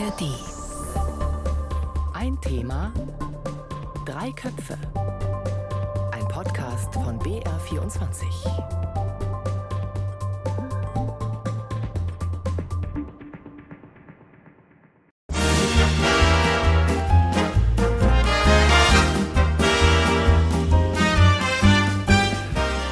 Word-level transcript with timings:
ARD. 0.00 0.22
Ein 2.14 2.40
Thema, 2.40 2.90
drei 4.06 4.32
Köpfe. 4.32 4.78
Ein 6.12 6.26
Podcast 6.28 6.94
von 6.94 7.18
BR24. 7.18 8.24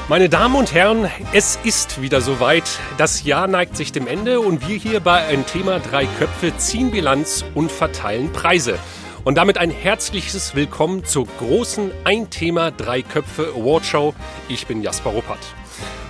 Meine 0.09 0.31
Damen 0.31 0.55
und 0.55 0.73
Herren, 0.73 1.11
es 1.35 1.59
ist 1.65 2.01
wieder 2.01 2.23
soweit. 2.23 2.65
Das 2.97 3.25
Jahr 3.25 3.47
neigt 3.47 3.77
sich 3.77 3.93
dem 3.93 4.07
Ende 4.07 4.41
und 4.41 4.67
wir 4.67 4.79
hier 4.79 5.01
bei 5.01 5.27
ein 5.27 5.45
Thema 5.45 5.81
drei 5.81 6.07
Köpfe 6.07 6.57
ziehen 6.57 6.91
Bilanz 6.91 7.45
und 7.55 7.71
verteilen 7.71 8.33
Preise. 8.33 8.79
Und 9.25 9.37
damit 9.37 9.59
ein 9.59 9.71
herzliches 9.71 10.55
Willkommen 10.55 11.05
zur 11.05 11.27
großen 11.27 11.91
Ein 12.05 12.31
Thema 12.31 12.71
drei 12.71 13.03
Köpfe 13.03 13.53
Awardshow. 13.55 14.15
Ich 14.49 14.67
bin 14.67 14.81
Jasper 14.81 15.11
Ruppert. 15.11 15.55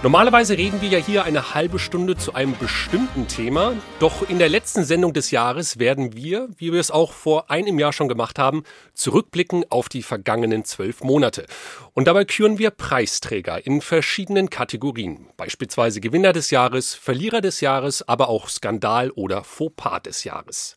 Normalerweise 0.00 0.56
reden 0.56 0.80
wir 0.80 0.88
ja 0.90 0.98
hier 0.98 1.24
eine 1.24 1.54
halbe 1.54 1.80
Stunde 1.80 2.16
zu 2.16 2.32
einem 2.32 2.56
bestimmten 2.56 3.26
Thema, 3.26 3.74
doch 3.98 4.28
in 4.28 4.38
der 4.38 4.48
letzten 4.48 4.84
Sendung 4.84 5.12
des 5.12 5.32
Jahres 5.32 5.80
werden 5.80 6.14
wir, 6.14 6.48
wie 6.56 6.72
wir 6.72 6.78
es 6.78 6.92
auch 6.92 7.12
vor 7.12 7.50
einem 7.50 7.80
Jahr 7.80 7.92
schon 7.92 8.06
gemacht 8.06 8.38
haben, 8.38 8.62
zurückblicken 8.94 9.64
auf 9.70 9.88
die 9.88 10.04
vergangenen 10.04 10.64
zwölf 10.64 11.02
Monate. 11.02 11.46
Und 11.94 12.06
dabei 12.06 12.24
küren 12.24 12.60
wir 12.60 12.70
Preisträger 12.70 13.66
in 13.66 13.80
verschiedenen 13.80 14.50
Kategorien, 14.50 15.26
beispielsweise 15.36 16.00
Gewinner 16.00 16.32
des 16.32 16.52
Jahres, 16.52 16.94
Verlierer 16.94 17.40
des 17.40 17.60
Jahres, 17.60 18.08
aber 18.08 18.28
auch 18.28 18.48
Skandal 18.48 19.10
oder 19.10 19.42
Fauxpas 19.42 20.02
des 20.02 20.22
Jahres. 20.22 20.76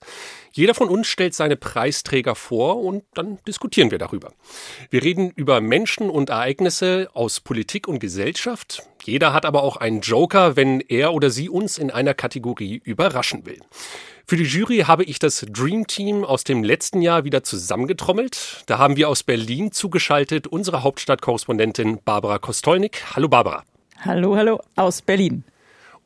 Jeder 0.53 0.73
von 0.73 0.89
uns 0.89 1.07
stellt 1.07 1.33
seine 1.33 1.55
Preisträger 1.55 2.35
vor 2.35 2.83
und 2.83 3.03
dann 3.13 3.37
diskutieren 3.47 3.89
wir 3.89 3.97
darüber. 3.97 4.33
Wir 4.89 5.01
reden 5.01 5.31
über 5.35 5.61
Menschen 5.61 6.09
und 6.09 6.29
Ereignisse 6.29 7.09
aus 7.13 7.39
Politik 7.39 7.87
und 7.87 7.99
Gesellschaft. 7.99 8.83
Jeder 9.03 9.31
hat 9.33 9.45
aber 9.45 9.63
auch 9.63 9.77
einen 9.77 10.01
Joker, 10.01 10.57
wenn 10.57 10.81
er 10.81 11.13
oder 11.13 11.29
sie 11.29 11.49
uns 11.49 11.77
in 11.77 11.89
einer 11.89 12.13
Kategorie 12.13 12.81
überraschen 12.83 13.45
will. 13.45 13.59
Für 14.27 14.35
die 14.35 14.43
Jury 14.43 14.79
habe 14.79 15.03
ich 15.03 15.19
das 15.19 15.45
Dream 15.49 15.87
Team 15.87 16.23
aus 16.23 16.43
dem 16.43 16.63
letzten 16.63 17.01
Jahr 17.01 17.23
wieder 17.23 17.43
zusammengetrommelt. 17.43 18.63
Da 18.65 18.77
haben 18.77 18.97
wir 18.97 19.09
aus 19.09 19.23
Berlin 19.23 19.71
zugeschaltet 19.71 20.47
unsere 20.47 20.83
Hauptstadtkorrespondentin 20.83 21.99
Barbara 22.03 22.39
Kostolnik. 22.39 23.03
Hallo 23.15 23.27
Barbara. 23.27 23.63
Hallo, 24.03 24.35
hallo 24.35 24.59
aus 24.75 25.01
Berlin. 25.01 25.43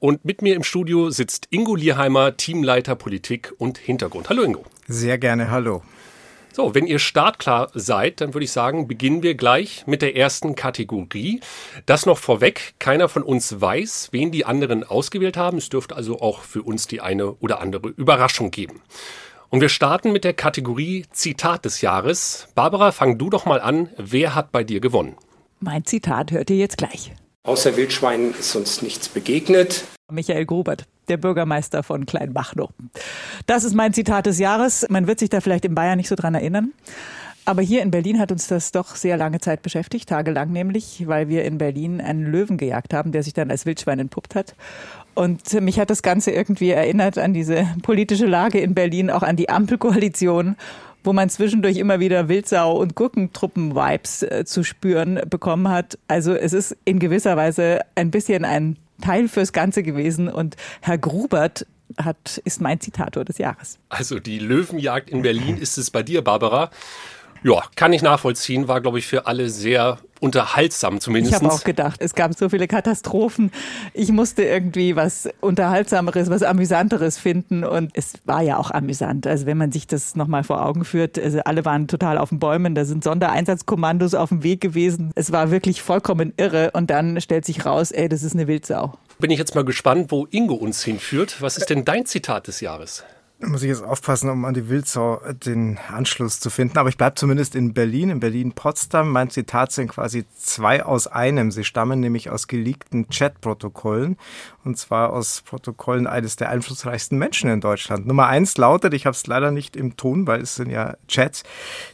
Und 0.06 0.24
mit 0.24 0.44
mir 0.44 0.54
im 0.56 0.62
Studio 0.62 1.10
sitzt 1.10 1.48
Ingo 1.50 1.74
Lierheimer, 1.74 2.38
Teamleiter 2.38 2.96
Politik 2.96 3.56
und 3.58 3.80
Hintergrund. 3.80 4.30
Hallo 4.30 4.44
Ingo. 4.44 4.64
Sehr 4.88 5.18
gerne, 5.18 5.50
hallo. 5.50 5.82
So, 6.54 6.76
wenn 6.76 6.86
ihr 6.86 7.00
startklar 7.00 7.72
seid, 7.74 8.22
dann 8.22 8.36
würde 8.36 8.44
ich 8.44 8.52
sagen, 8.52 8.88
beginnen 8.88 9.24
wir 9.24 9.34
gleich 9.34 9.88
mit 9.88 10.04
der 10.04 10.16
ersten 10.16 10.54
Kategorie. 10.54 11.40
Das 11.88 12.06
noch 12.06 12.20
vorweg, 12.20 12.76
keiner 12.78 13.10
von 13.10 13.24
uns 13.24 13.60
weiß, 13.60 14.10
wen 14.12 14.32
die 14.32 14.46
anderen 14.46 14.84
ausgewählt 14.84 15.38
haben. 15.38 15.58
Es 15.58 15.70
dürfte 15.70 15.96
also 15.96 16.22
auch 16.22 16.42
für 16.42 16.62
uns 16.62 16.86
die 16.86 17.02
eine 17.02 17.32
oder 17.38 17.60
andere 17.60 17.88
Überraschung 17.88 18.52
geben. 18.52 18.84
Und 19.50 19.60
wir 19.60 19.70
starten 19.70 20.12
mit 20.12 20.24
der 20.24 20.34
Kategorie 20.34 21.08
Zitat 21.14 21.66
des 21.66 21.82
Jahres. 21.82 22.48
Barbara, 22.54 22.92
fang 22.92 23.18
du 23.18 23.32
doch 23.32 23.48
mal 23.48 23.60
an. 23.60 23.90
Wer 23.98 24.36
hat 24.36 24.52
bei 24.52 24.64
dir 24.64 24.82
gewonnen? 24.82 25.18
Mein 25.60 25.84
Zitat 25.84 26.32
hört 26.32 26.52
ihr 26.52 26.58
jetzt 26.58 26.78
gleich. 26.78 27.12
Außer 27.42 27.76
Wildschweinen 27.76 28.36
ist 28.40 28.56
uns 28.56 28.84
nichts 28.84 29.10
begegnet. 29.10 29.84
Michael 30.12 30.46
Grubert, 30.46 30.86
der 31.08 31.18
Bürgermeister 31.18 31.82
von 31.82 32.06
Kleinbachnow. 32.06 32.70
Das 33.48 33.64
ist 33.64 33.74
mein 33.74 33.94
Zitat 33.94 34.28
des 34.28 34.38
Jahres. 34.38 34.86
Man 34.90 35.08
wird 35.08 35.20
sich 35.20 35.30
da 35.30 35.42
vielleicht 35.42 35.66
in 35.66 35.74
Bayern 35.74 35.98
nicht 35.98 36.10
so 36.10 36.16
dran 36.16 36.36
erinnern. 36.36 36.74
Aber 37.46 37.62
hier 37.62 37.82
in 37.82 37.92
Berlin 37.92 38.20
hat 38.20 38.32
uns 38.32 38.48
das 38.48 38.72
doch 38.72 38.96
sehr 38.96 39.18
lange 39.18 39.40
Zeit 39.40 39.62
beschäftigt, 39.62 40.10
tagelang 40.10 40.52
nämlich, 40.52 41.08
weil 41.08 41.28
wir 41.28 41.44
in 41.44 41.60
Berlin 41.60 42.02
einen 42.02 42.26
Löwen 42.26 42.58
gejagt 42.58 42.94
haben, 42.94 43.12
der 43.12 43.22
sich 43.22 43.34
dann 43.34 43.52
als 43.52 43.66
Wildschwein 43.66 44.00
entpuppt 44.00 44.34
hat. 44.34 44.56
Und 45.14 45.54
mich 45.62 45.80
hat 45.80 45.90
das 45.90 46.02
Ganze 46.02 46.32
irgendwie 46.32 46.72
erinnert 46.72 47.18
an 47.18 47.34
diese 47.34 47.68
politische 47.84 48.26
Lage 48.26 48.60
in 48.60 48.74
Berlin, 48.74 49.10
auch 49.10 49.24
an 49.24 49.36
die 49.36 49.50
Ampelkoalition 49.50 50.56
wo 51.06 51.14
man 51.14 51.30
zwischendurch 51.30 51.78
immer 51.78 52.00
wieder 52.00 52.30
Wildsau- 52.30 52.80
und 52.80 52.96
Gurkentruppen-Vibes 52.96 54.24
äh, 54.24 54.44
zu 54.44 54.64
spüren 54.64 55.22
bekommen 55.30 55.70
hat. 55.70 56.00
Also 56.08 56.34
es 56.34 56.52
ist 56.52 56.76
in 56.84 56.98
gewisser 56.98 57.38
Weise 57.38 57.82
ein 57.94 58.10
bisschen 58.10 58.44
ein 58.44 58.76
Teil 59.02 59.28
fürs 59.28 59.54
Ganze 59.54 59.84
gewesen. 59.84 60.30
Und 60.30 60.56
Herr 60.82 60.98
Grubert 60.98 61.66
hat, 61.98 62.42
ist 62.44 62.62
mein 62.62 62.80
Zitator 62.80 63.26
des 63.26 63.38
Jahres. 63.38 63.78
Also 63.90 64.20
die 64.20 64.40
Löwenjagd 64.40 65.10
in 65.10 65.22
Berlin 65.22 65.58
ist 65.58 65.78
es 65.78 65.92
bei 65.92 66.04
dir, 66.04 66.24
Barbara. 66.24 66.72
Ja, 67.44 67.64
kann 67.76 67.94
ich 67.94 68.02
nachvollziehen, 68.02 68.68
war, 68.68 68.82
glaube 68.82 69.00
ich, 69.00 69.08
für 69.08 69.28
alle 69.28 69.50
sehr 69.50 70.00
unterhaltsam 70.20 71.00
zumindest. 71.00 71.36
Ich 71.36 71.44
habe 71.44 71.54
auch 71.54 71.64
gedacht, 71.64 72.02
es 72.02 72.16
gab 72.16 72.34
so 72.36 72.50
viele 72.50 72.68
Katastrophen. 72.68 73.52
Ich 73.94 74.12
musste 74.12 74.44
irgendwie 74.44 74.96
was 74.96 75.30
Unterhaltsameres, 75.42 76.30
was 76.30 76.42
Amüsanteres 76.42 77.20
finden 77.20 77.64
und 77.64 77.92
es 77.94 78.14
war 78.26 78.42
ja 78.42 78.58
auch 78.58 78.72
amüsant. 78.72 79.28
Also 79.28 79.46
wenn 79.46 79.58
man 79.58 79.72
sich 79.72 79.86
das 79.88 80.16
nochmal 80.16 80.44
vor 80.44 80.66
Augen 80.66 80.86
führt, 80.86 81.20
also 81.20 81.42
alle 81.46 81.66
waren 81.66 81.88
total 81.88 82.18
auf 82.18 82.30
den 82.30 82.40
Bäumen, 82.40 82.74
da 82.74 82.86
sind 82.86 83.04
Sondereinsatzkommandos 83.04 84.16
auf 84.16 84.30
dem 84.30 84.42
Weg 84.42 84.62
gewesen. 84.62 85.12
Es 85.16 85.32
war 85.32 85.52
wirklich 85.52 85.82
vollkommen 85.82 86.34
irre 86.38 86.72
und 86.72 86.90
dann 86.90 87.22
stellt 87.22 87.46
sich 87.46 87.66
raus, 87.66 87.92
ey, 87.92 88.10
das 88.10 88.24
ist 88.24 88.34
eine 88.34 88.48
Wildsau. 88.48 88.94
Bin 89.20 89.32
ich 89.32 89.40
jetzt 89.40 89.56
mal 89.56 89.64
gespannt, 89.64 90.12
wo 90.12 90.28
Ingo 90.32 90.56
uns 90.56 90.84
hinführt. 90.84 91.42
Was 91.42 91.58
ist 91.58 91.70
denn 91.70 91.86
dein 91.86 92.06
Zitat 92.06 92.48
des 92.48 92.60
Jahres? 92.62 93.04
Muss 93.40 93.64
ich 93.64 93.68
jetzt 93.68 93.84
aufpassen, 93.84 94.30
um 94.30 94.46
an 94.46 94.54
die 94.54 94.70
Wildsau 94.70 95.20
den 95.46 95.78
Anschluss 95.90 96.40
zu 96.40 96.50
finden. 96.50 96.78
Aber 96.78 96.88
ich 96.88 96.96
bleibe 96.96 97.16
zumindest 97.16 97.54
in 97.54 97.74
Berlin, 97.74 98.10
in 98.10 98.20
Berlin-Potsdam. 98.22 99.12
Mein 99.12 99.30
Zitat 99.30 99.74
sind 99.74 99.90
quasi 99.90 100.26
zwei 100.38 100.86
aus 100.86 101.08
einem. 101.08 101.52
Sie 101.52 101.66
stammen 101.66 102.00
nämlich 102.00 102.30
aus 102.30 102.48
geleakten 102.48 103.10
Chat-Protokollen. 103.10 104.16
Und 104.64 104.78
zwar 104.78 105.12
aus 105.12 105.42
Protokollen 105.42 106.08
eines 106.08 106.38
der 106.38 106.50
einflussreichsten 106.50 107.20
Menschen 107.20 107.50
in 107.50 107.60
Deutschland. 107.60 108.08
Nummer 108.08 108.28
eins 108.28 108.56
lautet, 108.58 108.94
ich 108.94 109.06
habe 109.06 109.16
es 109.16 109.28
leider 109.28 109.52
nicht 109.52 109.76
im 109.76 109.98
Ton, 109.98 110.26
weil 110.28 110.42
es 110.42 110.56
sind 110.56 110.72
ja 110.72 110.96
Chats, 111.10 111.44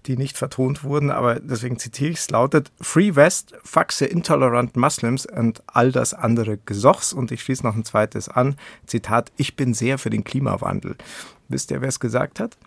die 0.05 0.17
nicht 0.17 0.37
vertont 0.37 0.83
wurden, 0.83 1.09
aber 1.09 1.39
deswegen 1.39 1.79
zitiere 1.79 2.11
ich 2.11 2.19
es, 2.19 2.29
lautet 2.29 2.71
Free 2.79 3.15
West, 3.15 3.55
the 3.89 4.05
intolerant 4.05 4.77
Muslims 4.77 5.25
und 5.25 5.63
all 5.67 5.91
das 5.91 6.13
andere 6.13 6.59
Gesochs. 6.65 7.13
Und 7.13 7.31
ich 7.31 7.41
schließe 7.41 7.65
noch 7.65 7.75
ein 7.75 7.83
zweites 7.83 8.29
an. 8.29 8.55
Zitat, 8.85 9.31
ich 9.37 9.55
bin 9.55 9.73
sehr 9.73 9.97
für 9.97 10.11
den 10.11 10.23
Klimawandel. 10.23 10.95
Wisst 11.51 11.71
ihr, 11.71 11.81
wer 11.81 11.89
es 11.89 11.99
gesagt 11.99 12.39
hat? 12.39 12.57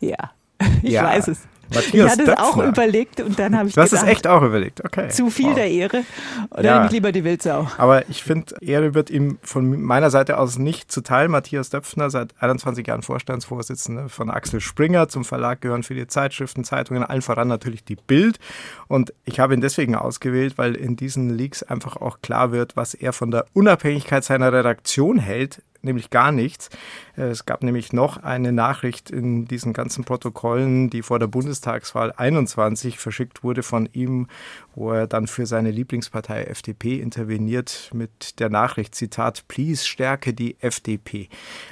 Ja, 0.00 0.30
ich 0.82 0.92
ja. 0.92 1.04
weiß 1.04 1.28
es. 1.28 1.40
Matthias 1.70 2.14
ich 2.14 2.18
hatte 2.20 2.32
es 2.32 2.38
auch 2.38 2.56
überlegt 2.64 3.20
und 3.20 3.38
dann 3.38 3.54
habe 3.54 3.68
ich 3.68 3.74
Du 3.74 3.82
hast 3.82 3.90
gedacht, 3.90 4.06
es 4.06 4.10
echt 4.10 4.26
auch 4.26 4.40
überlegt, 4.40 4.82
okay. 4.86 5.10
zu 5.10 5.28
viel 5.28 5.48
Wow. 5.48 5.54
der 5.56 5.70
Ehre 5.70 6.04
oder 6.50 6.62
Ja. 6.64 6.84
ich 6.86 6.92
lieber 6.92 7.12
die 7.12 7.24
Wildsau. 7.24 7.68
Aber 7.76 8.08
ich 8.08 8.22
finde, 8.24 8.54
Ehre 8.62 8.94
wird 8.94 9.10
ihm 9.10 9.36
von 9.42 9.78
meiner 9.82 10.08
Seite 10.08 10.38
aus 10.38 10.56
nicht 10.56 10.90
zuteil. 10.90 11.28
Matthias 11.28 11.68
Döpfner, 11.68 12.08
seit 12.08 12.32
21 12.40 12.86
Jahren 12.86 13.02
Vorstandsvorsitzender 13.02 14.08
von 14.08 14.30
Axel 14.30 14.60
Springer. 14.62 15.08
Zum 15.08 15.26
Verlag 15.26 15.60
gehören 15.60 15.82
viele 15.82 16.06
Zeitschriften, 16.06 16.64
Zeitungen, 16.64 17.02
allen 17.04 17.20
voran 17.20 17.48
natürlich 17.48 17.84
die 17.84 17.96
Bild. 17.96 18.38
Und 18.86 19.12
ich 19.26 19.38
habe 19.38 19.52
ihn 19.52 19.60
deswegen 19.60 19.94
ausgewählt, 19.94 20.56
weil 20.56 20.74
in 20.74 20.96
diesen 20.96 21.28
Leaks 21.28 21.62
einfach 21.62 21.96
auch 21.96 22.22
klar 22.22 22.50
wird, 22.50 22.76
was 22.76 22.94
er 22.94 23.12
von 23.12 23.30
der 23.30 23.44
Unabhängigkeit 23.52 24.24
seiner 24.24 24.54
Redaktion 24.54 25.18
hält. 25.18 25.62
Nämlich 25.82 26.08
gar 26.10 26.32
nichts. 26.32 26.70
Äh, 27.18 27.30
Es 27.30 27.44
gab 27.44 27.62
nämlich 27.62 27.92
noch 27.92 28.18
eine 28.18 28.52
Nachricht 28.52 29.10
in 29.10 29.46
diesen 29.46 29.72
ganzen 29.72 30.04
Protokollen, 30.04 30.88
die 30.90 31.02
vor 31.02 31.18
der 31.18 31.26
Bundestagswahl 31.26 32.12
21 32.16 32.98
verschickt 32.98 33.42
wurde 33.42 33.62
von 33.62 33.88
ihm, 33.92 34.28
wo 34.74 34.92
er 34.92 35.06
dann 35.06 35.26
für 35.26 35.46
seine 35.46 35.70
Lieblingspartei 35.70 36.44
FDP 36.44 37.00
interveniert 37.00 37.90
mit 37.92 38.38
der 38.38 38.48
Nachricht, 38.48 38.94
Zitat, 38.94 39.44
please 39.48 39.84
stärke 39.86 40.32
die 40.32 40.56
FDP. 40.60 41.28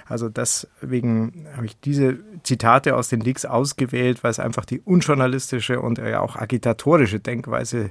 Also 0.06 0.28
deswegen 0.28 1.46
habe 1.56 1.66
ich 1.66 1.78
diese 1.80 2.18
Zitate 2.42 2.96
aus 2.96 3.08
den 3.08 3.20
Leaks 3.20 3.44
ausgewählt, 3.44 4.24
weil 4.24 4.30
es 4.30 4.40
einfach 4.40 4.64
die 4.64 4.80
unjournalistische 4.80 5.80
und 5.80 5.98
ja 5.98 6.20
auch 6.20 6.36
agitatorische 6.36 7.20
Denkweise 7.20 7.90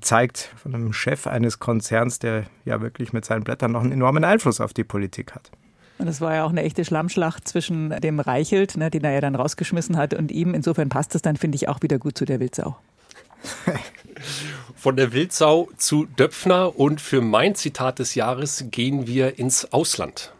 zeigt 0.00 0.52
von 0.56 0.74
einem 0.74 0.92
Chef 0.92 1.26
eines 1.26 1.58
Konzerns, 1.58 2.18
der 2.18 2.44
ja 2.64 2.80
wirklich 2.80 3.12
mit 3.12 3.24
seinen 3.24 3.44
Blättern 3.44 3.72
noch 3.72 3.82
einen 3.82 3.92
enormen 3.92 4.24
Einfluss 4.24 4.60
auf 4.60 4.72
die 4.72 4.84
Politik 4.84 5.34
hat. 5.34 5.50
Und 6.00 6.08
es 6.08 6.22
war 6.22 6.34
ja 6.34 6.44
auch 6.44 6.50
eine 6.50 6.62
echte 6.62 6.82
Schlammschlacht 6.82 7.46
zwischen 7.46 7.90
dem 8.00 8.20
Reichelt, 8.20 8.78
ne, 8.78 8.90
den 8.90 9.04
er 9.04 9.12
ja 9.12 9.20
dann 9.20 9.34
rausgeschmissen 9.34 9.98
hat, 9.98 10.14
und 10.14 10.32
ihm. 10.32 10.54
Insofern 10.54 10.88
passt 10.88 11.14
es 11.14 11.20
dann, 11.20 11.36
finde 11.36 11.56
ich, 11.56 11.68
auch 11.68 11.82
wieder 11.82 11.98
gut 11.98 12.16
zu 12.16 12.24
der 12.24 12.40
Wildsau. 12.40 12.74
Von 14.76 14.96
der 14.96 15.12
Wildsau 15.12 15.68
zu 15.76 16.06
Döpfner 16.06 16.78
und 16.78 17.02
für 17.02 17.20
mein 17.20 17.54
Zitat 17.54 17.98
des 17.98 18.14
Jahres 18.14 18.64
gehen 18.70 19.06
wir 19.06 19.38
ins 19.38 19.70
Ausland. 19.74 20.32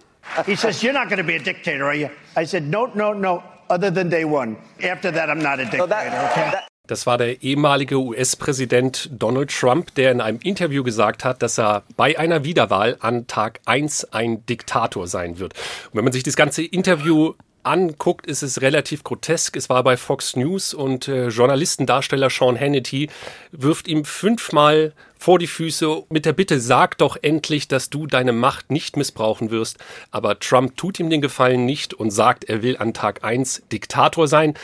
He 0.46 0.56
says, 0.56 0.82
You're 0.82 0.94
not 0.94 1.08
going 1.08 1.20
to 1.20 1.26
be 1.26 1.36
a 1.36 1.42
dictator, 1.42 1.84
are 1.84 1.94
you? 1.94 2.08
I 2.38 2.46
said, 2.46 2.64
No, 2.64 2.88
no, 2.94 3.12
no, 3.12 3.42
other 3.68 3.92
than 3.92 4.08
day 4.08 4.24
one. 4.24 4.56
After 4.82 5.12
that, 5.12 5.28
I'm 5.28 5.42
not 5.42 5.60
a 5.60 5.64
dictator, 5.64 5.84
okay? 6.30 6.69
Das 6.90 7.06
war 7.06 7.18
der 7.18 7.40
ehemalige 7.44 8.00
US-Präsident 8.00 9.10
Donald 9.12 9.56
Trump, 9.56 9.94
der 9.94 10.10
in 10.10 10.20
einem 10.20 10.40
Interview 10.42 10.82
gesagt 10.82 11.22
hat, 11.22 11.40
dass 11.40 11.56
er 11.56 11.84
bei 11.96 12.18
einer 12.18 12.42
Wiederwahl 12.42 12.96
an 12.98 13.28
Tag 13.28 13.60
1 13.64 14.12
ein 14.12 14.44
Diktator 14.46 15.06
sein 15.06 15.38
wird. 15.38 15.54
Und 15.54 15.98
wenn 15.98 16.02
man 16.02 16.12
sich 16.12 16.24
das 16.24 16.34
ganze 16.34 16.64
Interview 16.64 17.34
anguckt, 17.62 18.26
ist 18.26 18.42
es 18.42 18.60
relativ 18.60 19.04
grotesk. 19.04 19.54
Es 19.54 19.68
war 19.68 19.84
bei 19.84 19.96
Fox 19.96 20.34
News 20.34 20.74
und 20.74 21.06
äh, 21.06 21.28
Journalistendarsteller 21.28 22.28
Sean 22.28 22.58
Hannity 22.58 23.08
wirft 23.52 23.86
ihm 23.86 24.04
fünfmal 24.04 24.92
vor 25.20 25.38
die 25.38 25.46
Füße 25.46 26.04
mit 26.08 26.24
der 26.24 26.32
Bitte, 26.32 26.58
sag 26.60 26.96
doch 26.96 27.18
endlich, 27.20 27.68
dass 27.68 27.90
du 27.90 28.06
deine 28.06 28.32
Macht 28.32 28.70
nicht 28.70 28.96
missbrauchen 28.96 29.50
wirst. 29.50 29.76
Aber 30.10 30.38
Trump 30.40 30.78
tut 30.78 30.98
ihm 30.98 31.10
den 31.10 31.20
Gefallen 31.20 31.66
nicht 31.66 31.92
und 31.92 32.10
sagt, 32.10 32.44
er 32.44 32.62
will 32.62 32.78
an 32.78 32.94
Tag 32.94 33.22
eins 33.22 33.62
Diktator 33.70 34.26
sein. 34.28 34.54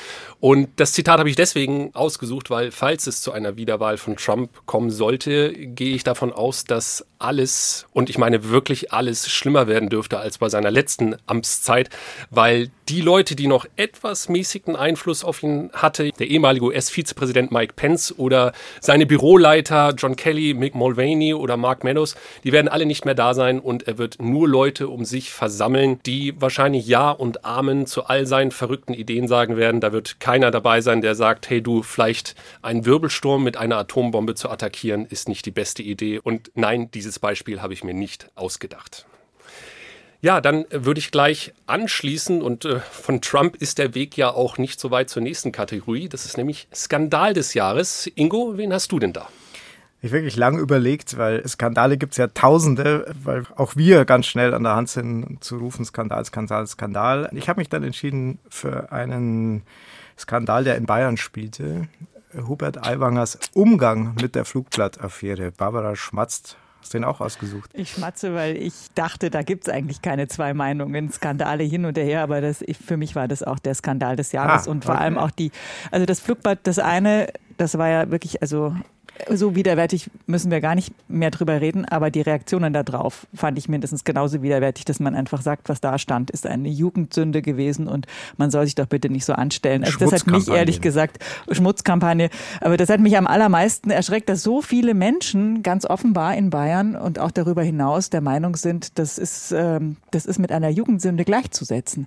Und 0.41 0.69
das 0.77 0.93
Zitat 0.93 1.19
habe 1.19 1.29
ich 1.29 1.37
deswegen 1.37 1.95
ausgesucht, 1.95 2.49
weil 2.49 2.71
falls 2.71 3.07
es 3.07 3.21
zu 3.21 3.33
einer 3.33 3.57
Wiederwahl 3.57 3.99
von 3.99 4.17
Trump 4.17 4.51
kommen 4.65 4.91
sollte, 4.91 5.53
gehe 5.53 5.95
ich 5.95 6.05
davon 6.05 6.33
aus, 6.33 6.65
dass 6.65 7.05
alles, 7.19 7.87
und 7.93 8.11
ich 8.11 8.19
meine 8.19 8.51
wirklich 8.51 8.93
alles, 8.93 9.29
schlimmer 9.31 9.67
werden 9.67 9.89
dürfte 9.89 10.19
als 10.19 10.39
bei 10.39 10.49
seiner 10.49 10.71
letzten 10.71 11.17
Amtszeit, 11.27 11.91
weil 12.31 12.71
die 12.89 13.01
Leute, 13.01 13.35
die 13.35 13.47
noch 13.47 13.67
etwas 13.77 14.29
mäßigen 14.29 14.77
Einfluss 14.77 15.25
auf 15.25 15.43
ihn 15.43 15.71
hatte, 15.73 16.11
der 16.13 16.29
ehemalige 16.29 16.67
US-Vizepräsident 16.67 17.51
Mike 17.51 17.73
Pence 17.75 18.15
oder 18.17 18.53
seine 18.81 19.07
Büroleiter 19.07 19.95
John 19.97 20.17
Kelly, 20.17 20.46
Mick 20.55 20.75
Mulvaney 20.75 21.35
oder 21.35 21.57
Mark 21.57 21.85
Meadows, 21.85 22.17
die 22.45 22.53
werden 22.53 22.69
alle 22.69 22.87
nicht 22.87 23.05
mehr 23.05 23.15
da 23.15 23.35
sein 23.35 23.61
und 23.61 23.87
er 23.87 23.99
wird 23.99 24.21
nur 24.21 24.49
Leute 24.49 24.89
um 24.89 25.05
sich 25.05 25.31
versammeln, 25.31 26.01
die 26.07 26.41
wahrscheinlich 26.41 26.87
Ja 26.87 27.11
und 27.11 27.45
Amen 27.45 27.87
zu 27.87 28.05
all 28.05 28.27
seinen 28.27 28.51
verrückten 28.51 28.95
Ideen 28.95 29.29
sagen 29.29 29.57
werden. 29.57 29.81
Da 29.81 29.93
wird 29.93 30.21
keiner 30.21 30.51
dabei 30.51 30.81
sein, 30.81 31.01
der 31.01 31.15
sagt, 31.15 31.49
hey 31.51 31.63
du, 31.63 31.83
vielleicht 31.83 32.35
einen 32.63 32.87
Wirbelsturm 32.87 33.43
mit 33.43 33.57
einer 33.57 33.79
Atombombe 33.79 34.35
zu 34.35 34.51
attackieren, 34.51 35.07
ist 35.07 35.29
nicht 35.29 35.47
die 35.47 35.51
beste 35.51 35.83
Idee. 35.83 36.19
Und 36.19 36.51
nein, 36.55 36.91
dieses 36.93 37.19
Beispiel 37.19 37.63
habe 37.63 37.73
ich 37.73 37.85
mir 37.85 37.95
nicht 37.95 38.29
ausgedacht. 38.35 39.07
Ja, 40.23 40.41
dann 40.41 40.65
würde 40.71 40.99
ich 40.99 41.11
gleich 41.11 41.53
anschließen 41.67 42.43
und 42.43 42.65
äh, 42.65 42.81
von 42.81 43.21
Trump 43.21 43.57
ist 43.57 43.79
der 43.79 43.95
Weg 43.95 44.17
ja 44.17 44.33
auch 44.33 44.59
nicht 44.59 44.81
so 44.81 44.91
weit 44.91 45.11
zur 45.11 45.23
nächsten 45.23 45.53
Kategorie. 45.53 46.09
Das 46.09 46.25
ist 46.25 46.37
nämlich 46.37 46.69
Skandal 46.75 47.35
des 47.35 47.55
Jahres. 47.55 48.11
Ingo, 48.15 48.57
wen 48.57 48.73
hast 48.73 48.91
du 48.93 48.99
denn 48.99 49.13
da? 49.13 49.29
Ich 50.03 50.13
wirklich 50.13 50.37
lang 50.37 50.59
überlegt, 50.59 51.17
weil 51.17 51.47
Skandale 51.49 51.97
gibt 51.97 52.13
es 52.13 52.19
ja 52.19 52.29
tausende, 52.29 53.13
weil 53.23 53.45
auch 53.57 53.77
wir 53.77 54.05
ganz 54.05 54.27
schnell 54.27 54.55
an 54.55 54.63
der 54.63 54.77
Hand 54.77 54.91
sind 54.91 55.43
zu 55.43 55.57
rufen, 55.57 55.85
Skandal, 55.85 56.25
Skandal, 56.25 56.67
Skandal. 56.67 57.29
Ich 57.33 57.49
habe 57.49 57.61
mich 57.61 57.69
dann 57.69 57.83
entschieden 57.83 58.39
für 58.49 58.93
einen 58.93 59.63
Skandal, 60.19 60.65
der 60.65 60.77
in 60.77 60.87
Bayern 60.87 61.17
spielte. 61.17 61.89
Hubert 62.47 62.87
Aiwangers 62.87 63.39
Umgang 63.55 64.15
mit 64.21 64.35
der 64.35 64.45
Flugblattaffäre. 64.45 65.53
Barbara 65.53 65.97
schmatzt 65.97 66.59
Hast 66.87 66.95
du 66.95 66.99
den 66.99 67.05
auch 67.05 67.21
ausgesucht? 67.21 67.69
Ich 67.75 67.91
schmatze, 67.91 68.33
weil 68.33 68.57
ich 68.57 68.73
dachte, 68.95 69.29
da 69.29 69.43
gibt 69.43 69.67
es 69.67 69.75
eigentlich 69.75 70.03
keine 70.03 70.29
zwei 70.29 70.55
Meinungen, 70.55 71.11
Skandale 71.11 71.65
hin 71.65 71.85
und 71.85 71.99
her, 71.99 72.23
aber 72.23 72.41
das, 72.41 72.65
für 72.87 72.97
mich 72.97 73.17
war 73.17 73.27
das 73.27 73.43
auch 73.43 73.59
der 73.59 73.75
Skandal 73.75 74.15
des 74.15 74.31
Jahres 74.31 74.69
ah, 74.69 74.71
und 74.71 74.85
vor 74.85 74.95
okay. 74.95 75.03
allem 75.03 75.19
auch 75.19 75.33
die, 75.33 75.51
also 75.91 76.07
das 76.07 76.21
Flugblatt, 76.21 76.61
das 76.63 76.79
eine, 76.79 77.27
das 77.57 77.77
war 77.77 77.89
ja 77.89 78.13
wirklich, 78.13 78.41
also 78.41 78.73
so 79.31 79.55
widerwärtig 79.55 80.11
müssen 80.27 80.51
wir 80.51 80.61
gar 80.61 80.75
nicht 80.75 80.93
mehr 81.09 81.31
drüber 81.31 81.61
reden, 81.61 81.85
aber 81.85 82.11
die 82.11 82.21
Reaktionen 82.21 82.73
darauf 82.73 83.27
fand 83.35 83.59
ich 83.59 83.69
mindestens 83.69 84.05
genauso 84.05 84.43
widerwärtig, 84.43 84.85
dass 84.85 85.01
man 85.01 85.15
einfach 85.15 85.43
sagt, 85.43 85.69
was 85.69 85.81
da 85.81 85.99
stand, 85.99 86.31
ist 86.31 86.47
eine 86.47 86.69
Jugendsünde 86.69 87.43
gewesen 87.43 87.89
und 87.89 88.07
man 88.37 88.51
soll 88.51 88.65
sich 88.65 88.75
doch 88.75 88.87
bitte 88.87 89.09
nicht 89.09 89.25
so 89.25 89.33
anstellen. 89.33 89.85
Also 89.85 89.99
das 89.99 90.13
hat 90.13 90.27
mich 90.27 90.49
ehrlich 90.49 90.81
gesagt, 90.81 91.19
Schmutzkampagne, 91.51 92.31
aber 92.61 92.77
das 92.77 92.89
hat 92.89 93.01
mich 93.01 93.17
am 93.17 93.27
allermeisten 93.27 93.91
erschreckt, 93.91 94.29
dass 94.29 94.43
so 94.43 94.63
viele 94.63 94.95
Menschen 94.95 95.63
ganz 95.63 95.85
offenbar 95.85 96.37
in 96.37 96.51
Bayern 96.51 96.97
und 96.97 97.19
auch 97.19 97.31
darüber 97.31 97.63
hinaus 97.63 98.11
der 98.11 98.21
Meinung 98.21 98.57
sind, 98.57 98.99
das 98.99 99.19
ist, 99.19 99.53
ähm, 99.53 99.97
das 100.11 100.27
ist 100.27 100.39
mit 100.39 100.53
einer 100.53 100.69
Jugendsünde 100.69 101.25
gleichzusetzen. 101.25 102.07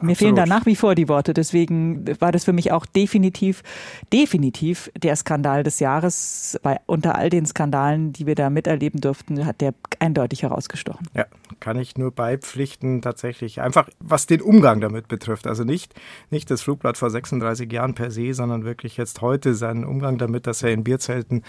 Mir 0.00 0.12
Absolut. 0.12 0.18
fehlen 0.18 0.36
da 0.36 0.46
nach 0.46 0.66
wie 0.66 0.76
vor 0.76 0.94
die 0.94 1.08
Worte, 1.08 1.34
deswegen 1.34 2.04
war 2.20 2.32
das 2.32 2.44
für 2.44 2.52
mich 2.52 2.72
auch 2.72 2.86
definitiv, 2.86 3.62
definitiv 4.12 4.90
der 5.00 5.16
Skandal 5.16 5.62
des 5.62 5.80
Jahres 5.80 6.47
bei, 6.62 6.80
unter 6.86 7.16
all 7.16 7.30
den 7.30 7.46
Skandalen, 7.46 8.12
die 8.12 8.26
wir 8.26 8.34
da 8.34 8.50
miterleben 8.50 9.00
durften, 9.00 9.44
hat 9.44 9.60
der 9.60 9.74
eindeutig 9.98 10.42
herausgestochen. 10.42 11.08
Ja, 11.14 11.26
kann 11.60 11.78
ich 11.78 11.96
nur 11.96 12.10
beipflichten, 12.10 13.02
tatsächlich. 13.02 13.60
Einfach 13.60 13.88
was 13.98 14.26
den 14.26 14.40
Umgang 14.40 14.80
damit 14.80 15.08
betrifft. 15.08 15.46
Also 15.46 15.64
nicht, 15.64 15.94
nicht 16.30 16.50
das 16.50 16.62
Flugblatt 16.62 16.96
vor 16.96 17.10
36 17.10 17.70
Jahren 17.72 17.94
per 17.94 18.10
se, 18.10 18.32
sondern 18.34 18.64
wirklich 18.64 18.96
jetzt 18.96 19.20
heute 19.20 19.54
seinen 19.54 19.84
Umgang 19.84 20.18
damit, 20.18 20.46
dass 20.46 20.62
er 20.62 20.70
in 20.70 20.84
Bierzelten 20.84 21.42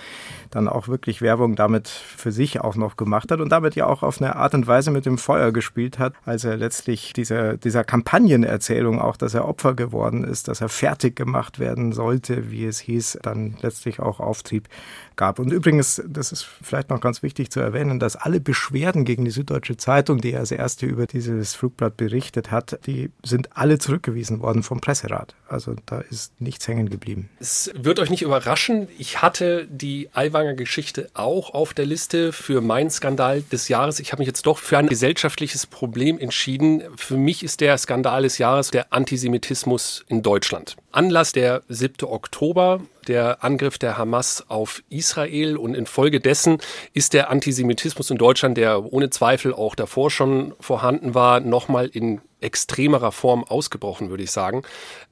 dann 0.52 0.68
auch 0.68 0.88
wirklich 0.88 1.22
Werbung 1.22 1.56
damit 1.56 1.88
für 1.88 2.32
sich 2.32 2.62
auch 2.62 2.76
noch 2.76 2.98
gemacht 2.98 3.32
hat 3.32 3.40
und 3.40 3.50
damit 3.50 3.76
ja 3.76 3.86
auch 3.86 4.04
auf 4.04 4.22
eine 4.22 4.36
Art 4.36 4.54
und 4.54 4.68
Weise 4.68 4.92
mit 4.92 5.06
dem 5.06 5.18
Feuer 5.18 5.52
gespielt 5.52 6.00
hat, 6.00 6.14
als 6.26 6.44
er 6.44 6.58
letztlich 6.58 7.14
dieser, 7.14 7.58
dieser 7.58 7.84
Kampagnenerzählung 7.84 9.00
auch, 9.00 9.18
dass 9.18 9.34
er 9.34 9.48
Opfer 9.48 9.74
geworden 9.74 10.24
ist, 10.24 10.48
dass 10.48 10.62
er 10.62 10.70
fertig 10.70 11.16
gemacht 11.16 11.60
werden 11.60 11.92
sollte, 11.92 12.52
wie 12.52 12.66
es 12.66 12.80
hieß, 12.80 13.20
dann 13.22 13.58
letztlich 13.62 14.00
auch 14.00 14.20
auftrieb 14.20 14.68
gab. 15.16 15.40
Und 15.40 15.52
übrigens, 15.52 16.02
das 16.08 16.32
ist 16.32 16.44
vielleicht 16.44 16.90
noch 16.90 17.02
ganz 17.02 17.22
wichtig 17.24 17.52
zu 17.52 17.60
erwähnen, 17.60 18.00
dass 18.00 18.16
alle 18.16 18.40
Beschwerden 18.40 19.06
gegen 19.06 19.26
die 19.26 19.32
Süddeutsche 19.32 19.78
Zeitung, 19.78 20.22
die 20.22 20.36
als 20.36 20.52
erste 20.52 20.86
über 20.86 21.08
dieses 21.08 21.56
Flugblatt 21.56 21.98
berichtet 21.98 22.52
hat, 22.52 22.80
die 22.86 23.12
sind 23.24 23.58
alle 23.58 23.80
zurückgewiesen 23.80 24.40
worden 24.42 24.64
vom 24.64 24.80
Presserat. 24.80 25.36
Also 25.48 25.76
da 25.86 26.00
ist 26.00 26.40
nichts 26.40 26.68
hängen 26.68 26.90
geblieben. 26.90 27.30
Es 27.40 27.72
wird 27.76 28.00
euch 28.00 28.10
nicht 28.10 28.22
überraschen, 28.22 28.88
ich 28.98 29.22
hatte 29.22 29.68
die 29.70 30.10
Aiwanger 30.14 30.54
Geschichte 30.54 31.10
auch 31.14 31.54
auf 31.54 31.74
der 31.74 31.86
Liste 31.86 32.32
für 32.32 32.62
meinen 32.62 32.90
Skandal 32.90 33.42
des 33.42 33.68
Jahres. 33.68 34.00
Ich 34.00 34.12
habe 34.12 34.22
mich 34.22 34.28
jetzt 34.28 34.46
doch 34.46 34.58
für 34.58 34.78
ein 34.78 34.88
gesellschaftliches 34.88 35.68
Problem 35.68 36.18
entschieden. 36.18 36.84
Für 36.96 37.18
mich 37.18 37.44
ist 37.44 37.62
der 37.62 37.78
Skandal 37.78 38.24
des 38.24 38.38
Jahres 38.38 38.72
der 38.72 38.94
Antisemitismus 38.94 40.06
in 40.08 40.24
Deutschland. 40.24 40.78
Anlass 40.92 41.34
der 41.34 41.62
7. 41.68 42.08
Oktober 42.08 42.82
der 43.10 43.44
Angriff 43.44 43.78
der 43.78 43.98
Hamas 43.98 44.46
auf 44.48 44.84
Israel 44.90 45.58
und 45.58 45.76
infolgedessen 45.76 46.60
ist 46.94 47.14
der 47.14 47.30
Antisemitismus 47.30 48.10
in 48.12 48.18
Deutschland, 48.18 48.58
der 48.58 48.94
ohne 48.94 49.10
Zweifel 49.10 49.54
auch 49.54 49.76
davor 49.76 50.12
schon 50.12 50.54
vorhanden 50.60 51.16
war, 51.16 51.40
nochmal 51.42 51.88
in 51.88 52.22
extremerer 52.42 53.12
Form 53.12 53.44
ausgebrochen, 53.44 54.10
würde 54.10 54.24
ich 54.24 54.32
sagen. 54.32 54.62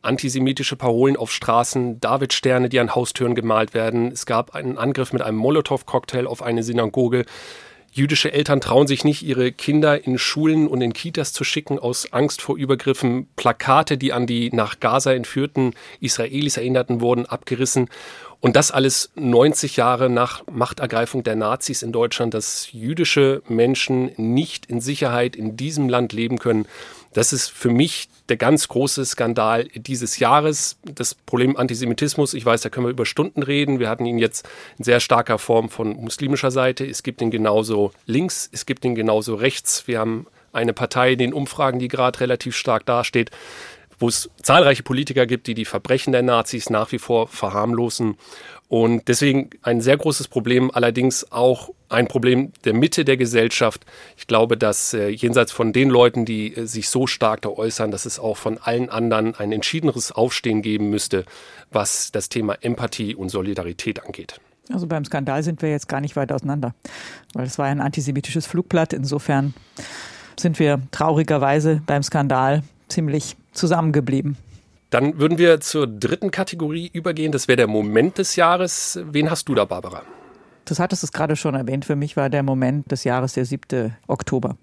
Antisemitische 0.01 0.75
Parolen 0.75 1.17
auf 1.17 1.31
Straßen, 1.31 1.99
Davidsterne, 1.99 2.69
die 2.69 2.79
an 2.79 2.95
Haustüren 2.95 3.35
gemalt 3.35 3.73
werden. 3.73 4.11
Es 4.11 4.25
gab 4.25 4.55
einen 4.55 4.77
Angriff 4.77 5.11
mit 5.11 5.21
einem 5.21 5.37
Molotow-Cocktail 5.37 6.27
auf 6.27 6.41
eine 6.41 6.63
Synagoge. 6.63 7.25
Jüdische 7.97 8.31
Eltern 8.31 8.61
trauen 8.61 8.85
sich 8.85 9.03
nicht, 9.03 9.23
ihre 9.23 9.51
Kinder 9.51 10.05
in 10.05 10.19
Schulen 10.19 10.67
und 10.67 10.81
in 10.81 10.93
Kitas 10.93 11.33
zu 11.33 11.43
schicken, 11.43 11.79
aus 11.79 12.13
Angst 12.13 12.43
vor 12.43 12.55
Übergriffen. 12.55 13.27
Plakate, 13.35 13.97
die 13.97 14.13
an 14.13 14.27
die 14.27 14.51
nach 14.51 14.79
Gaza 14.79 15.13
entführten 15.13 15.73
Israelis 15.99 16.57
erinnerten, 16.57 17.01
wurden 17.01 17.25
abgerissen. 17.25 17.89
Und 18.39 18.55
das 18.55 18.71
alles 18.71 19.09
90 19.15 19.77
Jahre 19.77 20.09
nach 20.09 20.43
Machtergreifung 20.49 21.23
der 21.23 21.35
Nazis 21.35 21.81
in 21.81 21.91
Deutschland, 21.91 22.33
dass 22.33 22.71
jüdische 22.71 23.41
Menschen 23.47 24.11
nicht 24.17 24.67
in 24.67 24.79
Sicherheit 24.79 25.35
in 25.35 25.57
diesem 25.57 25.89
Land 25.89 26.13
leben 26.13 26.37
können. 26.37 26.67
Das 27.13 27.33
ist 27.33 27.49
für 27.49 27.69
mich 27.69 28.09
der 28.29 28.37
ganz 28.37 28.67
große 28.67 29.03
Skandal 29.05 29.67
dieses 29.73 30.19
Jahres. 30.19 30.77
Das 30.83 31.15
Problem 31.15 31.57
Antisemitismus, 31.57 32.35
ich 32.35 32.45
weiß, 32.45 32.61
da 32.61 32.69
können 32.69 32.85
wir 32.85 32.91
über 32.91 33.07
Stunden 33.07 33.41
reden. 33.41 33.79
Wir 33.79 33.89
hatten 33.89 34.05
ihn 34.05 34.19
jetzt 34.19 34.47
in 34.77 34.83
sehr 34.83 34.99
starker 34.99 35.39
Form 35.39 35.69
von 35.69 35.95
muslimischer 35.95 36.51
Seite. 36.51 36.85
Es 36.85 37.01
gibt 37.01 37.21
ihn 37.21 37.31
genauso 37.31 37.91
links, 38.05 38.49
es 38.51 38.67
gibt 38.67 38.85
ihn 38.85 38.93
genauso 38.93 39.33
rechts. 39.33 39.87
Wir 39.87 39.99
haben 39.99 40.27
eine 40.53 40.73
Partei 40.73 41.13
in 41.13 41.19
den 41.19 41.33
Umfragen, 41.33 41.79
die 41.79 41.87
gerade 41.87 42.19
relativ 42.19 42.55
stark 42.55 42.85
dasteht 42.85 43.31
wo 43.99 44.07
es 44.07 44.29
zahlreiche 44.41 44.83
Politiker 44.83 45.25
gibt, 45.25 45.47
die 45.47 45.53
die 45.53 45.65
Verbrechen 45.65 46.11
der 46.11 46.23
Nazis 46.23 46.69
nach 46.69 46.91
wie 46.91 46.99
vor 46.99 47.27
verharmlosen. 47.27 48.15
Und 48.69 49.07
deswegen 49.07 49.49
ein 49.61 49.81
sehr 49.81 49.97
großes 49.97 50.27
Problem, 50.27 50.69
allerdings 50.71 51.31
auch 51.31 51.69
ein 51.89 52.07
Problem 52.07 52.51
der 52.65 52.73
Mitte 52.73 53.05
der 53.05 53.15
Gesellschaft. 53.15 53.85
Ich 54.17 54.27
glaube, 54.27 54.57
dass 54.57 54.93
äh, 54.93 55.07
jenseits 55.07 55.53
von 55.53 55.71
den 55.71 55.89
Leuten, 55.89 56.25
die 56.25 56.55
äh, 56.55 56.65
sich 56.65 56.89
so 56.89 57.07
stark 57.07 57.41
da 57.41 57.49
äußern, 57.49 57.91
dass 57.91 58.05
es 58.05 58.19
auch 58.19 58.35
von 58.35 58.57
allen 58.57 58.89
anderen 58.89 59.35
ein 59.35 59.53
entschiedeneres 59.53 60.11
Aufstehen 60.11 60.61
geben 60.61 60.89
müsste, 60.89 61.23
was 61.71 62.11
das 62.11 62.27
Thema 62.27 62.57
Empathie 62.61 63.15
und 63.15 63.29
Solidarität 63.29 64.05
angeht. 64.05 64.39
Also 64.71 64.85
beim 64.85 65.05
Skandal 65.05 65.43
sind 65.43 65.61
wir 65.61 65.69
jetzt 65.69 65.87
gar 65.87 66.01
nicht 66.01 66.17
weit 66.17 66.33
auseinander, 66.33 66.75
weil 67.33 67.45
es 67.45 67.57
war 67.57 67.67
ein 67.67 67.79
antisemitisches 67.79 68.45
Flugblatt. 68.47 68.91
Insofern 68.91 69.53
sind 70.37 70.59
wir 70.59 70.81
traurigerweise 70.91 71.81
beim 71.85 72.03
Skandal 72.03 72.63
ziemlich 72.89 73.37
zusammengeblieben. 73.57 74.37
Dann 74.89 75.19
würden 75.19 75.37
wir 75.37 75.59
zur 75.59 75.85
dritten 75.85 76.31
Kategorie 76.31 76.89
übergehen. 76.93 77.31
Das 77.33 77.47
wäre 77.47 77.57
der 77.57 77.67
Moment 77.67 78.17
des 78.17 78.37
Jahres. 78.37 78.99
Wen 79.11 79.29
hast 79.29 79.49
du 79.49 79.55
da, 79.55 79.65
Barbara? 79.65 80.03
Das 80.63 80.79
hattest 80.79 81.03
du 81.03 81.07
gerade 81.07 81.35
schon 81.35 81.55
erwähnt. 81.55 81.85
Für 81.85 81.95
mich 81.95 82.17
war 82.17 82.29
der 82.29 82.43
Moment 82.43 82.91
des 82.91 83.03
Jahres 83.05 83.33
der 83.33 83.45
7. 83.45 83.95
Oktober. 84.07 84.57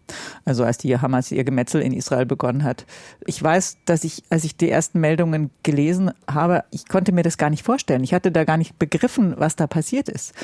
Also 0.45 0.65
als 0.65 0.79
die 0.79 0.99
Hamas 0.99 1.33
ihr 1.33 1.45
Gemetzel 1.45 1.81
in 1.81 1.93
Israel 1.93 2.27
begonnen 2.27 2.63
hat. 2.63 2.85
Ich 3.27 3.43
weiß, 3.43 3.79
dass 3.87 4.05
ich, 4.05 4.23
als 4.29 4.45
ich 4.45 4.57
die 4.57 4.71
ersten 4.71 5.01
Meldungen 5.01 5.51
gelesen 5.63 6.11
habe, 6.31 6.65
ich 6.71 6.89
konnte 6.89 7.13
mir 7.13 7.23
das 7.23 7.39
gar 7.39 7.51
nicht 7.51 7.63
vorstellen. 7.63 8.05
Ich 8.05 8.13
hatte 8.13 8.31
da 8.31 8.45
gar 8.45 8.59
nicht 8.59 8.79
begriffen, 8.79 9.35
was 9.39 9.57
da 9.57 9.67
passiert 9.67 10.09
ist. 10.09 10.35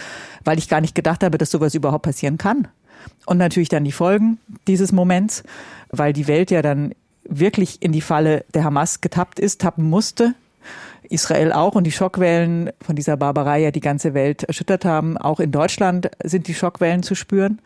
Weil 0.45 0.59
ich 0.59 0.69
gar 0.69 0.81
nicht 0.81 0.95
gedacht 0.95 1.23
habe, 1.23 1.37
dass 1.37 1.51
sowas 1.51 1.75
überhaupt 1.75 2.05
passieren 2.05 2.39
kann. 2.39 2.69
Und 3.27 3.39
natürlich 3.39 3.69
dann 3.69 3.85
die 3.85 3.93
Folgen 3.93 4.39
dieses 4.67 4.93
Moments, 4.93 5.43
weil 5.91 6.13
die 6.13 6.27
Welt 6.27 6.51
ja 6.51 6.63
dann 6.63 6.95
wirklich 7.25 7.83
in 7.83 7.93
die 7.93 8.01
Falle 8.01 8.45
der 8.55 8.65
Hamas 8.65 9.01
getappt 9.01 9.39
ist, 9.39 9.61
tappen 9.61 9.89
musste. 9.89 10.35
Israel 11.09 11.53
auch 11.53 11.75
und 11.75 11.85
die 11.85 11.93
Schockwellen 11.93 12.71
von 12.81 12.95
dieser 12.95 13.17
Barbarei 13.17 13.63
ja 13.63 13.71
die 13.73 13.81
ganze 13.81 14.15
Welt 14.15 14.45
erschüttert 14.45 14.85
haben. 14.85 15.19
Auch 15.19 15.41
in 15.41 15.51
Deutschland 15.51 16.11
sind 16.23 16.47
die 16.47 16.55
Schockwellen 16.55 17.03
zu 17.03 17.15
spüren. 17.15 17.61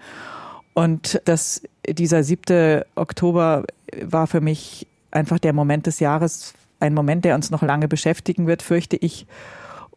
Und 0.73 1.21
das, 1.27 1.63
dieser 1.87 2.25
7. 2.25 2.83
Oktober 2.95 3.65
war 4.03 4.27
für 4.27 4.41
mich 4.41 4.87
einfach 5.11 5.39
der 5.39 5.53
Moment 5.53 5.87
des 5.87 6.01
Jahres, 6.01 6.55
ein 6.81 6.95
Moment, 6.95 7.25
der 7.25 7.35
uns 7.35 7.51
noch 7.51 7.63
lange 7.63 7.87
beschäftigen 7.87 8.47
wird, 8.47 8.63
fürchte 8.63 8.97
ich. 8.97 9.27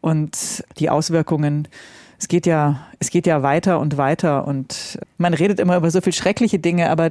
Und 0.00 0.64
die 0.78 0.90
Auswirkungen, 0.90 1.68
es 2.18 2.28
geht 2.28 2.46
ja, 2.46 2.86
es 2.98 3.10
geht 3.10 3.26
ja 3.26 3.42
weiter 3.42 3.80
und 3.80 3.96
weiter 3.96 4.46
und 4.46 4.98
man 5.18 5.34
redet 5.34 5.58
immer 5.58 5.76
über 5.76 5.90
so 5.90 6.00
viel 6.00 6.12
schreckliche 6.12 6.58
Dinge, 6.58 6.90
aber 6.90 7.10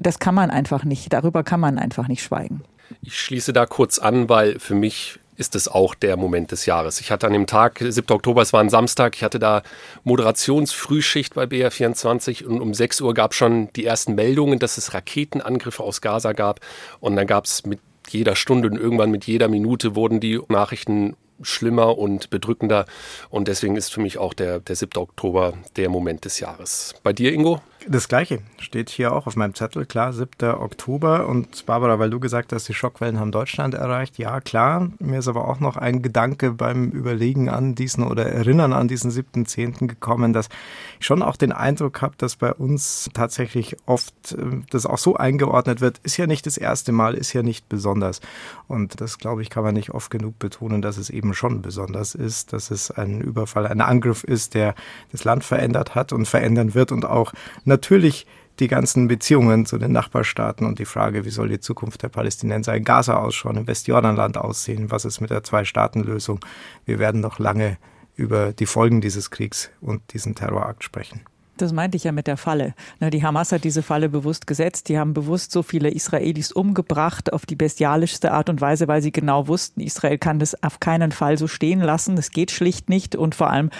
das 0.00 0.18
kann 0.18 0.34
man 0.34 0.50
einfach 0.50 0.84
nicht, 0.84 1.12
darüber 1.12 1.42
kann 1.42 1.60
man 1.60 1.78
einfach 1.78 2.08
nicht 2.08 2.22
schweigen. 2.22 2.62
Ich 3.02 3.18
schließe 3.18 3.52
da 3.52 3.66
kurz 3.66 3.98
an, 3.98 4.28
weil 4.28 4.58
für 4.58 4.74
mich 4.74 5.18
ist 5.40 5.54
es 5.54 5.68
auch 5.68 5.94
der 5.94 6.18
Moment 6.18 6.52
des 6.52 6.66
Jahres. 6.66 7.00
Ich 7.00 7.10
hatte 7.10 7.26
an 7.26 7.32
dem 7.32 7.46
Tag, 7.46 7.82
7. 7.86 8.12
Oktober, 8.14 8.42
es 8.42 8.52
war 8.52 8.60
ein 8.60 8.68
Samstag, 8.68 9.16
ich 9.16 9.24
hatte 9.24 9.38
da 9.38 9.62
Moderationsfrühschicht 10.04 11.34
bei 11.34 11.44
BR24 11.44 12.44
und 12.44 12.60
um 12.60 12.74
6 12.74 13.00
Uhr 13.00 13.14
gab 13.14 13.30
es 13.30 13.38
schon 13.38 13.72
die 13.72 13.86
ersten 13.86 14.14
Meldungen, 14.14 14.58
dass 14.58 14.76
es 14.76 14.92
Raketenangriffe 14.92 15.82
aus 15.82 16.02
Gaza 16.02 16.32
gab. 16.34 16.60
Und 17.00 17.16
dann 17.16 17.26
gab 17.26 17.46
es 17.46 17.64
mit 17.64 17.80
jeder 18.10 18.36
Stunde 18.36 18.68
und 18.68 18.76
irgendwann 18.76 19.10
mit 19.10 19.24
jeder 19.24 19.48
Minute 19.48 19.94
wurden 19.94 20.20
die 20.20 20.40
Nachrichten 20.48 21.16
schlimmer 21.40 21.96
und 21.96 22.28
bedrückender. 22.28 22.84
Und 23.30 23.48
deswegen 23.48 23.76
ist 23.76 23.90
für 23.92 24.02
mich 24.02 24.18
auch 24.18 24.34
der, 24.34 24.60
der 24.60 24.76
7. 24.76 25.00
Oktober 25.00 25.54
der 25.76 25.88
Moment 25.88 26.26
des 26.26 26.40
Jahres. 26.40 26.94
Bei 27.02 27.14
dir, 27.14 27.32
Ingo? 27.32 27.60
Das 27.88 28.08
gleiche 28.08 28.40
steht 28.58 28.90
hier 28.90 29.12
auch 29.14 29.26
auf 29.26 29.36
meinem 29.36 29.54
Zettel, 29.54 29.86
klar, 29.86 30.12
7. 30.12 30.50
Oktober. 30.50 31.26
Und 31.26 31.64
Barbara, 31.64 31.98
weil 31.98 32.10
du 32.10 32.20
gesagt 32.20 32.52
hast, 32.52 32.68
die 32.68 32.74
Schockwellen 32.74 33.18
haben 33.18 33.32
Deutschland 33.32 33.72
erreicht, 33.72 34.18
ja 34.18 34.40
klar. 34.40 34.90
Mir 34.98 35.20
ist 35.20 35.28
aber 35.28 35.48
auch 35.48 35.60
noch 35.60 35.78
ein 35.78 36.02
Gedanke 36.02 36.52
beim 36.52 36.90
Überlegen 36.90 37.48
an 37.48 37.74
diesen 37.74 38.04
oder 38.04 38.26
Erinnern 38.26 38.74
an 38.74 38.86
diesen 38.86 39.10
7.10. 39.10 39.86
gekommen, 39.86 40.34
dass 40.34 40.50
ich 40.98 41.06
schon 41.06 41.22
auch 41.22 41.36
den 41.36 41.52
Eindruck 41.52 42.02
habe, 42.02 42.14
dass 42.18 42.36
bei 42.36 42.52
uns 42.52 43.08
tatsächlich 43.14 43.76
oft 43.86 44.32
äh, 44.32 44.60
das 44.70 44.84
auch 44.84 44.98
so 44.98 45.16
eingeordnet 45.16 45.80
wird, 45.80 45.98
ist 46.02 46.18
ja 46.18 46.26
nicht 46.26 46.44
das 46.44 46.58
erste 46.58 46.92
Mal, 46.92 47.14
ist 47.14 47.32
ja 47.32 47.42
nicht 47.42 47.68
besonders. 47.70 48.20
Und 48.68 49.00
das, 49.00 49.18
glaube 49.18 49.40
ich, 49.40 49.48
kann 49.48 49.64
man 49.64 49.74
nicht 49.74 49.90
oft 49.90 50.10
genug 50.10 50.38
betonen, 50.38 50.82
dass 50.82 50.98
es 50.98 51.08
eben 51.08 51.32
schon 51.32 51.62
besonders 51.62 52.14
ist, 52.14 52.52
dass 52.52 52.70
es 52.70 52.90
ein 52.90 53.22
Überfall, 53.22 53.66
ein 53.66 53.80
Angriff 53.80 54.22
ist, 54.22 54.52
der 54.52 54.74
das 55.12 55.24
Land 55.24 55.44
verändert 55.44 55.94
hat 55.94 56.12
und 56.12 56.26
verändern 56.26 56.74
wird 56.74 56.92
und 56.92 57.06
auch 57.06 57.32
natürlich 57.70 58.26
die 58.58 58.68
ganzen 58.68 59.08
Beziehungen 59.08 59.64
zu 59.64 59.78
den 59.78 59.92
Nachbarstaaten 59.92 60.66
und 60.66 60.78
die 60.78 60.84
Frage, 60.84 61.24
wie 61.24 61.30
soll 61.30 61.48
die 61.48 61.60
Zukunft 61.60 62.02
der 62.02 62.10
Palästinenser 62.10 62.74
in 62.74 62.84
Gaza 62.84 63.16
ausschauen, 63.16 63.56
im 63.56 63.66
Westjordanland 63.66 64.36
aussehen, 64.36 64.90
was 64.90 65.06
ist 65.06 65.20
mit 65.22 65.30
der 65.30 65.42
Zwei-Staaten-Lösung. 65.42 66.40
Wir 66.84 66.98
werden 66.98 67.22
noch 67.22 67.38
lange 67.38 67.78
über 68.16 68.52
die 68.52 68.66
Folgen 68.66 69.00
dieses 69.00 69.30
Kriegs 69.30 69.70
und 69.80 70.12
diesen 70.12 70.34
Terrorakt 70.34 70.84
sprechen. 70.84 71.22
Das 71.60 71.72
meinte 71.72 71.96
ich 71.96 72.04
ja 72.04 72.12
mit 72.12 72.26
der 72.26 72.36
Falle. 72.36 72.74
Die 73.00 73.24
Hamas 73.24 73.52
hat 73.52 73.64
diese 73.64 73.82
Falle 73.82 74.08
bewusst 74.08 74.46
gesetzt. 74.46 74.88
Die 74.88 74.98
haben 74.98 75.14
bewusst 75.14 75.52
so 75.52 75.62
viele 75.62 75.90
Israelis 75.90 76.52
umgebracht 76.52 77.32
auf 77.32 77.46
die 77.46 77.56
bestialischste 77.56 78.32
Art 78.32 78.48
und 78.48 78.60
Weise, 78.60 78.88
weil 78.88 79.02
sie 79.02 79.12
genau 79.12 79.48
wussten, 79.48 79.80
Israel 79.80 80.18
kann 80.18 80.38
das 80.38 80.62
auf 80.62 80.80
keinen 80.80 81.12
Fall 81.12 81.38
so 81.38 81.46
stehen 81.46 81.80
lassen. 81.80 82.16
Das 82.16 82.30
geht 82.30 82.50
schlicht 82.50 82.88
nicht. 82.88 83.16
Und 83.16 83.34
vor 83.34 83.50
allem 83.50 83.70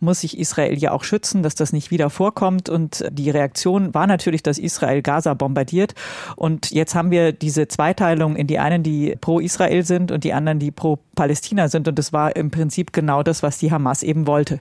muss 0.00 0.20
sich 0.20 0.38
Israel 0.38 0.78
ja 0.78 0.92
auch 0.92 1.04
schützen, 1.04 1.42
dass 1.42 1.54
das 1.54 1.72
nicht 1.72 1.90
wieder 1.90 2.10
vorkommt. 2.10 2.68
Und 2.68 3.04
die 3.10 3.30
Reaktion 3.30 3.94
war 3.94 4.06
natürlich, 4.06 4.42
dass 4.42 4.58
Israel 4.58 5.02
Gaza 5.02 5.34
bombardiert. 5.34 5.94
Und 6.36 6.70
jetzt 6.70 6.94
haben 6.94 7.10
wir 7.10 7.32
diese 7.32 7.68
Zweiteilung 7.68 8.36
in 8.36 8.46
die 8.46 8.58
einen, 8.58 8.82
die 8.82 9.16
pro 9.20 9.40
Israel 9.40 9.84
sind 9.84 10.12
und 10.12 10.24
die 10.24 10.32
anderen, 10.32 10.58
die 10.58 10.70
pro 10.70 10.98
Palästina 11.14 11.68
sind. 11.68 11.88
Und 11.88 11.98
das 11.98 12.12
war 12.12 12.36
im 12.36 12.50
Prinzip 12.50 12.92
genau 12.92 13.22
das, 13.22 13.42
was 13.42 13.58
die 13.58 13.70
Hamas 13.70 14.02
eben 14.02 14.26
wollte. 14.26 14.60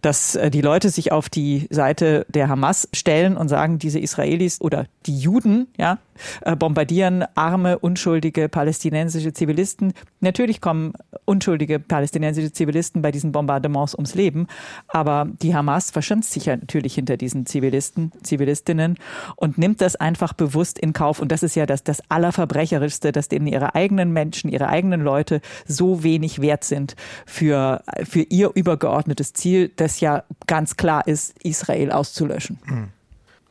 Dass 0.00 0.34
äh, 0.34 0.50
die 0.50 0.60
Leute 0.60 0.90
sich 0.90 1.12
auf 1.12 1.28
die 1.28 1.66
Seite 1.70 2.11
der 2.28 2.48
Hamas 2.48 2.88
stellen 2.92 3.36
und 3.36 3.48
sagen, 3.48 3.78
diese 3.78 3.98
Israelis 3.98 4.60
oder 4.60 4.86
die 5.06 5.18
Juden, 5.18 5.68
ja, 5.78 5.98
äh, 6.42 6.56
bombardieren 6.56 7.24
arme, 7.34 7.78
unschuldige 7.78 8.48
palästinensische 8.48 9.32
Zivilisten. 9.32 9.92
Natürlich 10.20 10.60
kommen 10.60 10.92
unschuldige 11.24 11.78
palästinensische 11.78 12.52
Zivilisten 12.52 13.02
bei 13.02 13.10
diesen 13.10 13.32
Bombardements 13.32 13.94
ums 13.94 14.14
Leben, 14.14 14.46
aber 14.88 15.28
die 15.42 15.54
Hamas 15.54 15.90
verschanzt 15.90 16.32
sich 16.32 16.46
ja 16.46 16.56
natürlich 16.56 16.94
hinter 16.94 17.16
diesen 17.16 17.46
Zivilisten, 17.46 18.12
Zivilistinnen 18.22 18.98
und 19.36 19.58
nimmt 19.58 19.80
das 19.80 19.96
einfach 19.96 20.32
bewusst 20.32 20.78
in 20.78 20.92
Kauf. 20.92 21.20
Und 21.20 21.32
das 21.32 21.42
ist 21.42 21.54
ja 21.54 21.66
das, 21.66 21.82
das 21.82 22.02
Allerverbrecherischste, 22.08 23.12
dass 23.12 23.28
denen 23.28 23.46
ihre 23.46 23.74
eigenen 23.74 24.12
Menschen, 24.12 24.50
ihre 24.50 24.68
eigenen 24.68 25.00
Leute 25.00 25.40
so 25.66 26.02
wenig 26.02 26.40
wert 26.40 26.64
sind 26.64 26.94
für, 27.26 27.82
für 28.04 28.22
ihr 28.22 28.50
übergeordnetes 28.54 29.32
Ziel, 29.32 29.70
das 29.76 30.00
ja 30.00 30.24
ganz 30.46 30.76
klar 30.76 31.06
ist, 31.06 31.34
Israel 31.42 31.92
auszulöschen. 32.02 32.58
Mhm. 32.64 32.88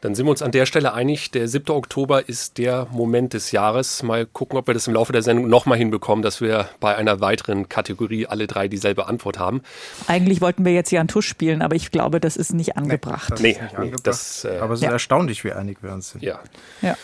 Dann 0.01 0.15
sind 0.15 0.25
wir 0.25 0.31
uns 0.31 0.41
an 0.41 0.51
der 0.51 0.65
Stelle 0.65 0.93
einig, 0.93 1.29
der 1.29 1.47
7. 1.47 1.69
Oktober 1.69 2.27
ist 2.27 2.57
der 2.57 2.87
Moment 2.91 3.33
des 3.33 3.51
Jahres. 3.51 4.01
Mal 4.01 4.25
gucken, 4.25 4.57
ob 4.57 4.65
wir 4.65 4.73
das 4.73 4.87
im 4.87 4.95
Laufe 4.95 5.13
der 5.13 5.21
Sendung 5.21 5.47
nochmal 5.47 5.77
hinbekommen, 5.77 6.23
dass 6.23 6.41
wir 6.41 6.69
bei 6.79 6.95
einer 6.95 7.21
weiteren 7.21 7.69
Kategorie 7.69 8.25
alle 8.25 8.47
drei 8.47 8.67
dieselbe 8.67 9.07
Antwort 9.07 9.37
haben. 9.37 9.61
Eigentlich 10.07 10.41
wollten 10.41 10.65
wir 10.65 10.73
jetzt 10.73 10.89
hier 10.89 10.99
einen 10.99 11.07
Tusch 11.07 11.27
spielen, 11.27 11.61
aber 11.61 11.75
ich 11.75 11.91
glaube, 11.91 12.19
das 12.19 12.35
ist 12.35 12.51
nicht 12.51 12.77
angebracht. 12.77 13.39
Nee, 13.39 13.53
das 13.53 13.71
nee, 13.71 13.77
angebracht. 13.77 14.07
Das, 14.07 14.43
äh, 14.43 14.57
aber 14.57 14.73
es 14.73 14.79
ist 14.79 14.85
ja. 14.85 14.91
erstaunlich, 14.91 15.43
wie 15.43 15.51
einig 15.51 15.83
wir 15.83 15.93
uns 15.93 16.09
sind. 16.09 16.23
Ja. 16.23 16.39
ja. 16.81 16.97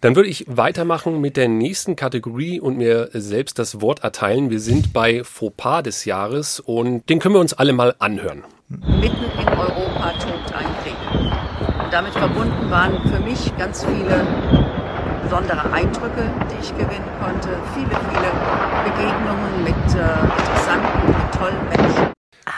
Dann 0.00 0.16
würde 0.16 0.28
ich 0.28 0.44
weitermachen 0.48 1.20
mit 1.20 1.36
der 1.36 1.48
nächsten 1.48 1.94
Kategorie 1.94 2.58
und 2.58 2.78
mir 2.78 3.10
selbst 3.12 3.60
das 3.60 3.80
Wort 3.80 4.02
erteilen. 4.02 4.50
Wir 4.50 4.60
sind 4.60 4.92
bei 4.92 5.22
Fauxpas 5.22 5.82
des 5.82 6.04
Jahres 6.04 6.60
und 6.60 7.08
den 7.08 7.20
können 7.20 7.34
wir 7.34 7.40
uns 7.40 7.52
alle 7.52 7.72
mal 7.72 7.94
anhören. 7.98 8.44
Mitten 8.70 9.24
in 9.40 9.48
Europa 9.48 10.12
tobt 10.20 10.52
ein 10.52 10.66
Krieg. 10.82 11.82
Und 11.82 11.90
damit 11.90 12.12
verbunden 12.12 12.70
waren 12.70 13.00
für 13.08 13.18
mich 13.18 13.56
ganz 13.56 13.82
viele 13.82 14.26
besondere 15.22 15.72
Eindrücke, 15.72 16.30
die 16.50 16.60
ich 16.60 16.76
gewinnen 16.76 17.08
konnte. 17.18 17.48
Viele, 17.72 17.88
viele 17.88 18.30
Begegnungen 18.84 19.64
mit 19.64 19.94
äh, 19.94 20.20
interessanten, 20.20 21.06
mit 21.06 21.34
tollen 21.34 21.68
Menschen. 21.70 22.12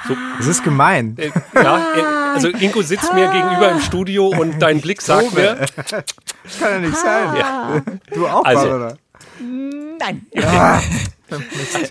So, 0.08 0.16
es 0.40 0.46
ist 0.48 0.64
gemein. 0.64 1.16
Äh, 1.16 1.30
ja, 1.54 1.78
äh, 1.78 2.34
also 2.34 2.48
Ingo 2.48 2.82
sitzt 2.82 3.14
mir 3.14 3.28
gegenüber 3.28 3.70
im 3.70 3.78
Studio 3.78 4.26
und 4.26 4.58
dein 4.60 4.80
Blick 4.80 5.02
sagt 5.02 5.32
mir. 5.32 5.64
Das 5.76 6.58
kann 6.58 6.72
ja 6.72 6.78
nicht 6.80 6.96
sein. 6.96 7.36
Ja. 7.36 7.82
Du 8.12 8.26
auch, 8.26 8.44
also, 8.44 8.68
Barbara. 8.68 8.94
Nein. 9.38 10.26
Ja. 10.34 10.80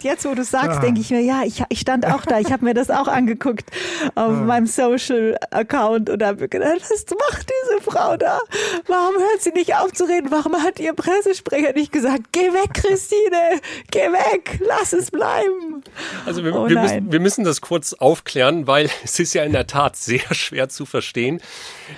Jetzt, 0.02 0.26
wo 0.26 0.34
du 0.34 0.44
sagst, 0.44 0.76
ja. 0.76 0.80
denke 0.80 1.02
ich 1.02 1.10
mir, 1.10 1.22
ja, 1.22 1.44
ich, 1.46 1.64
ich 1.70 1.80
stand 1.80 2.06
auch 2.06 2.26
da. 2.26 2.40
Ich 2.40 2.52
habe 2.52 2.66
mir 2.66 2.74
das 2.74 2.90
auch 2.90 3.08
angeguckt 3.08 3.70
auf 4.16 4.32
ja. 4.32 4.40
meinem 4.40 4.68
Social-Account 4.68 6.10
und 6.10 6.24
habe 6.24 6.48
gedacht, 6.48 6.82
was 6.82 7.06
macht 7.30 7.50
diese 7.50 7.82
Frau 7.82 8.18
da? 8.18 8.40
Warum 8.88 9.16
hört 9.16 9.42
sie 9.42 9.52
nicht 9.52 9.76
auf 9.76 9.92
zu 9.94 10.06
reden? 10.06 10.32
Warum 10.32 10.56
hat 10.56 10.80
ihr 10.80 10.94
Pressesprecher 10.94 11.74
nicht 11.74 11.92
gesagt, 11.92 12.32
geh 12.32 12.54
weg, 12.54 12.74
Christine, 12.74 13.62
geh 13.92 14.12
weg, 14.12 14.60
lass 14.66 14.94
es 14.94 15.12
bleiben? 15.12 15.84
Also 16.26 16.44
wir, 16.44 16.56
oh 16.56 16.70
wir, 16.70 16.80
müssen, 16.80 17.12
wir 17.12 17.20
müssen 17.20 17.44
das 17.44 17.62
kurz 17.62 17.94
aufklären, 17.94 18.68
weil 18.68 18.90
es 19.04 19.20
ist 19.20 19.34
ja 19.34 19.44
in 19.44 19.52
der 19.52 19.68
Tat 19.68 19.96
sehr 19.96 20.34
schwer 20.34 20.70
zu 20.70 20.86
verstehen. 20.86 21.42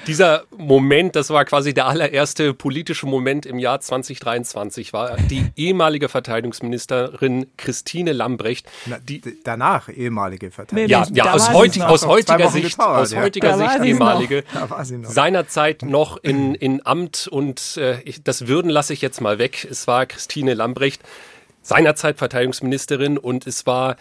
Dieser 0.07 0.43
Moment, 0.57 1.15
das 1.15 1.29
war 1.29 1.45
quasi 1.45 1.73
der 1.73 1.87
allererste 1.87 2.53
politische 2.53 3.05
Moment 3.05 3.45
im 3.45 3.59
Jahr 3.59 3.79
2023, 3.79 4.93
war 4.93 5.17
die 5.17 5.45
ehemalige 5.55 6.09
Verteidigungsministerin 6.09 7.30
Ministerin 7.31 7.57
Christine 7.57 8.13
Lambrecht. 8.13 8.67
Die 9.07 9.21
danach 9.43 9.89
ehemalige 9.89 10.51
Verteidigung. 10.51 10.89
Ja, 10.89 11.05
ja 11.11 11.33
aus, 11.33 11.51
heut, 11.53 11.79
aus 11.81 12.05
heutiger 12.05 12.49
Sicht, 12.49 12.77
gedauert, 12.77 13.01
aus 13.01 13.15
heutiger 13.15 13.57
Sicht 13.57 13.83
ehemalige. 13.83 14.43
Seinerzeit 15.03 15.83
noch 15.83 16.17
in, 16.17 16.55
in 16.55 16.85
Amt 16.85 17.27
und 17.27 17.77
äh, 17.77 18.01
ich, 18.01 18.23
das 18.23 18.47
Würden 18.47 18.69
lasse 18.69 18.93
ich 18.93 19.01
jetzt 19.01 19.21
mal 19.21 19.39
weg. 19.39 19.67
Es 19.69 19.87
war 19.87 20.05
Christine 20.05 20.53
Lambrecht, 20.53 21.01
seinerzeit 21.61 22.17
Verteidigungsministerin 22.17 23.17
und 23.17 23.47
es 23.47 23.65
war 23.65 23.97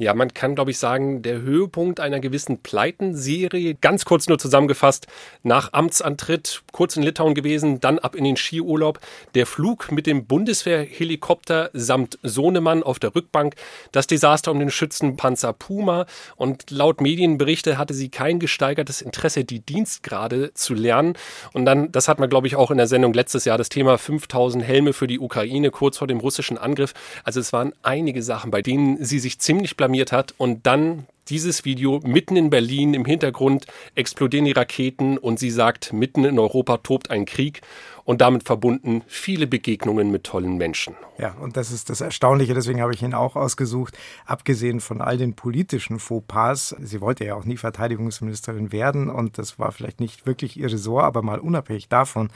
ja, 0.00 0.14
man 0.14 0.32
kann, 0.32 0.54
glaube 0.54 0.70
ich, 0.70 0.78
sagen, 0.78 1.22
der 1.22 1.40
Höhepunkt 1.40 1.98
einer 1.98 2.20
gewissen 2.20 2.62
Pleitenserie. 2.62 3.74
Ganz 3.74 4.04
kurz 4.04 4.28
nur 4.28 4.38
zusammengefasst, 4.38 5.08
nach 5.42 5.72
Amtsantritt, 5.72 6.62
kurz 6.70 6.96
in 6.96 7.02
Litauen 7.02 7.34
gewesen, 7.34 7.80
dann 7.80 7.98
ab 7.98 8.14
in 8.14 8.22
den 8.22 8.36
Skiurlaub. 8.36 9.00
Der 9.34 9.44
Flug 9.44 9.90
mit 9.90 10.06
dem 10.06 10.26
Bundeswehrhelikopter 10.26 11.70
samt 11.72 12.16
Sohnemann 12.22 12.84
auf 12.84 13.00
der 13.00 13.16
Rückbank, 13.16 13.56
das 13.90 14.06
Desaster 14.06 14.52
um 14.52 14.60
den 14.60 14.70
Schützenpanzer 14.70 15.52
Puma 15.52 16.06
und 16.36 16.70
laut 16.70 17.00
Medienberichte 17.00 17.76
hatte 17.76 17.92
sie 17.92 18.08
kein 18.08 18.38
gesteigertes 18.38 19.02
Interesse, 19.02 19.44
die 19.44 19.60
Dienstgrade 19.60 20.54
zu 20.54 20.74
lernen. 20.74 21.14
Und 21.52 21.64
dann, 21.64 21.90
das 21.90 22.06
hat 22.06 22.20
man, 22.20 22.30
glaube 22.30 22.46
ich, 22.46 22.54
auch 22.54 22.70
in 22.70 22.76
der 22.76 22.86
Sendung 22.86 23.14
letztes 23.14 23.44
Jahr, 23.44 23.58
das 23.58 23.68
Thema 23.68 23.98
5000 23.98 24.62
Helme 24.62 24.92
für 24.92 25.08
die 25.08 25.18
Ukraine 25.18 25.72
kurz 25.72 25.98
vor 25.98 26.06
dem 26.06 26.20
russischen 26.20 26.56
Angriff. 26.56 26.94
Also 27.24 27.40
es 27.40 27.52
waren 27.52 27.72
einige 27.82 28.22
Sachen, 28.22 28.52
bei 28.52 28.62
denen 28.62 29.04
sie 29.04 29.18
sich 29.18 29.40
ziemlich 29.40 29.76
blamiert 29.76 29.87
blamiert 29.88 30.12
hat 30.12 30.34
und 30.36 30.66
dann 30.66 31.06
dieses 31.28 31.64
Video 31.64 32.00
mitten 32.04 32.36
in 32.36 32.50
Berlin 32.50 32.92
im 32.92 33.04
Hintergrund 33.04 33.66
explodieren 33.94 34.44
die 34.44 34.52
Raketen 34.52 35.16
und 35.16 35.38
sie 35.38 35.50
sagt, 35.50 35.92
mitten 35.92 36.24
in 36.24 36.38
Europa 36.38 36.78
tobt 36.78 37.10
ein 37.10 37.24
Krieg 37.24 37.62
und 38.04 38.20
damit 38.20 38.44
verbunden 38.44 39.02
viele 39.06 39.46
Begegnungen 39.46 40.10
mit 40.10 40.24
tollen 40.24 40.56
Menschen. 40.56 40.94
Ja, 41.18 41.34
und 41.40 41.56
das 41.56 41.70
ist 41.70 41.90
das 41.90 42.00
Erstaunliche, 42.02 42.54
deswegen 42.54 42.80
habe 42.80 42.94
ich 42.94 43.02
ihn 43.02 43.14
auch 43.14 43.36
ausgesucht. 43.36 43.96
Abgesehen 44.26 44.80
von 44.80 45.00
all 45.00 45.16
den 45.16 45.34
politischen 45.34 45.98
Fauxpas, 45.98 46.74
sie 46.80 47.00
wollte 47.00 47.24
ja 47.24 47.34
auch 47.34 47.44
nie 47.44 47.56
Verteidigungsministerin 47.56 48.72
werden 48.72 49.10
und 49.10 49.38
das 49.38 49.58
war 49.58 49.72
vielleicht 49.72 50.00
nicht 50.00 50.26
wirklich 50.26 50.58
ihr 50.58 50.70
Ressort, 50.70 51.04
aber 51.04 51.22
mal 51.22 51.40
unabhängig 51.40 51.88
davon 51.88 52.30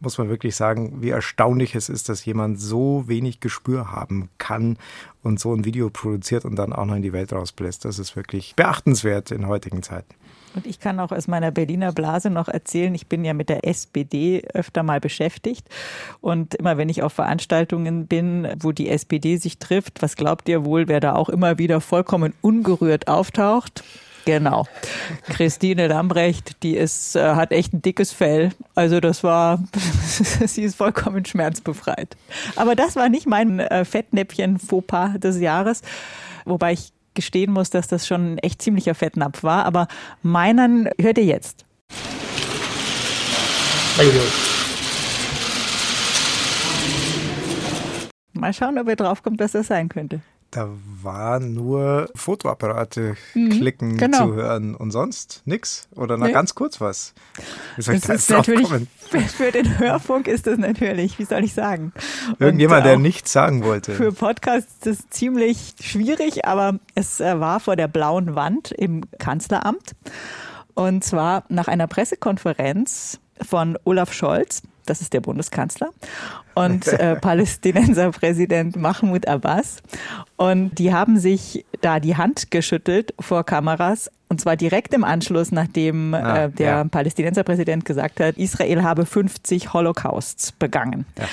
muss 0.00 0.18
man 0.18 0.28
wirklich 0.28 0.56
sagen, 0.56 1.02
wie 1.02 1.10
erstaunlich 1.10 1.74
es 1.74 1.88
ist, 1.88 2.08
dass 2.08 2.24
jemand 2.24 2.60
so 2.60 3.04
wenig 3.06 3.40
Gespür 3.40 3.92
haben 3.92 4.28
kann 4.38 4.78
und 5.22 5.40
so 5.40 5.54
ein 5.54 5.64
Video 5.64 5.90
produziert 5.90 6.44
und 6.44 6.56
dann 6.56 6.72
auch 6.72 6.84
noch 6.84 6.96
in 6.96 7.02
die 7.02 7.12
Welt 7.12 7.32
rausbläst. 7.32 7.84
Das 7.84 7.98
ist 7.98 8.16
wirklich 8.16 8.54
beachtenswert 8.56 9.30
in 9.30 9.46
heutigen 9.46 9.82
Zeiten. 9.82 10.14
Und 10.56 10.66
ich 10.66 10.80
kann 10.80 10.98
auch 11.00 11.12
aus 11.12 11.28
meiner 11.28 11.50
Berliner 11.50 11.92
Blase 11.92 12.30
noch 12.30 12.48
erzählen, 12.48 12.94
ich 12.94 13.06
bin 13.06 13.24
ja 13.26 13.34
mit 13.34 13.50
der 13.50 13.66
SPD 13.66 14.42
öfter 14.54 14.82
mal 14.82 15.00
beschäftigt. 15.00 15.68
Und 16.22 16.54
immer 16.54 16.78
wenn 16.78 16.88
ich 16.88 17.02
auf 17.02 17.12
Veranstaltungen 17.12 18.06
bin, 18.06 18.48
wo 18.60 18.72
die 18.72 18.88
SPD 18.88 19.36
sich 19.36 19.58
trifft, 19.58 20.00
was 20.00 20.16
glaubt 20.16 20.48
ihr 20.48 20.64
wohl, 20.64 20.88
wer 20.88 21.00
da 21.00 21.14
auch 21.14 21.28
immer 21.28 21.58
wieder 21.58 21.82
vollkommen 21.82 22.32
ungerührt 22.40 23.06
auftaucht? 23.06 23.84
Genau. 24.26 24.66
Christine 25.28 25.86
Lambrecht, 25.86 26.62
die 26.64 26.76
ist, 26.76 27.14
äh, 27.14 27.36
hat 27.36 27.52
echt 27.52 27.72
ein 27.72 27.80
dickes 27.80 28.12
Fell. 28.12 28.50
Also 28.74 28.98
das 28.98 29.22
war, 29.22 29.62
sie 30.46 30.64
ist 30.64 30.74
vollkommen 30.74 31.24
schmerzbefreit. 31.24 32.16
Aber 32.56 32.74
das 32.74 32.96
war 32.96 33.08
nicht 33.08 33.26
mein 33.26 33.60
äh, 33.60 33.84
Fettnäpfchen-Fauxpas 33.84 35.18
des 35.20 35.38
Jahres. 35.38 35.82
Wobei 36.44 36.72
ich 36.72 36.92
gestehen 37.14 37.52
muss, 37.52 37.70
dass 37.70 37.86
das 37.86 38.06
schon 38.06 38.34
ein 38.34 38.38
echt 38.38 38.60
ziemlicher 38.60 38.96
Fettnapf 38.96 39.44
war. 39.44 39.64
Aber 39.64 39.86
meinen 40.22 40.90
hört 41.00 41.18
ihr 41.18 41.24
jetzt. 41.24 41.64
Mal 48.32 48.52
schauen, 48.52 48.76
ob 48.76 48.88
ihr 48.88 48.96
draufkommt, 48.96 49.38
was 49.38 49.52
das 49.52 49.68
sein 49.68 49.88
könnte. 49.88 50.20
Da 50.56 50.70
war 51.02 51.38
nur 51.38 52.08
Fotoapparate 52.14 53.14
mhm, 53.34 53.50
klicken 53.50 53.98
genau. 53.98 54.28
zu 54.28 54.32
hören 54.32 54.74
und 54.74 54.90
sonst 54.90 55.42
nichts 55.44 55.86
oder 55.94 56.16
nee. 56.16 56.32
ganz 56.32 56.54
kurz 56.54 56.80
was. 56.80 57.12
Ich 57.76 57.84
das 57.84 58.08
ist 58.08 58.30
natürlich, 58.30 58.66
für 59.36 59.52
den 59.52 59.78
Hörfunk 59.78 60.26
ist 60.26 60.46
das 60.46 60.56
natürlich, 60.56 61.18
wie 61.18 61.26
soll 61.26 61.44
ich 61.44 61.52
sagen? 61.52 61.92
Irgendjemand, 62.38 62.86
der 62.86 62.96
nichts 62.96 63.32
sagen 63.32 63.64
wollte. 63.64 63.92
Für 63.92 64.12
Podcasts 64.12 64.86
ist 64.86 65.00
es 65.00 65.10
ziemlich 65.10 65.74
schwierig, 65.78 66.46
aber 66.46 66.78
es 66.94 67.20
äh, 67.20 67.38
war 67.38 67.60
vor 67.60 67.76
der 67.76 67.88
blauen 67.88 68.34
Wand 68.34 68.72
im 68.72 69.02
Kanzleramt. 69.18 69.92
Und 70.72 71.04
zwar 71.04 71.44
nach 71.50 71.68
einer 71.68 71.86
Pressekonferenz 71.86 73.20
von 73.46 73.76
Olaf 73.84 74.14
Scholz, 74.14 74.62
das 74.86 75.02
ist 75.02 75.12
der 75.12 75.20
Bundeskanzler, 75.20 75.90
und 76.56 76.86
äh, 76.88 77.16
Palästinenserpräsident 77.16 78.76
Mahmoud 78.76 79.28
Abbas. 79.28 79.82
Und 80.36 80.78
die 80.78 80.92
haben 80.92 81.18
sich 81.18 81.64
da 81.80 82.00
die 82.00 82.16
Hand 82.16 82.50
geschüttelt 82.50 83.14
vor 83.18 83.44
Kameras 83.44 84.10
und 84.28 84.40
zwar 84.40 84.56
direkt 84.56 84.92
im 84.92 85.04
Anschluss, 85.04 85.52
nachdem 85.52 86.12
ah, 86.12 86.44
äh, 86.44 86.50
der 86.50 86.66
ja. 86.66 86.84
Palästinenserpräsident 86.84 87.84
gesagt 87.84 88.18
hat, 88.18 88.36
Israel 88.36 88.82
habe 88.82 89.06
50 89.06 89.72
Holocausts 89.72 90.50
begangen. 90.52 91.06
Ja. 91.16 91.26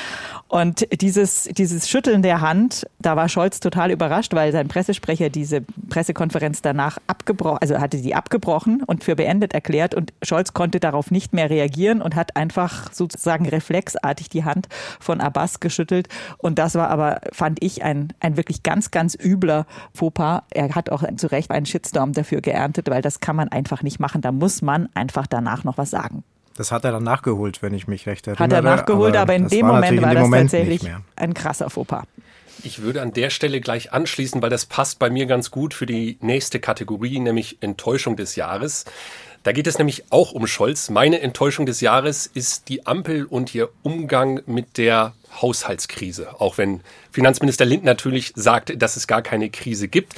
Und 0.48 0.86
dieses, 1.02 1.46
dieses 1.46 1.90
Schütteln 1.90 2.22
der 2.22 2.42
Hand, 2.42 2.86
da 3.00 3.16
war 3.16 3.28
Scholz 3.28 3.60
total 3.60 3.90
überrascht, 3.90 4.36
weil 4.36 4.52
sein 4.52 4.68
Pressesprecher 4.68 5.32
diese 5.32 5.62
Pressekonferenz 5.90 6.62
danach 6.62 7.00
abgebrochen, 7.08 7.58
also 7.60 7.80
hatte 7.80 7.98
sie 7.98 8.14
abgebrochen 8.14 8.84
und 8.84 9.04
für 9.04 9.16
beendet 9.16 9.56
erklärt 9.56 9.96
und 9.96 10.14
Scholz 10.22 10.54
konnte 10.54 10.80
darauf 10.80 11.10
nicht 11.10 11.34
mehr 11.34 11.50
reagieren 11.50 12.04
und 12.04 12.16
hat 12.16 12.36
einfach 12.36 12.94
sozusagen 12.94 13.50
reflexartig 13.50 14.30
die 14.30 14.44
Hand 14.44 14.68
von 15.00 15.22
Abbas 15.22 15.60
geschüttelt. 15.60 16.08
Und 16.38 16.60
das 16.60 16.76
war 16.76 16.90
aber, 16.90 17.22
fand 17.32 17.64
ich, 17.64 17.84
ein, 17.84 18.14
ein 18.20 18.38
wirklich 18.38 18.62
ganz, 18.62 18.92
ganz 18.94 19.18
übler 19.22 19.66
Fauxpas. 19.94 20.44
Er 20.52 20.74
hat 20.74 20.90
auch 20.90 21.04
zu 21.18 21.28
Recht 21.28 21.52
einen 21.52 21.66
Shitstorm 21.66 22.14
dafür 22.14 22.40
geerntet, 22.40 22.90
weil 22.90 23.02
das 23.02 23.20
kann 23.20 23.36
man 23.36 23.50
einfach 23.50 23.84
nicht 23.84 24.00
machen. 24.00 24.22
Da 24.22 24.32
muss 24.32 24.62
man 24.62 24.88
einfach 24.94 25.28
danach 25.28 25.66
noch 25.66 25.78
was 25.78 25.90
sagen. 25.90 26.24
Das 26.56 26.72
hat 26.72 26.86
er 26.86 26.92
dann 26.92 27.04
nachgeholt, 27.04 27.62
wenn 27.62 27.74
ich 27.74 27.88
mich 27.88 28.06
recht 28.06 28.28
erinnere. 28.28 28.44
Hat 28.44 28.54
er 28.54 28.62
nachgeholt, 28.62 29.16
aber, 29.16 29.34
aber 29.34 29.36
in 29.36 29.48
dem 29.50 29.66
Moment 29.66 30.02
war 30.02 30.14
das 30.14 30.24
Moment 30.24 30.52
tatsächlich 30.52 30.90
ein 31.16 31.34
krasser 31.34 31.70
Fauxpas. 31.70 32.06
Ich 32.64 32.82
würde 32.82 33.02
an 33.02 33.12
der 33.12 33.30
Stelle 33.30 33.60
gleich 33.60 33.92
anschließen, 33.92 34.42
weil 34.42 34.50
das 34.50 34.66
passt 34.66 35.00
bei 35.00 35.10
mir 35.10 35.26
ganz 35.26 35.52
gut 35.52 35.74
für 35.74 35.86
die 35.86 36.18
nächste 36.22 36.60
Kategorie, 36.60 37.20
nämlich 37.20 37.58
Enttäuschung 37.62 38.16
des 38.16 38.36
Jahres. 38.36 38.86
Da 39.44 39.52
geht 39.52 39.68
es 39.68 39.78
nämlich 39.78 40.06
auch 40.10 40.32
um 40.32 40.48
Scholz. 40.48 40.90
Meine 40.90 41.20
Enttäuschung 41.20 41.66
des 41.66 41.82
Jahres 41.82 42.28
ist 42.28 42.70
die 42.70 42.86
Ampel 42.86 43.26
und 43.26 43.54
ihr 43.54 43.70
Umgang 43.84 44.42
mit 44.46 44.78
der 44.78 45.14
Haushaltskrise. 45.42 46.40
Auch 46.40 46.58
wenn 46.58 46.80
Finanzminister 47.12 47.66
Lind 47.66 47.84
natürlich 47.84 48.32
sagt, 48.36 48.82
dass 48.82 48.96
es 48.96 49.06
gar 49.06 49.22
keine 49.22 49.50
Krise 49.50 49.90
gibt. 49.90 50.14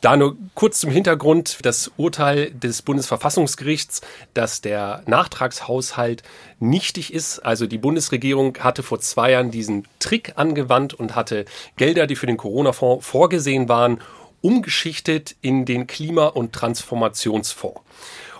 Da 0.00 0.16
nur 0.16 0.36
kurz 0.54 0.80
zum 0.80 0.90
Hintergrund 0.90 1.58
das 1.62 1.92
Urteil 1.96 2.50
des 2.50 2.82
Bundesverfassungsgerichts, 2.82 4.00
dass 4.34 4.60
der 4.60 5.02
Nachtragshaushalt 5.06 6.24
nichtig 6.58 7.12
ist. 7.12 7.38
Also 7.40 7.66
die 7.66 7.78
Bundesregierung 7.78 8.58
hatte 8.58 8.82
vor 8.82 9.00
zwei 9.00 9.32
Jahren 9.32 9.52
diesen 9.52 9.86
Trick 10.00 10.32
angewandt 10.36 10.94
und 10.94 11.14
hatte 11.14 11.44
Gelder, 11.76 12.08
die 12.08 12.16
für 12.16 12.26
den 12.26 12.36
Corona-Fonds 12.36 13.06
vorgesehen 13.06 13.68
waren, 13.68 14.00
umgeschichtet 14.40 15.36
in 15.40 15.66
den 15.66 15.86
Klima- 15.86 16.26
und 16.26 16.52
Transformationsfonds. 16.52 17.80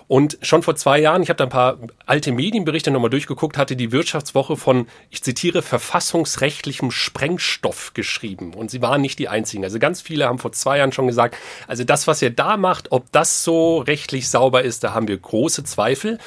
Und 0.07 0.37
schon 0.41 0.63
vor 0.63 0.75
zwei 0.75 0.99
Jahren, 0.99 1.23
ich 1.23 1.29
habe 1.29 1.37
da 1.37 1.45
ein 1.45 1.49
paar 1.49 1.77
alte 2.05 2.31
Medienberichte 2.31 2.91
nochmal 2.91 3.09
durchgeguckt, 3.09 3.57
hatte 3.57 3.75
die 3.75 3.91
Wirtschaftswoche 3.91 4.57
von, 4.57 4.87
ich 5.09 5.23
zitiere, 5.23 5.61
verfassungsrechtlichem 5.61 6.91
Sprengstoff 6.91 7.93
geschrieben. 7.93 8.53
Und 8.53 8.71
sie 8.71 8.81
waren 8.81 9.01
nicht 9.01 9.19
die 9.19 9.29
einzigen. 9.29 9.63
Also 9.63 9.79
ganz 9.79 10.01
viele 10.01 10.27
haben 10.27 10.39
vor 10.39 10.51
zwei 10.51 10.77
Jahren 10.77 10.91
schon 10.91 11.07
gesagt, 11.07 11.35
also 11.67 11.83
das, 11.83 12.07
was 12.07 12.21
ihr 12.21 12.31
da 12.31 12.57
macht, 12.57 12.91
ob 12.91 13.11
das 13.11 13.43
so 13.43 13.79
rechtlich 13.79 14.29
sauber 14.29 14.63
ist, 14.63 14.83
da 14.83 14.93
haben 14.93 15.07
wir 15.07 15.17
große 15.17 15.63
Zweifel. 15.63 16.19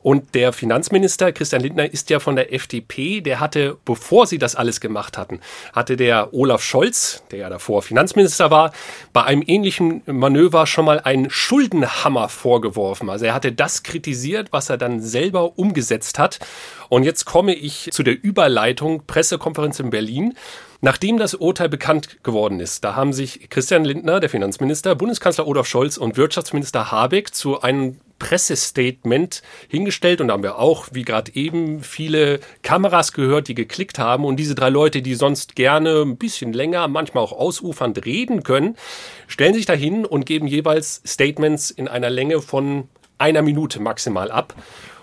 Und 0.00 0.34
der 0.34 0.52
Finanzminister 0.52 1.32
Christian 1.32 1.62
Lindner 1.62 1.92
ist 1.92 2.08
ja 2.08 2.20
von 2.20 2.36
der 2.36 2.54
FDP. 2.54 3.20
Der 3.20 3.40
hatte, 3.40 3.76
bevor 3.84 4.26
sie 4.26 4.38
das 4.38 4.54
alles 4.54 4.80
gemacht 4.80 5.18
hatten, 5.18 5.40
hatte 5.72 5.96
der 5.96 6.32
Olaf 6.32 6.62
Scholz, 6.62 7.24
der 7.30 7.40
ja 7.40 7.48
davor 7.48 7.82
Finanzminister 7.82 8.50
war, 8.50 8.72
bei 9.12 9.24
einem 9.24 9.42
ähnlichen 9.44 10.02
Manöver 10.06 10.66
schon 10.66 10.84
mal 10.84 11.00
einen 11.00 11.30
Schuldenhammer 11.30 12.28
vorgeworfen. 12.28 13.10
Also 13.10 13.24
er 13.24 13.34
hatte 13.34 13.52
das 13.52 13.82
kritisiert, 13.82 14.52
was 14.52 14.70
er 14.70 14.78
dann 14.78 15.00
selber 15.00 15.58
umgesetzt 15.58 16.18
hat. 16.18 16.38
Und 16.88 17.02
jetzt 17.02 17.24
komme 17.24 17.54
ich 17.54 17.90
zu 17.90 18.02
der 18.02 18.22
Überleitung 18.22 19.02
Pressekonferenz 19.06 19.80
in 19.80 19.90
Berlin. 19.90 20.34
Nachdem 20.80 21.18
das 21.18 21.34
Urteil 21.34 21.68
bekannt 21.68 22.22
geworden 22.22 22.60
ist, 22.60 22.84
da 22.84 22.94
haben 22.94 23.12
sich 23.12 23.50
Christian 23.50 23.84
Lindner, 23.84 24.20
der 24.20 24.30
Finanzminister, 24.30 24.94
Bundeskanzler 24.94 25.48
Olaf 25.48 25.66
Scholz 25.66 25.96
und 25.96 26.16
Wirtschaftsminister 26.16 26.92
Habeck 26.92 27.34
zu 27.34 27.60
einem 27.60 27.98
Pressestatement 28.18 29.42
hingestellt 29.68 30.20
und 30.20 30.28
da 30.28 30.34
haben 30.34 30.42
wir 30.42 30.58
auch, 30.58 30.88
wie 30.92 31.02
gerade 31.02 31.34
eben, 31.34 31.82
viele 31.82 32.40
Kameras 32.62 33.12
gehört, 33.12 33.48
die 33.48 33.54
geklickt 33.54 33.98
haben 33.98 34.24
und 34.24 34.36
diese 34.36 34.54
drei 34.54 34.70
Leute, 34.70 35.02
die 35.02 35.14
sonst 35.14 35.56
gerne 35.56 36.02
ein 36.02 36.16
bisschen 36.16 36.52
länger, 36.52 36.88
manchmal 36.88 37.24
auch 37.24 37.32
ausufernd 37.32 38.04
reden 38.04 38.42
können, 38.42 38.76
stellen 39.26 39.54
sich 39.54 39.66
dahin 39.66 40.04
und 40.04 40.26
geben 40.26 40.46
jeweils 40.46 41.02
Statements 41.06 41.70
in 41.70 41.88
einer 41.88 42.10
Länge 42.10 42.40
von 42.40 42.88
einer 43.18 43.42
Minute 43.42 43.80
maximal 43.80 44.30
ab. 44.30 44.54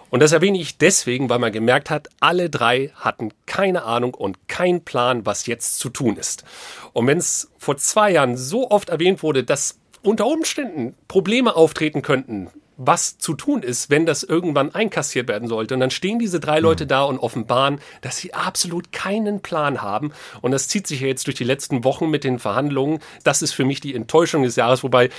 Und 0.10 0.21
das 0.21 0.32
erwähne 0.32 0.60
ich 0.60 0.78
deswegen, 0.78 1.30
weil 1.30 1.39
man 1.39 1.51
gemerkt 1.51 1.89
hat, 1.89 2.08
alle 2.19 2.49
drei 2.49 2.91
hatten 2.95 3.32
keine 3.45 3.84
Ahnung 3.84 4.13
und 4.13 4.47
keinen 4.47 4.86
Plan, 4.86 5.25
was 5.25 5.45
jetzt 5.45 5.80
zu 5.80 5.89
tun 5.89 6.15
ist. 6.15 6.45
Und 6.93 7.08
wenn 7.08 7.17
es 7.17 7.51
vor 7.58 7.75
zwei 7.78 8.12
Jahren 8.12 8.38
so 8.38 8.71
oft 8.71 8.89
erwähnt 8.89 9.23
wurde, 9.23 9.43
dass 9.43 9.78
unter 10.04 10.28
Umständen 10.28 10.95
Probleme 11.08 11.56
auftreten 11.56 12.01
könnten, 12.01 12.49
was 12.77 13.17
zu 13.17 13.33
tun 13.33 13.63
ist, 13.63 13.89
wenn 13.89 14.05
das 14.05 14.23
irgendwann 14.23 14.73
einkassiert 14.73 15.27
werden 15.27 15.47
sollte. 15.47 15.73
Und 15.73 15.79
dann 15.79 15.91
stehen 15.91 16.19
diese 16.19 16.39
drei 16.39 16.59
Leute 16.59 16.83
hm. 16.83 16.88
da 16.89 17.03
und 17.03 17.19
offenbaren, 17.19 17.79
dass 18.01 18.17
sie 18.17 18.33
absolut 18.33 18.91
keinen 18.91 19.41
Plan 19.41 19.81
haben. 19.81 20.11
Und 20.41 20.51
das 20.51 20.67
zieht 20.67 20.88
sich 20.88 21.01
ja 21.01 21.07
jetzt 21.07 21.27
durch 21.27 21.35
die 21.35 21.43
letzten 21.43 21.83
Wochen 21.83 22.09
mit 22.09 22.23
den 22.23 22.39
Verhandlungen. 22.39 22.99
Das 23.23 23.41
ist 23.41 23.53
für 23.53 23.65
mich 23.65 23.79
die 23.79 23.95
Enttäuschung 23.95 24.43
des 24.43 24.55
Jahres, 24.55 24.83
wobei 24.83 25.09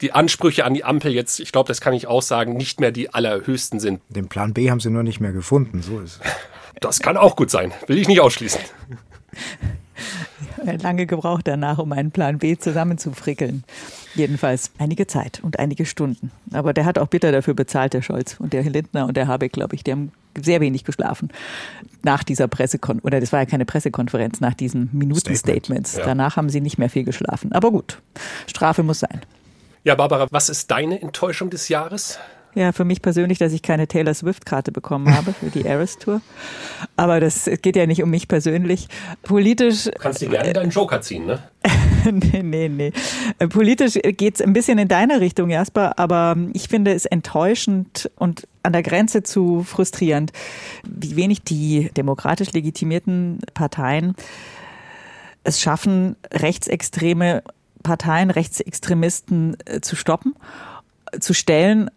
die 0.00 0.12
Ansprüche 0.12 0.64
an 0.64 0.74
die 0.74 0.84
Ampel 0.84 1.12
jetzt, 1.12 1.40
ich 1.40 1.52
glaube, 1.52 1.68
das 1.68 1.80
kann 1.80 1.94
ich 1.94 2.06
auch 2.06 2.22
sagen, 2.22 2.54
nicht 2.54 2.80
mehr 2.80 2.92
die 2.92 3.12
allerhöchsten 3.12 3.80
sind. 3.80 4.00
Den 4.08 4.28
Plan 4.28 4.52
B 4.54 4.70
haben 4.70 4.80
sie 4.80 4.90
nur 4.90 5.02
nicht 5.02 5.20
mehr 5.20 5.32
gefunden, 5.32 5.82
so 5.82 6.00
ist 6.00 6.20
es. 6.22 6.30
Das 6.80 7.00
kann 7.00 7.16
auch 7.16 7.36
gut 7.36 7.50
sein, 7.50 7.72
will 7.86 7.98
ich 7.98 8.08
nicht 8.08 8.20
ausschließen. 8.20 8.60
lange 10.82 11.06
gebraucht 11.06 11.46
danach, 11.46 11.78
um 11.78 11.92
einen 11.92 12.10
Plan 12.10 12.38
B 12.38 12.56
zusammenzufrickeln. 12.56 13.64
Jedenfalls 14.14 14.70
einige 14.78 15.06
Zeit 15.06 15.40
und 15.42 15.58
einige 15.58 15.86
Stunden. 15.86 16.30
Aber 16.52 16.72
der 16.72 16.84
hat 16.84 16.98
auch 16.98 17.08
bitter 17.08 17.32
dafür 17.32 17.54
bezahlt, 17.54 17.94
der 17.94 18.02
Scholz. 18.02 18.36
Und 18.38 18.52
der 18.52 18.62
Lindner 18.62 19.06
und 19.06 19.16
der 19.16 19.26
Habeck, 19.26 19.52
glaube 19.52 19.74
ich, 19.74 19.84
die 19.84 19.92
haben 19.92 20.12
sehr 20.40 20.60
wenig 20.60 20.84
geschlafen 20.84 21.30
nach 22.02 22.24
dieser 22.24 22.48
Pressekonferenz, 22.48 23.04
oder 23.04 23.20
das 23.20 23.32
war 23.32 23.40
ja 23.40 23.46
keine 23.46 23.64
Pressekonferenz, 23.64 24.40
nach 24.40 24.54
diesen 24.54 24.88
Minutenstatements. 24.92 25.96
Ja. 25.96 26.04
Danach 26.04 26.36
haben 26.36 26.48
sie 26.48 26.60
nicht 26.60 26.78
mehr 26.78 26.90
viel 26.90 27.04
geschlafen. 27.04 27.52
Aber 27.52 27.70
gut, 27.70 28.00
Strafe 28.46 28.82
muss 28.82 29.00
sein. 29.00 29.20
Ja, 29.84 29.94
Barbara, 29.94 30.28
was 30.30 30.48
ist 30.48 30.70
deine 30.70 31.00
Enttäuschung 31.00 31.50
des 31.50 31.68
Jahres? 31.68 32.18
Ja, 32.54 32.72
für 32.72 32.84
mich 32.84 33.00
persönlich, 33.00 33.38
dass 33.38 33.52
ich 33.52 33.62
keine 33.62 33.88
Taylor 33.88 34.12
Swift-Karte 34.12 34.72
bekommen 34.72 35.14
habe 35.14 35.32
für 35.32 35.48
die 35.48 35.64
Eras 35.64 35.96
Tour. 35.96 36.20
Aber 36.96 37.18
das 37.18 37.50
geht 37.62 37.76
ja 37.76 37.86
nicht 37.86 38.02
um 38.02 38.10
mich 38.10 38.28
persönlich. 38.28 38.88
Politisch. 39.22 39.84
Du 39.84 39.92
kannst 39.92 40.20
dir 40.20 40.28
gerne 40.28 40.52
deinen 40.52 40.70
Joker 40.70 41.00
ziehen, 41.00 41.24
ne? 41.24 41.42
nee, 42.10 42.42
nee, 42.42 42.68
nee. 42.68 42.92
Politisch 43.48 43.98
geht's 44.02 44.42
ein 44.42 44.52
bisschen 44.52 44.78
in 44.78 44.88
deine 44.88 45.20
Richtung, 45.20 45.48
Jasper, 45.48 45.98
aber 45.98 46.36
ich 46.52 46.68
finde 46.68 46.92
es 46.92 47.06
enttäuschend 47.06 48.10
und 48.16 48.46
an 48.62 48.72
der 48.72 48.82
Grenze 48.82 49.22
zu 49.22 49.62
frustrierend, 49.62 50.32
wie 50.86 51.16
wenig 51.16 51.42
die 51.42 51.90
demokratisch 51.96 52.52
legitimierten 52.52 53.38
Parteien 53.54 54.14
es 55.44 55.60
schaffen, 55.60 56.16
rechtsextreme 56.32 57.42
Parteien, 57.82 58.30
Rechtsextremisten 58.30 59.56
äh, 59.64 59.80
zu 59.80 59.96
stoppen, 59.96 60.34
zu 61.18 61.34
stellen 61.34 61.90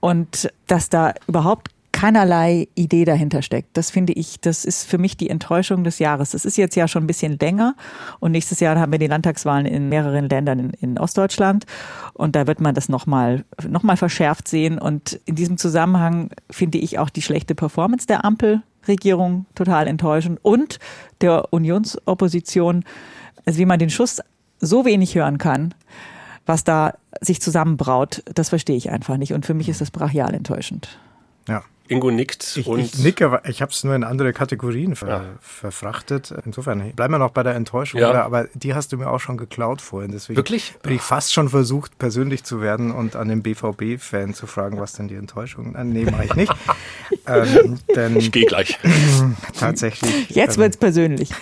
und 0.00 0.50
dass 0.66 0.90
da 0.90 1.14
überhaupt 1.26 1.68
keinerlei 1.98 2.68
Idee 2.76 3.04
dahinter 3.04 3.42
steckt. 3.42 3.76
Das 3.76 3.90
finde 3.90 4.12
ich, 4.12 4.40
das 4.40 4.64
ist 4.64 4.88
für 4.88 4.98
mich 4.98 5.16
die 5.16 5.28
Enttäuschung 5.30 5.82
des 5.82 5.98
Jahres. 5.98 6.30
Das 6.30 6.44
ist 6.44 6.56
jetzt 6.56 6.76
ja 6.76 6.86
schon 6.86 7.02
ein 7.02 7.06
bisschen 7.08 7.38
länger 7.40 7.74
und 8.20 8.30
nächstes 8.30 8.60
Jahr 8.60 8.78
haben 8.78 8.92
wir 8.92 9.00
die 9.00 9.08
Landtagswahlen 9.08 9.66
in 9.66 9.88
mehreren 9.88 10.28
Ländern 10.28 10.60
in, 10.60 10.70
in 10.80 10.98
Ostdeutschland 10.98 11.64
und 12.12 12.36
da 12.36 12.46
wird 12.46 12.60
man 12.60 12.76
das 12.76 12.88
nochmal 12.88 13.44
noch 13.66 13.82
mal 13.82 13.96
verschärft 13.96 14.46
sehen 14.46 14.78
und 14.78 15.18
in 15.24 15.34
diesem 15.34 15.56
Zusammenhang 15.58 16.30
finde 16.50 16.78
ich 16.78 17.00
auch 17.00 17.10
die 17.10 17.22
schlechte 17.22 17.56
Performance 17.56 18.06
der 18.06 18.24
Ampelregierung 18.24 19.46
total 19.56 19.88
enttäuschend 19.88 20.38
und 20.42 20.78
der 21.20 21.52
Unionsopposition, 21.52 22.84
also 23.44 23.58
wie 23.58 23.66
man 23.66 23.80
den 23.80 23.90
Schuss 23.90 24.20
so 24.60 24.84
wenig 24.84 25.16
hören 25.16 25.38
kann, 25.38 25.74
was 26.48 26.64
da 26.64 26.94
sich 27.20 27.40
zusammenbraut, 27.40 28.22
das 28.34 28.48
verstehe 28.48 28.76
ich 28.76 28.90
einfach 28.90 29.16
nicht 29.16 29.32
und 29.32 29.46
für 29.46 29.54
mich 29.54 29.68
ist 29.68 29.80
das 29.80 29.90
brachial 29.90 30.34
enttäuschend. 30.34 30.98
Ja. 31.48 31.62
Ingo 31.90 32.10
nickt 32.10 32.58
Ich, 32.58 32.66
und 32.66 32.80
ich 32.80 32.98
nicke, 32.98 33.24
aber 33.24 33.48
ich 33.48 33.62
habe 33.62 33.72
es 33.72 33.82
nur 33.82 33.94
in 33.94 34.04
andere 34.04 34.34
Kategorien 34.34 34.94
ver 34.94 35.08
Ja. 35.08 35.24
verfrachtet. 35.40 36.34
Insofern 36.44 36.92
bleiben 36.92 37.14
wir 37.14 37.18
noch 37.18 37.30
bei 37.30 37.42
der 37.42 37.54
Enttäuschung, 37.54 37.98
Ja. 37.98 38.10
oder? 38.10 38.24
aber 38.24 38.44
die 38.52 38.74
hast 38.74 38.92
du 38.92 38.98
mir 38.98 39.08
auch 39.08 39.20
schon 39.20 39.38
geklaut 39.38 39.80
vorhin. 39.80 40.12
Deswegen 40.12 40.36
Wirklich? 40.36 40.74
bin 40.82 40.96
ich 40.96 41.00
fast 41.00 41.32
schon 41.32 41.48
versucht, 41.48 41.96
persönlich 41.98 42.44
zu 42.44 42.60
werden 42.60 42.90
und 42.90 43.16
an 43.16 43.28
den 43.28 43.42
BVB-Fan 43.42 44.34
zu 44.34 44.46
fragen, 44.46 44.78
was 44.78 44.92
denn 44.92 45.08
die 45.08 45.14
Enttäuschung 45.14 45.74
ist. 45.74 45.84
Nee, 45.84 46.04
mache 46.04 46.24
ich 46.26 46.34
nicht. 46.34 46.52
ähm, 47.26 47.78
denn 47.96 48.16
ich 48.16 48.32
gehe 48.32 48.44
gleich. 48.44 48.78
tatsächlich. 49.58 50.28
Jetzt 50.28 50.56
ähm, 50.56 50.64
wird's 50.64 50.76
persönlich. 50.76 51.30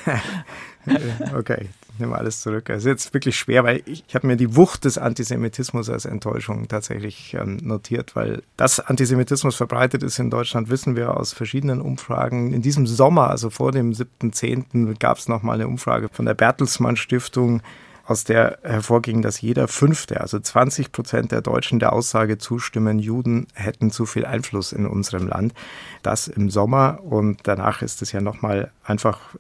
Okay, 1.37 1.69
ich 1.97 2.01
nehme 2.01 2.17
alles 2.17 2.43
zurück. 2.43 2.69
Es 2.69 2.79
ist 2.79 2.85
jetzt 2.85 3.15
wirklich 3.15 3.39
schwer, 3.39 3.65
weil 3.65 3.83
ich, 3.87 4.05
ich 4.07 4.15
habe 4.15 4.27
mir 4.27 4.37
die 4.37 4.55
Wucht 4.55 4.85
des 4.85 4.99
Antisemitismus 4.99 5.89
als 5.89 6.05
Enttäuschung 6.05 6.69
tatsächlich 6.69 7.35
ähm, 7.41 7.57
notiert, 7.63 8.15
weil 8.15 8.43
dass 8.59 8.81
Antisemitismus 8.81 9.57
verbreitet 9.57 10.03
ist 10.03 10.19
in 10.19 10.29
Deutschland, 10.29 10.69
wissen 10.69 10.95
wir 10.95 11.17
aus 11.17 11.33
verschiedenen 11.33 11.81
Umfragen. 11.81 12.53
In 12.53 12.61
diesem 12.61 12.87
Sommer, 12.87 13.31
also 13.31 13.49
vor 13.49 13.73
dem 13.73 13.93
7.10., 13.93 14.99
gab 14.99 15.17
es 15.17 15.27
nochmal 15.29 15.55
eine 15.55 15.69
Umfrage 15.69 16.11
von 16.13 16.27
der 16.27 16.35
Bertelsmann 16.35 16.97
Stiftung, 16.97 17.63
aus 18.05 18.23
der 18.23 18.59
hervorging, 18.63 19.21
dass 19.21 19.41
jeder 19.41 19.67
Fünfte, 19.67 20.21
also 20.21 20.39
20 20.39 20.93
Prozent 20.93 21.33
der 21.33 21.41
Deutschen 21.41 21.81
der 21.81 21.93
Aussage 21.93 22.39
zustimmen, 22.39 23.01
Juden 23.01 23.49
hätten 23.55 23.91
zu 23.91 24.07
viel 24.07 24.25
Einfluss 24.25 24.73
in 24.73 24.87
unserem 24.87 25.27
Land. 25.27 25.55
Das 26.05 26.29
im 26.29 26.49
Sommer 26.49 27.01
und 27.03 27.41
danach 27.45 27.83
ist 27.83 28.03
es 28.03 28.13
ja 28.13 28.21
nochmal 28.21 28.71
einfach 28.85 29.35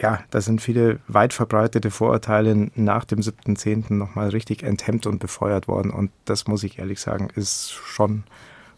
ja, 0.00 0.20
da 0.30 0.40
sind 0.40 0.62
viele 0.62 0.98
weit 1.08 1.34
verbreitete 1.34 1.90
Vorurteile 1.90 2.70
nach 2.74 3.04
dem 3.04 3.20
7.10. 3.20 3.92
nochmal 3.92 4.30
richtig 4.30 4.62
enthemmt 4.62 5.06
und 5.06 5.18
befeuert 5.18 5.68
worden. 5.68 5.90
Und 5.90 6.10
das 6.24 6.46
muss 6.46 6.64
ich 6.64 6.78
ehrlich 6.78 7.00
sagen, 7.00 7.28
ist 7.34 7.72
schon 7.72 8.24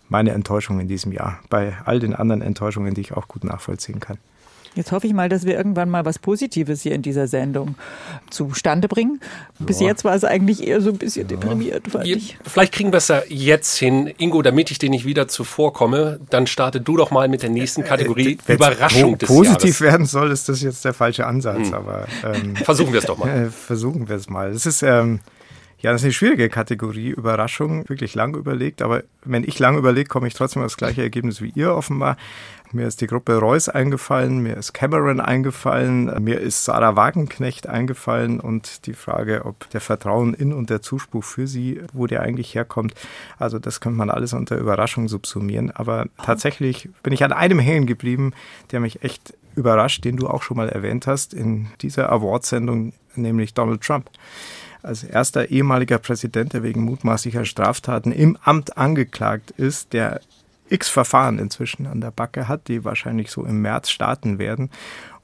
meine 0.08 0.32
Enttäuschung 0.32 0.80
in 0.80 0.88
diesem 0.88 1.12
Jahr. 1.12 1.38
Bei 1.48 1.76
all 1.84 2.00
den 2.00 2.14
anderen 2.14 2.42
Enttäuschungen, 2.42 2.94
die 2.94 3.00
ich 3.00 3.12
auch 3.12 3.28
gut 3.28 3.44
nachvollziehen 3.44 4.00
kann. 4.00 4.18
Jetzt 4.74 4.90
hoffe 4.92 5.06
ich 5.06 5.12
mal, 5.12 5.28
dass 5.28 5.44
wir 5.44 5.54
irgendwann 5.56 5.90
mal 5.90 6.04
was 6.06 6.18
Positives 6.18 6.80
hier 6.82 6.92
in 6.92 7.02
dieser 7.02 7.26
Sendung 7.28 7.74
zustande 8.30 8.88
bringen. 8.88 9.20
Bis 9.58 9.80
Ja. 9.80 9.88
jetzt 9.88 10.04
war 10.04 10.14
es 10.14 10.24
eigentlich 10.24 10.66
eher 10.66 10.80
so 10.80 10.90
ein 10.90 10.96
bisschen 10.98 11.28
deprimiert, 11.28 11.88
fand 11.88 12.06
Je- 12.06 12.14
ich. 12.14 12.38
Vielleicht 12.44 12.72
kriegen 12.72 12.90
wir 12.92 12.96
es 12.96 13.08
ja 13.08 13.22
jetzt 13.28 13.76
hin. 13.76 14.12
Ingo, 14.18 14.40
damit 14.42 14.70
ich 14.70 14.78
dir 14.78 14.88
nicht 14.90 15.04
wieder 15.04 15.28
zuvorkomme, 15.28 16.20
dann 16.30 16.46
starte 16.46 16.80
du 16.80 16.96
doch 16.96 17.10
mal 17.10 17.28
mit 17.28 17.42
der 17.42 17.50
nächsten 17.50 17.84
Kategorie 17.84 18.38
Wenn's 18.46 18.58
Überraschung 18.58 19.12
po- 19.12 19.16
des 19.18 19.28
Positiv 19.28 19.80
Jahres. 19.80 19.92
werden 19.92 20.06
soll, 20.06 20.30
ist 20.30 20.48
das 20.48 20.62
jetzt 20.62 20.84
der 20.84 20.94
falsche 20.94 21.26
Ansatz. 21.26 21.72
Aber 21.72 22.06
ähm, 22.24 22.56
Versuchen 22.64 22.92
wir 22.92 23.00
es 23.00 23.06
doch 23.06 23.18
mal. 23.18 23.28
Äh, 23.28 23.50
versuchen 23.50 24.08
wir 24.08 24.16
es 24.16 24.30
mal. 24.30 24.50
Es 24.50 24.64
ist 24.64 24.82
ähm, 24.82 25.20
ja 25.80 25.92
das 25.92 26.00
ist 26.00 26.04
eine 26.06 26.12
schwierige 26.14 26.48
Kategorie, 26.48 27.08
Überraschung, 27.10 27.88
wirklich 27.88 28.14
lang 28.14 28.34
überlegt. 28.36 28.80
Aber 28.82 29.02
wenn 29.24 29.44
ich 29.44 29.58
lang 29.58 29.76
überlege, 29.76 30.08
komme 30.08 30.28
ich 30.28 30.34
trotzdem 30.34 30.62
auf 30.62 30.66
das 30.66 30.76
gleiche 30.78 31.02
Ergebnis 31.02 31.42
wie 31.42 31.52
ihr 31.54 31.74
offenbar. 31.74 32.16
Mir 32.74 32.86
ist 32.86 33.02
die 33.02 33.06
Gruppe 33.06 33.36
Reuss 33.36 33.68
eingefallen, 33.68 34.38
mir 34.38 34.56
ist 34.56 34.72
Cameron 34.72 35.20
eingefallen, 35.20 36.10
mir 36.24 36.40
ist 36.40 36.64
Sarah 36.64 36.96
Wagenknecht 36.96 37.66
eingefallen 37.66 38.40
und 38.40 38.86
die 38.86 38.94
Frage, 38.94 39.44
ob 39.44 39.68
der 39.70 39.82
Vertrauen 39.82 40.32
in 40.32 40.54
und 40.54 40.70
der 40.70 40.80
Zuspruch 40.80 41.22
für 41.22 41.46
sie, 41.46 41.82
wo 41.92 42.06
der 42.06 42.22
eigentlich 42.22 42.54
herkommt, 42.54 42.94
also 43.38 43.58
das 43.58 43.82
könnte 43.82 43.98
man 43.98 44.08
alles 44.08 44.32
unter 44.32 44.56
Überraschung 44.56 45.08
subsumieren. 45.08 45.70
Aber 45.70 46.06
tatsächlich 46.24 46.88
bin 47.02 47.12
ich 47.12 47.22
an 47.24 47.32
einem 47.32 47.58
hängen 47.58 47.86
geblieben, 47.86 48.32
der 48.70 48.80
mich 48.80 49.02
echt 49.02 49.34
überrascht, 49.54 50.06
den 50.06 50.16
du 50.16 50.28
auch 50.28 50.42
schon 50.42 50.56
mal 50.56 50.70
erwähnt 50.70 51.06
hast 51.06 51.34
in 51.34 51.68
dieser 51.82 52.10
Awardsendung, 52.10 52.94
nämlich 53.16 53.52
Donald 53.52 53.82
Trump. 53.82 54.08
Als 54.82 55.04
erster 55.04 55.50
ehemaliger 55.50 55.98
Präsident, 55.98 56.54
der 56.54 56.62
wegen 56.62 56.82
mutmaßlicher 56.84 57.44
Straftaten 57.44 58.12
im 58.12 58.38
Amt 58.42 58.78
angeklagt 58.78 59.50
ist, 59.52 59.92
der 59.92 60.22
x 60.72 60.88
Verfahren 60.88 61.38
inzwischen 61.38 61.86
an 61.86 62.00
der 62.00 62.10
Backe 62.10 62.48
hat, 62.48 62.68
die 62.68 62.84
wahrscheinlich 62.84 63.30
so 63.30 63.44
im 63.44 63.60
März 63.62 63.90
starten 63.90 64.38
werden 64.38 64.70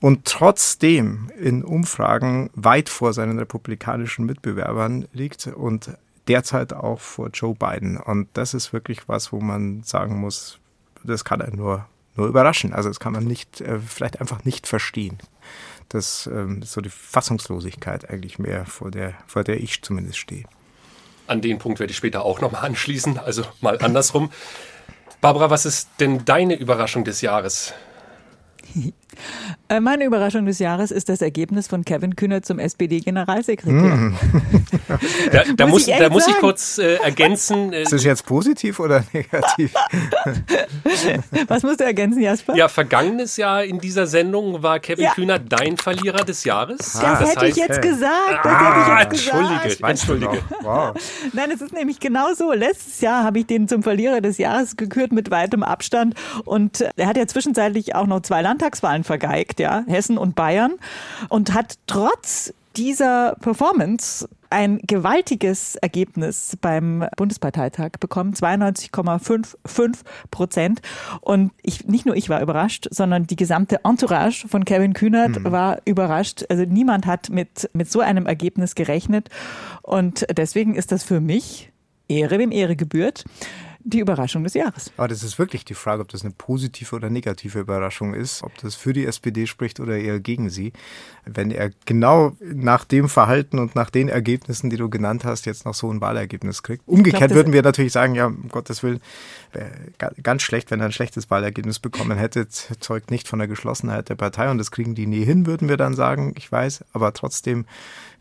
und 0.00 0.24
trotzdem 0.26 1.30
in 1.40 1.64
Umfragen 1.64 2.50
weit 2.54 2.88
vor 2.88 3.12
seinen 3.12 3.38
republikanischen 3.38 4.26
Mitbewerbern 4.26 5.08
liegt 5.12 5.46
und 5.48 5.90
derzeit 6.28 6.72
auch 6.72 7.00
vor 7.00 7.30
Joe 7.32 7.54
Biden. 7.54 7.96
Und 7.96 8.28
das 8.34 8.54
ist 8.54 8.72
wirklich 8.72 9.08
was, 9.08 9.32
wo 9.32 9.40
man 9.40 9.82
sagen 9.82 10.20
muss, 10.20 10.58
das 11.02 11.24
kann 11.24 11.40
er 11.40 11.54
nur, 11.54 11.86
nur 12.14 12.28
überraschen. 12.28 12.72
Also 12.72 12.90
das 12.90 13.00
kann 13.00 13.12
man 13.12 13.24
nicht, 13.24 13.60
äh, 13.60 13.78
vielleicht 13.78 14.20
einfach 14.20 14.44
nicht 14.44 14.66
verstehen. 14.66 15.18
Das 15.88 16.28
ähm, 16.30 16.62
ist 16.62 16.72
so 16.72 16.80
die 16.80 16.90
Fassungslosigkeit 16.90 18.10
eigentlich 18.10 18.38
mehr, 18.38 18.66
vor 18.66 18.90
der, 18.90 19.14
vor 19.26 19.42
der 19.42 19.60
ich 19.60 19.82
zumindest 19.82 20.18
stehe. 20.18 20.44
An 21.26 21.40
den 21.40 21.58
Punkt 21.58 21.80
werde 21.80 21.90
ich 21.90 21.96
später 21.96 22.24
auch 22.24 22.40
nochmal 22.40 22.64
anschließen, 22.64 23.18
also 23.18 23.44
mal 23.60 23.78
andersrum. 23.80 24.30
Barbara, 25.20 25.50
was 25.50 25.66
ist 25.66 25.88
denn 25.98 26.24
deine 26.24 26.54
Überraschung 26.54 27.04
des 27.04 27.20
Jahres? 27.20 27.74
Äh, 29.68 29.80
Meine 29.80 30.04
Überraschung 30.04 30.46
des 30.46 30.58
Jahres 30.58 30.90
ist 30.90 31.08
das 31.08 31.20
Ergebnis 31.20 31.68
von 31.68 31.84
Kevin 31.84 32.16
Kühner 32.16 32.42
zum 32.42 32.58
SPD-Generalsekretär. 32.58 34.12
Da, 35.32 35.42
da 35.56 35.66
Muss 35.66 35.86
ich 35.86 35.96
da 35.96 36.08
muss 36.08 36.26
ich 36.26 36.36
kurz 36.38 36.78
äh, 36.78 36.94
ergänzen. 36.96 37.72
Äh, 37.72 37.82
Ist 37.82 37.92
das 37.92 38.04
jetzt 38.04 38.24
positiv 38.24 38.80
oder 38.80 39.04
negativ? 39.12 39.72
Was 41.48 41.62
musst 41.62 41.80
du 41.80 41.84
ergänzen, 41.84 42.22
Jasper? 42.22 42.54
ja, 42.56 42.68
vergangenes 42.68 43.36
Jahr 43.36 43.64
in 43.64 43.78
dieser 43.78 44.06
Sendung 44.06 44.62
war 44.62 44.78
Kevin 44.80 45.04
Ja. 45.04 45.12
Kühner 45.12 45.38
dein 45.38 45.76
Verlierer 45.76 46.24
des 46.24 46.44
Jahres. 46.44 46.78
Das, 46.78 47.20
hätte 47.30 47.46
ich 47.46 47.56
jetzt 47.56 47.82
hey. 47.82 47.90
gesagt. 47.90 48.44
Das 48.44 48.52
Ah, 48.52 48.98
hätte 48.98 49.16
ich 49.16 49.26
jetzt 49.26 49.32
gesagt. 49.32 49.42
entschuldige, 49.52 49.76
du 49.76 49.86
entschuldige. 49.86 50.42
Wow. 50.62 50.94
Nein, 51.32 51.50
es 51.52 51.60
ist 51.60 51.72
nämlich 51.72 52.00
genau 52.00 52.32
so. 52.34 52.52
Letztes 52.52 53.00
Jahr 53.00 53.24
habe 53.24 53.40
ich 53.40 53.46
den 53.46 53.68
zum 53.68 53.82
Verlierer 53.82 54.20
des 54.20 54.38
Jahres 54.38 54.76
gekürt 54.76 55.12
mit 55.12 55.30
weitem 55.30 55.62
Abstand. 55.62 56.14
Und 56.44 56.80
äh, 56.80 56.90
er 56.96 57.06
hat 57.08 57.16
ja 57.16 57.26
zwischenzeitlich 57.26 57.94
auch 57.94 58.06
noch 58.06 58.20
zwei 58.22 58.42
Landtagswahlen 58.42 59.04
vergeigt, 59.08 59.58
ja, 59.58 59.82
Hessen 59.88 60.16
und 60.18 60.36
Bayern. 60.36 60.74
Und 61.28 61.52
hat 61.52 61.74
trotz 61.88 62.54
dieser 62.76 63.34
Performance 63.40 64.28
ein 64.50 64.78
gewaltiges 64.86 65.76
Ergebnis 65.76 66.56
beim 66.60 67.04
Bundesparteitag 67.16 67.92
bekommen, 68.00 68.32
92,55 68.34 69.98
Prozent. 70.30 70.80
Und 71.20 71.52
ich, 71.62 71.86
nicht 71.86 72.06
nur 72.06 72.16
ich 72.16 72.28
war 72.28 72.40
überrascht, 72.40 72.86
sondern 72.90 73.26
die 73.26 73.36
gesamte 73.36 73.80
Entourage 73.84 74.48
von 74.48 74.64
Kevin 74.64 74.94
Kühnert 74.94 75.44
war 75.44 75.78
überrascht. 75.84 76.44
Also 76.48 76.64
niemand 76.64 77.06
hat 77.06 77.30
mit, 77.30 77.68
mit 77.72 77.90
so 77.90 78.00
einem 78.00 78.26
Ergebnis 78.26 78.74
gerechnet. 78.74 79.28
Und 79.82 80.26
deswegen 80.34 80.74
ist 80.74 80.92
das 80.92 81.02
für 81.02 81.20
mich 81.20 81.72
Ehre, 82.08 82.38
wem 82.38 82.52
Ehre 82.52 82.76
gebührt. 82.76 83.24
Die 83.88 84.00
Überraschung 84.00 84.44
des 84.44 84.54
Jahres. 84.54 84.92
Aber 84.96 85.08
das 85.08 85.22
ist 85.22 85.38
wirklich 85.38 85.64
die 85.64 85.74
Frage, 85.74 86.02
ob 86.02 86.08
das 86.08 86.22
eine 86.22 86.34
positive 86.36 86.94
oder 86.94 87.08
negative 87.08 87.60
Überraschung 87.60 88.14
ist, 88.14 88.42
ob 88.42 88.56
das 88.58 88.74
für 88.74 88.92
die 88.92 89.06
SPD 89.06 89.46
spricht 89.46 89.80
oder 89.80 89.96
eher 89.96 90.20
gegen 90.20 90.50
sie. 90.50 90.72
Wenn 91.24 91.50
er 91.50 91.70
genau 91.86 92.36
nach 92.40 92.84
dem 92.84 93.08
Verhalten 93.08 93.58
und 93.58 93.74
nach 93.74 93.90
den 93.90 94.08
Ergebnissen, 94.08 94.68
die 94.68 94.76
du 94.76 94.90
genannt 94.90 95.24
hast, 95.24 95.46
jetzt 95.46 95.64
noch 95.64 95.74
so 95.74 95.90
ein 95.90 96.00
Wahlergebnis 96.00 96.62
kriegt. 96.62 96.86
Umgekehrt 96.86 97.30
glaub, 97.30 97.36
würden 97.36 97.52
wir 97.52 97.62
natürlich 97.62 97.92
sagen, 97.92 98.14
ja, 98.14 98.26
um 98.26 98.48
Gottes 98.48 98.82
Willen, 98.82 99.00
ganz 100.22 100.42
schlecht, 100.42 100.70
wenn 100.70 100.80
er 100.80 100.86
ein 100.86 100.92
schlechtes 100.92 101.30
Wahlergebnis 101.30 101.78
bekommen 101.78 102.18
hätte, 102.18 102.48
zeugt 102.48 103.10
nicht 103.10 103.26
von 103.26 103.38
der 103.38 103.48
Geschlossenheit 103.48 104.08
der 104.08 104.16
Partei 104.16 104.50
und 104.50 104.58
das 104.58 104.70
kriegen 104.70 104.94
die 104.94 105.06
nie 105.06 105.24
hin, 105.24 105.46
würden 105.46 105.68
wir 105.68 105.76
dann 105.76 105.94
sagen, 105.94 106.34
ich 106.36 106.50
weiß, 106.50 106.84
aber 106.92 107.14
trotzdem, 107.14 107.64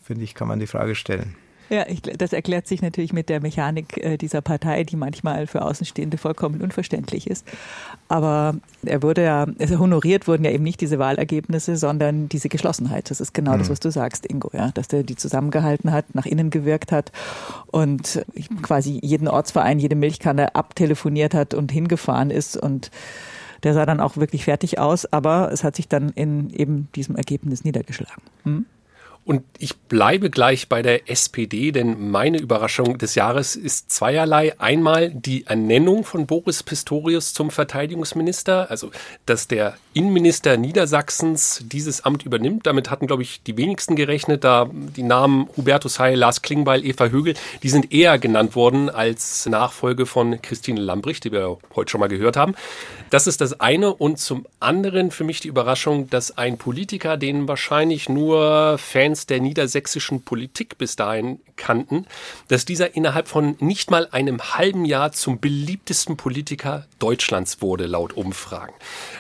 finde 0.02 0.24
ich, 0.24 0.34
kann 0.34 0.48
man 0.48 0.60
die 0.60 0.68
Frage 0.68 0.96
stellen. 0.96 1.36
Ja, 1.70 1.86
ich, 1.88 2.02
das 2.02 2.34
erklärt 2.34 2.68
sich 2.68 2.82
natürlich 2.82 3.12
mit 3.12 3.30
der 3.30 3.42
Mechanik 3.42 3.98
äh, 3.98 4.18
dieser 4.18 4.42
Partei, 4.42 4.84
die 4.84 4.96
manchmal 4.96 5.48
für 5.48 5.64
Außenstehende 5.64 6.18
vollkommen 6.18 6.62
unverständlich 6.62 7.28
ist. 7.28 7.46
Aber 8.08 8.56
er 8.86 9.04
wurde 9.04 9.24
ja, 9.24 9.48
also 9.60 9.80
honoriert 9.80 10.28
wurden 10.28 10.46
ja 10.46 10.52
eben 10.52 10.64
nicht 10.64 10.80
diese 10.80 10.98
Wahlergebnisse, 10.98 11.76
sondern 11.76 12.30
diese 12.30 12.48
Geschlossenheit. 12.48 13.10
Das 13.12 13.20
ist 13.20 13.34
genau 13.34 13.54
mhm. 13.54 13.60
das, 13.60 13.70
was 13.70 13.80
du 13.80 13.92
sagst, 13.92 14.26
Ingo, 14.26 14.50
ja, 14.54 14.72
dass 14.72 14.88
der 14.88 15.04
die 15.04 15.16
zusammengehalten 15.16 15.92
hat, 15.92 16.16
nach 16.16 16.26
innen 16.26 16.50
gewirkt 16.50 16.92
hat 16.92 17.12
und 17.68 18.26
quasi 18.62 19.00
jeden 19.04 19.28
Ortsverein, 19.28 19.80
jede 19.80 19.96
Milchkanne 19.96 20.56
abtelefoniert 20.56 21.34
hat 21.34 21.54
und 21.54 21.72
hingefahren 21.72 22.32
ist 22.32 22.56
und 22.56 22.92
der 23.64 23.74
sah 23.74 23.86
dann 23.86 24.00
auch 24.00 24.18
wirklich 24.18 24.46
fertig 24.46 24.80
aus, 24.80 25.12
aber 25.12 25.52
es 25.52 25.64
hat 25.64 25.76
sich 25.76 25.88
dann 25.88 26.10
in 26.10 26.52
eben 26.52 26.88
diesem 26.96 27.16
Ergebnis 27.16 27.64
niedergeschlagen. 27.64 28.24
Hm? 28.44 28.66
Und 29.28 29.44
ich 29.60 29.76
bleibe 29.76 30.30
gleich 30.30 30.70
bei 30.70 30.82
der 30.82 31.10
SPD, 31.10 31.74
denn 31.74 32.12
meine 32.12 32.38
Überraschung 32.40 32.98
des 32.98 33.16
Jahres 33.16 33.58
ist 33.58 33.92
zweierlei. 33.92 34.58
Einmal 34.58 35.10
die 35.10 35.46
Ernennung 35.46 36.06
von 36.06 36.26
Boris 36.26 36.64
Pistorius 36.64 37.34
zum 37.34 37.52
Verteidigungsminister, 37.52 38.72
also 38.72 38.90
dass 39.26 39.50
der 39.50 39.76
Innenminister 39.92 40.56
Niedersachsens 40.56 41.62
dieses 41.66 42.06
Amt 42.06 42.24
übernimmt. 42.24 42.68
Damit 42.68 42.90
hatten, 42.90 43.06
glaube 43.06 43.24
ich, 43.24 43.42
die 43.44 43.58
wenigsten 43.58 43.98
gerechnet, 43.98 44.46
da 44.46 44.70
die 44.72 45.04
Namen 45.04 45.50
Hubertus 45.58 46.00
Heil, 46.00 46.18
Lars 46.18 46.42
Klingbeil, 46.42 46.86
Eva 46.86 47.08
Högel, 47.08 47.34
die 47.64 47.70
sind 47.70 47.92
eher 47.92 48.20
genannt 48.20 48.56
worden 48.56 48.90
als 48.90 49.46
Nachfolge 49.46 50.06
von 50.06 50.42
Christine 50.42 50.80
Lambrich, 50.80 51.20
die 51.20 51.34
wir 51.34 51.58
heute 51.76 51.92
schon 51.92 52.00
mal 52.00 52.08
gehört 52.08 52.38
haben. 52.38 52.56
Das 53.10 53.28
ist 53.28 53.42
das 53.42 53.60
eine. 53.60 53.94
Und 53.94 54.20
zum 54.20 54.46
anderen 54.62 55.12
für 55.12 55.26
mich 55.26 55.42
die 55.42 55.48
Überraschung, 55.50 56.10
dass 56.10 56.38
ein 56.38 56.58
Politiker, 56.58 57.18
den 57.18 57.50
wahrscheinlich 57.50 58.08
nur 58.08 58.78
Fans 58.78 59.17
Fans 59.18 59.26
der 59.26 59.42
niedersächsischen 59.42 60.22
Politik 60.22 60.78
bis 60.78 60.96
dahin 60.96 61.40
kannten, 61.56 62.06
dass 62.50 62.66
dieser 62.66 62.96
innerhalb 62.96 63.28
von 63.28 63.56
nicht 63.60 63.90
mal 63.90 64.08
einem 64.12 64.40
halben 64.54 64.86
Jahr 64.86 65.12
zum 65.12 65.40
beliebtesten 65.40 66.18
Politiker 66.18 66.86
Deutschlands 67.00 67.62
wurde, 67.62 67.88
laut 67.88 68.14
Umfragen. 68.14 68.74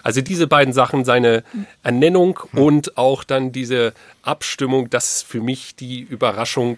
Also 0.03 0.21
diese 0.21 0.45
beiden 0.45 0.73
Sachen, 0.73 1.03
seine 1.03 1.43
Ernennung 1.83 2.39
und 2.53 2.97
auch 2.97 3.23
dann 3.23 3.51
diese 3.51 3.93
Abstimmung, 4.21 4.89
das 4.89 5.17
ist 5.17 5.23
für 5.23 5.41
mich 5.41 5.75
die 5.75 6.01
Überraschung 6.01 6.77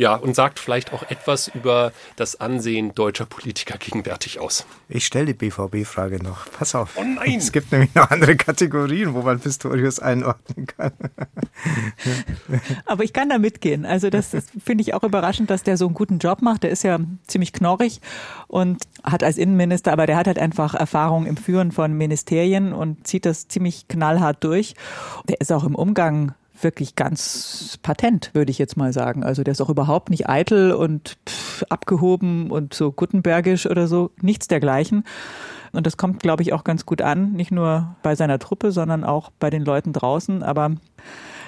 ja, 0.00 0.14
und 0.14 0.34
sagt 0.34 0.58
vielleicht 0.58 0.94
auch 0.94 1.02
etwas 1.10 1.48
über 1.48 1.92
das 2.16 2.40
Ansehen 2.40 2.94
deutscher 2.94 3.26
Politiker 3.26 3.76
gegenwärtig 3.76 4.40
aus. 4.40 4.64
Ich 4.88 5.04
stelle 5.04 5.26
die 5.26 5.34
BVB-Frage 5.34 6.22
noch. 6.22 6.50
Pass 6.52 6.74
auf. 6.74 6.96
Oh 6.96 7.04
nein! 7.04 7.36
Es 7.36 7.52
gibt 7.52 7.70
nämlich 7.70 7.94
noch 7.94 8.10
andere 8.10 8.34
Kategorien, 8.34 9.12
wo 9.12 9.20
man 9.20 9.40
Pistorius 9.40 9.98
einordnen 9.98 10.66
kann. 10.66 10.92
Aber 12.86 13.04
ich 13.04 13.12
kann 13.12 13.28
da 13.28 13.36
mitgehen. 13.36 13.84
Also 13.84 14.08
das, 14.08 14.30
das 14.30 14.46
finde 14.64 14.80
ich 14.80 14.94
auch 14.94 15.02
überraschend, 15.02 15.50
dass 15.50 15.64
der 15.64 15.76
so 15.76 15.84
einen 15.84 15.94
guten 15.94 16.18
Job 16.18 16.40
macht. 16.40 16.62
Der 16.62 16.70
ist 16.70 16.82
ja 16.82 16.98
ziemlich 17.26 17.52
knorrig 17.52 18.00
und 18.48 18.82
hat 19.04 19.22
als 19.22 19.36
Innenminister, 19.36 19.92
aber 19.92 20.06
der 20.06 20.16
hat 20.16 20.26
halt 20.26 20.38
einfach 20.38 20.72
Erfahrung 20.72 21.26
im 21.26 21.36
Führen 21.36 21.72
von 21.72 21.92
Ministerien 21.92 22.72
und 22.72 23.06
zieht 23.06 23.26
das 23.26 23.48
ziemlich 23.48 23.86
knallhart 23.86 24.42
durch. 24.44 24.72
Der 25.28 25.42
ist 25.42 25.52
auch 25.52 25.64
im 25.64 25.74
Umgang 25.74 26.32
wirklich 26.62 26.96
ganz 26.96 27.78
patent, 27.82 28.30
würde 28.32 28.50
ich 28.50 28.58
jetzt 28.58 28.76
mal 28.76 28.92
sagen. 28.92 29.24
Also 29.24 29.42
der 29.42 29.52
ist 29.52 29.60
auch 29.60 29.70
überhaupt 29.70 30.10
nicht 30.10 30.28
eitel 30.28 30.72
und 30.72 31.18
pff, 31.28 31.64
abgehoben 31.68 32.50
und 32.50 32.74
so 32.74 32.92
gutenbergisch 32.92 33.66
oder 33.66 33.86
so, 33.86 34.10
nichts 34.20 34.48
dergleichen. 34.48 35.04
Und 35.72 35.86
das 35.86 35.96
kommt, 35.96 36.20
glaube 36.20 36.42
ich, 36.42 36.52
auch 36.52 36.64
ganz 36.64 36.84
gut 36.84 37.00
an, 37.00 37.32
nicht 37.32 37.52
nur 37.52 37.94
bei 38.02 38.14
seiner 38.16 38.38
Truppe, 38.38 38.72
sondern 38.72 39.04
auch 39.04 39.30
bei 39.38 39.50
den 39.50 39.64
Leuten 39.64 39.92
draußen. 39.92 40.42
Aber 40.42 40.72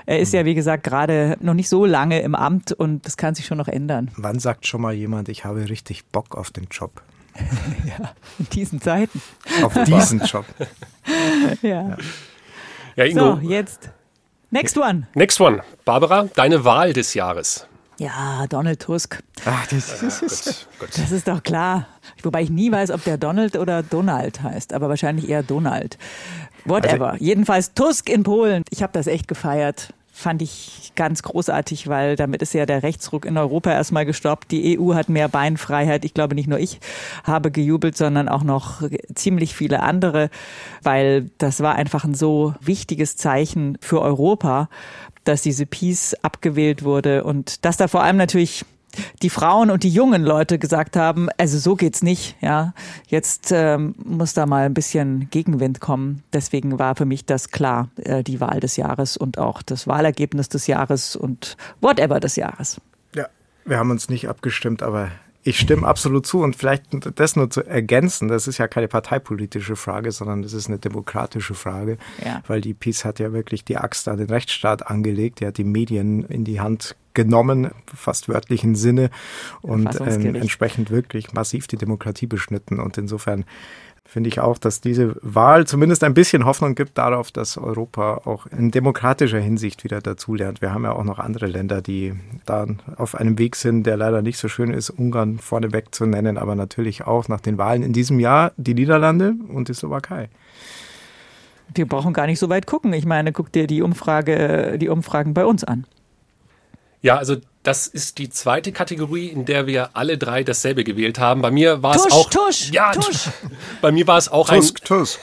er 0.07 0.21
ist 0.21 0.33
ja, 0.33 0.45
wie 0.45 0.55
gesagt, 0.55 0.85
gerade 0.85 1.37
noch 1.41 1.55
nicht 1.55 1.69
so 1.69 1.85
lange 1.85 2.21
im 2.21 2.35
Amt 2.35 2.73
und 2.73 3.07
das 3.07 3.17
kann 3.17 3.35
sich 3.35 3.47
schon 3.47 3.59
noch 3.59 3.69
ändern. 3.69 4.11
Wann 4.17 4.39
sagt 4.39 4.67
schon 4.67 4.81
mal 4.81 4.93
jemand, 4.93 5.29
ich 5.29 5.45
habe 5.45 5.69
richtig 5.69 6.05
Bock 6.07 6.37
auf 6.37 6.51
den 6.51 6.69
Job? 6.71 7.03
ja, 7.99 8.13
in 8.39 8.49
diesen 8.51 8.81
Zeiten. 8.81 9.23
Auf 9.63 9.75
diesen 9.85 10.21
Job. 10.21 10.45
ja. 11.63 11.69
ja. 11.69 11.97
ja 12.97 13.05
Ingo. 13.05 13.37
So, 13.37 13.49
jetzt 13.49 13.91
Next 14.53 14.77
one. 14.77 15.07
Next 15.15 15.41
one. 15.41 15.63
Barbara, 15.87 16.29
deine 16.35 16.63
Wahl 16.63 16.93
des 16.93 17.15
Jahres. 17.15 17.67
Ja, 17.97 18.47
Donald 18.51 18.81
Tusk. 18.83 19.23
Ach, 19.47 19.67
das, 19.67 20.01
das, 20.01 20.21
ist, 20.21 20.69
das 20.95 21.11
ist 21.11 21.27
doch 21.27 21.43
klar. 21.43 21.87
Wobei 22.23 22.43
ich 22.43 22.51
nie 22.51 22.71
weiß, 22.71 22.91
ob 22.91 23.03
der 23.05 23.17
Donald 23.17 23.57
oder 23.57 23.83
Donald 23.83 24.43
heißt, 24.43 24.75
aber 24.75 24.91
wahrscheinlich 24.91 25.31
eher 25.31 25.43
Donald. 25.43 25.97
Whatever. 26.67 27.13
Also, 27.13 27.25
Jedenfalls 27.25 27.73
Tusk 27.73 28.11
in 28.11 28.25
Polen. 28.25 28.63
Ich 28.69 28.83
habe 28.83 28.93
das 28.93 29.07
echt 29.07 29.27
gefeiert 29.27 29.95
fand 30.15 30.43
ich 30.43 30.93
ganz 30.95 31.23
großartig, 31.23 31.89
weil 31.89 32.17
damit 32.17 32.43
ist 32.43 32.53
ja 32.53 32.67
der 32.67 32.83
Rechtsruck 32.83 33.25
in 33.25 33.39
Europa 33.39 33.73
erstmal 33.73 34.05
gestoppt. 34.05 34.51
Die 34.51 34.79
EU 34.79 34.95
hat 34.95 35.09
mehr 35.09 35.29
Beinfreiheit. 35.29 36.05
Ich 36.05 36.13
glaube, 36.13 36.35
nicht 36.35 36.49
nur 36.49 36.59
ich 36.59 36.81
habe 37.25 37.51
gejubelt, 37.51 37.97
sondern 37.97 38.29
auch 38.29 38.45
noch 38.45 38.83
ziemlich 39.15 39.55
viele 39.55 39.81
andere, 39.81 40.29
weil 40.83 41.31
das 41.39 41.61
war 41.61 41.77
einfach 41.77 42.05
ein 42.05 42.15
so 42.15 42.55
wichtiges 42.61 43.17
Zeichen 43.17 43.79
für 43.81 44.03
Europa, 44.03 44.69
dass 45.25 45.41
diese 45.41 45.65
Peace 45.65 46.15
abgewählt 46.23 46.85
wurde 46.85 47.25
und 47.25 47.65
dass 47.65 47.79
da 47.79 47.89
vor 47.89 48.03
allem 48.03 48.19
natürlich 48.19 48.67
die 49.23 49.31
Frauen 49.31 49.71
und 49.71 49.83
die 49.83 49.91
jungen 49.91 50.23
Leute 50.23 50.59
gesagt 50.59 50.97
haben, 50.97 51.29
also 51.39 51.59
so 51.59 51.77
geht's 51.77 52.03
nicht, 52.03 52.37
ja. 52.41 52.75
Jetzt 53.09 53.51
ähm, 53.53 53.95
muss 54.05 54.35
da 54.35 54.47
mal 54.47 54.67
ein 54.67 54.75
bisschen 54.75 55.29
Gegenwind 55.31 55.81
kommen. 55.81 56.23
Deswegen 56.33 56.79
war 56.79 56.95
für 56.95 57.05
mich 57.05 57.27
das 57.27 57.51
klar, 57.51 57.89
äh, 57.97 58.23
die 58.23 58.41
Wahl 58.41 58.61
des 58.61 58.77
Jahres 58.77 59.17
und 59.17 59.39
auch 59.39 59.63
das 59.63 59.87
Wahlergebnis 59.87 60.49
des 60.49 60.67
Jahres 60.67 61.17
und 61.17 61.57
whatever 61.81 62.21
des 62.21 62.37
Jahres. 62.37 62.81
Ja, 63.15 63.27
wir 63.65 63.79
haben 63.79 63.91
uns 63.91 64.09
nicht 64.09 64.29
abgestimmt, 64.29 64.83
aber 64.83 65.11
ich 65.45 65.59
stimme 65.59 65.87
absolut 65.87 66.27
zu 66.27 66.41
und 66.41 66.55
vielleicht 66.55 66.85
das 67.19 67.37
nur 67.37 67.51
zu 67.51 67.63
ergänzen, 67.63 68.29
das 68.29 68.47
ist 68.47 68.59
ja 68.59 68.69
keine 68.69 68.89
parteipolitische 68.89 69.77
Frage, 69.77 70.13
sondern 70.13 70.43
das 70.43 70.53
ist 70.53 70.69
eine 70.69 70.79
demokratische 70.79 71.55
Frage, 71.55 71.99
ja. 72.25 72.43
weil 72.47 72.61
die 72.61 72.75
PiS 72.75 73.05
hat 73.05 73.19
ja 73.19 73.33
wirklich 73.33 73.65
die 73.65 73.77
Axt 73.77 74.09
an 74.09 74.19
den 74.19 74.29
Rechtsstaat 74.29 74.87
angelegt, 74.87 75.41
die 75.41 75.47
hat 75.47 75.59
die 75.59 75.65
Medien 75.65 76.25
in 76.25 76.45
die 76.45 76.61
Hand 76.61 76.97
genommen, 77.15 77.71
fast 77.93 78.29
wörtlichen 78.29 78.75
Sinne 78.75 79.11
und 79.61 80.01
ähm, 80.01 80.35
entsprechend 80.35 80.91
wirklich 80.91 81.33
massiv 81.33 81.67
die 81.67 81.77
Demokratie 81.77 82.27
beschnitten. 82.27 82.81
Und 82.81 82.97
insofern 82.97 83.45
finde 84.05 84.29
ich 84.29 84.41
auch, 84.41 84.59
dass 84.59 84.81
diese 84.81 85.17
Wahl 85.23 85.67
zumindest 85.67 86.05
ein 86.05 86.15
bisschen 86.15 86.45
Hoffnung 86.45 86.75
gibt 86.75 86.99
darauf, 86.99 87.31
dass 87.31 87.57
Europa 87.57 88.23
auch 88.25 88.47
in 88.47 88.71
demokratischer 88.71 89.39
Hinsicht 89.39 89.85
wieder 89.85 90.01
dazulernt. 90.01 90.61
Wir 90.61 90.75
haben 90.75 90.85
ja 90.85 90.93
auch 90.93 91.05
noch 91.05 91.19
andere 91.19 91.47
Länder, 91.47 91.81
die 91.81 92.15
da 92.45 92.67
auf 92.97 93.15
einem 93.15 93.39
Weg 93.39 93.57
sind, 93.57 93.85
der 93.85 93.97
leider 93.97 94.21
nicht 94.21 94.39
so 94.39 94.49
schön 94.49 94.73
ist, 94.73 94.91
Ungarn 94.91 95.39
vorneweg 95.39 95.95
zu 95.95 96.07
nennen, 96.07 96.37
aber 96.37 96.55
natürlich 96.55 97.05
auch 97.05 97.29
nach 97.29 97.41
den 97.41 97.59
Wahlen 97.59 97.83
in 97.83 97.93
diesem 97.93 98.21
Jahr 98.21 98.53
die 98.57 98.75
Niederlande 98.75 99.35
und 99.49 99.69
die 99.69 99.75
Slowakei. 99.75 100.29
Wir 101.75 101.87
brauchen 101.87 102.13
gar 102.13 102.27
nicht 102.27 102.39
so 102.39 102.51
weit 102.51 102.67
gucken. 102.67 102.93
Ich 102.93 103.07
meine, 103.07 103.33
guck 103.33 103.51
dir 103.51 103.67
die 103.67 103.83
Umfrage, 103.83 104.77
die 104.79 104.89
Umfragen 104.89 105.33
bei 105.33 105.47
uns 105.47 105.65
an. 105.65 105.87
Ja, 107.03 107.17
also 107.17 107.37
das 107.65 107.87
ist 107.87 108.19
die 108.19 108.29
zweite 108.31 108.73
Kategorie, 108.73 109.27
in 109.27 109.45
der 109.45 109.67
wir 109.67 109.91
alle 109.95 110.19
drei 110.19 110.45
dasselbe 110.45 110.85
gewählt 110.85 111.19
haben. 111.19 111.43
Bei 111.43 111.51
mir 111.51 111.83
war 111.83 111.95
es 111.95 112.11
auch. 112.11 112.31
Tusch, 112.31 112.71
ja, 112.71 112.93
Tusch. 112.93 113.29
Bei 113.81 113.93
mir 113.93 114.07
war 114.07 114.19
es 114.19 114.29
auch 114.29 114.49
Tusk, 114.49 114.81
ein. 114.83 114.87
Tusk. 114.87 115.21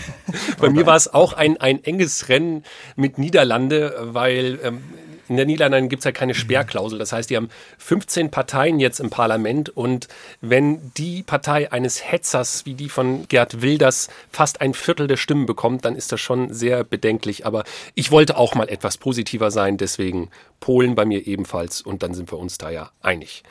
bei 0.60 0.70
mir 0.70 0.86
war 0.86 0.96
es 0.96 1.12
auch 1.12 1.32
ein, 1.32 1.56
ein 1.60 1.82
enges 1.82 2.28
Rennen 2.28 2.64
mit 2.96 3.18
Niederlande, 3.18 3.96
weil 4.00 4.58
ähm, 4.62 4.82
in 5.28 5.36
den 5.36 5.46
Niederlanden 5.46 5.88
gibt 5.88 6.00
es 6.00 6.04
ja 6.04 6.12
keine 6.12 6.34
Sperrklausel. 6.34 6.98
Das 6.98 7.12
heißt, 7.12 7.30
die 7.30 7.36
haben 7.36 7.48
15 7.78 8.30
Parteien 8.30 8.80
jetzt 8.80 9.00
im 9.00 9.10
Parlament 9.10 9.68
und 9.70 10.08
wenn 10.40 10.92
die 10.96 11.22
Partei 11.22 11.72
eines 11.72 12.10
Hetzers 12.10 12.66
wie 12.66 12.74
die 12.74 12.88
von 12.88 13.26
Gerd 13.28 13.62
Wilders 13.62 14.08
fast 14.30 14.60
ein 14.60 14.74
Viertel 14.74 15.06
der 15.06 15.16
Stimmen 15.16 15.46
bekommt, 15.46 15.84
dann 15.84 15.96
ist 15.96 16.12
das 16.12 16.20
schon 16.20 16.52
sehr 16.52 16.84
bedenklich. 16.84 17.46
Aber 17.46 17.64
ich 17.94 18.10
wollte 18.10 18.36
auch 18.36 18.54
mal 18.54 18.68
etwas 18.68 18.98
positiver 18.98 19.50
sein, 19.50 19.76
deswegen 19.76 20.30
Polen 20.60 20.94
bei 20.94 21.04
mir 21.04 21.26
ebenfalls 21.26 21.80
und 21.80 22.02
dann 22.02 22.14
sind 22.14 22.30
wir 22.32 22.38
uns 22.38 22.58
da 22.58 22.70
ja 22.70 22.90
einig. 23.00 23.42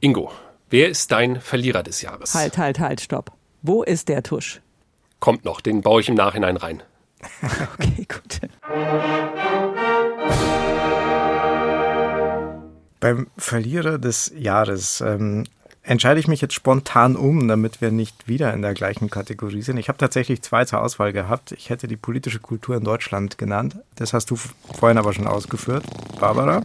Ingo, 0.00 0.32
wer 0.70 0.88
ist 0.88 1.12
dein 1.12 1.40
Verlierer 1.40 1.82
des 1.82 2.02
Jahres? 2.02 2.34
Halt, 2.34 2.58
halt, 2.58 2.80
halt, 2.80 3.00
stopp. 3.00 3.32
Wo 3.62 3.82
ist 3.82 4.08
der 4.08 4.22
Tusch? 4.22 4.60
Kommt 5.18 5.44
noch, 5.44 5.60
den 5.60 5.82
baue 5.82 6.00
ich 6.00 6.08
im 6.08 6.14
Nachhinein 6.14 6.56
rein. 6.56 6.82
okay, 7.74 8.06
gut. 8.08 8.40
Beim 13.00 13.28
Verlierer 13.36 13.98
des 13.98 14.30
Jahres 14.36 15.00
ähm, 15.00 15.44
entscheide 15.82 16.20
ich 16.20 16.28
mich 16.28 16.40
jetzt 16.40 16.54
spontan 16.54 17.16
um, 17.16 17.48
damit 17.48 17.80
wir 17.80 17.90
nicht 17.90 18.28
wieder 18.28 18.52
in 18.52 18.62
der 18.62 18.74
gleichen 18.74 19.08
Kategorie 19.08 19.62
sind. 19.62 19.78
Ich 19.78 19.88
habe 19.88 19.98
tatsächlich 19.98 20.42
zwei 20.42 20.64
zur 20.66 20.82
Auswahl 20.82 21.12
gehabt. 21.12 21.52
Ich 21.52 21.70
hätte 21.70 21.88
die 21.88 21.96
politische 21.96 22.40
Kultur 22.40 22.76
in 22.76 22.84
Deutschland 22.84 23.38
genannt. 23.38 23.76
Das 23.96 24.12
hast 24.12 24.30
du 24.30 24.36
vorhin 24.36 24.98
aber 24.98 25.12
schon 25.14 25.26
ausgeführt, 25.26 25.84
Barbara. 26.20 26.62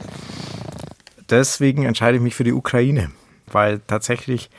Deswegen 1.29 1.85
entscheide 1.85 2.17
ich 2.17 2.23
mich 2.23 2.35
für 2.35 2.43
die 2.43 2.53
Ukraine, 2.53 3.11
weil 3.51 3.79
tatsächlich 3.87 4.49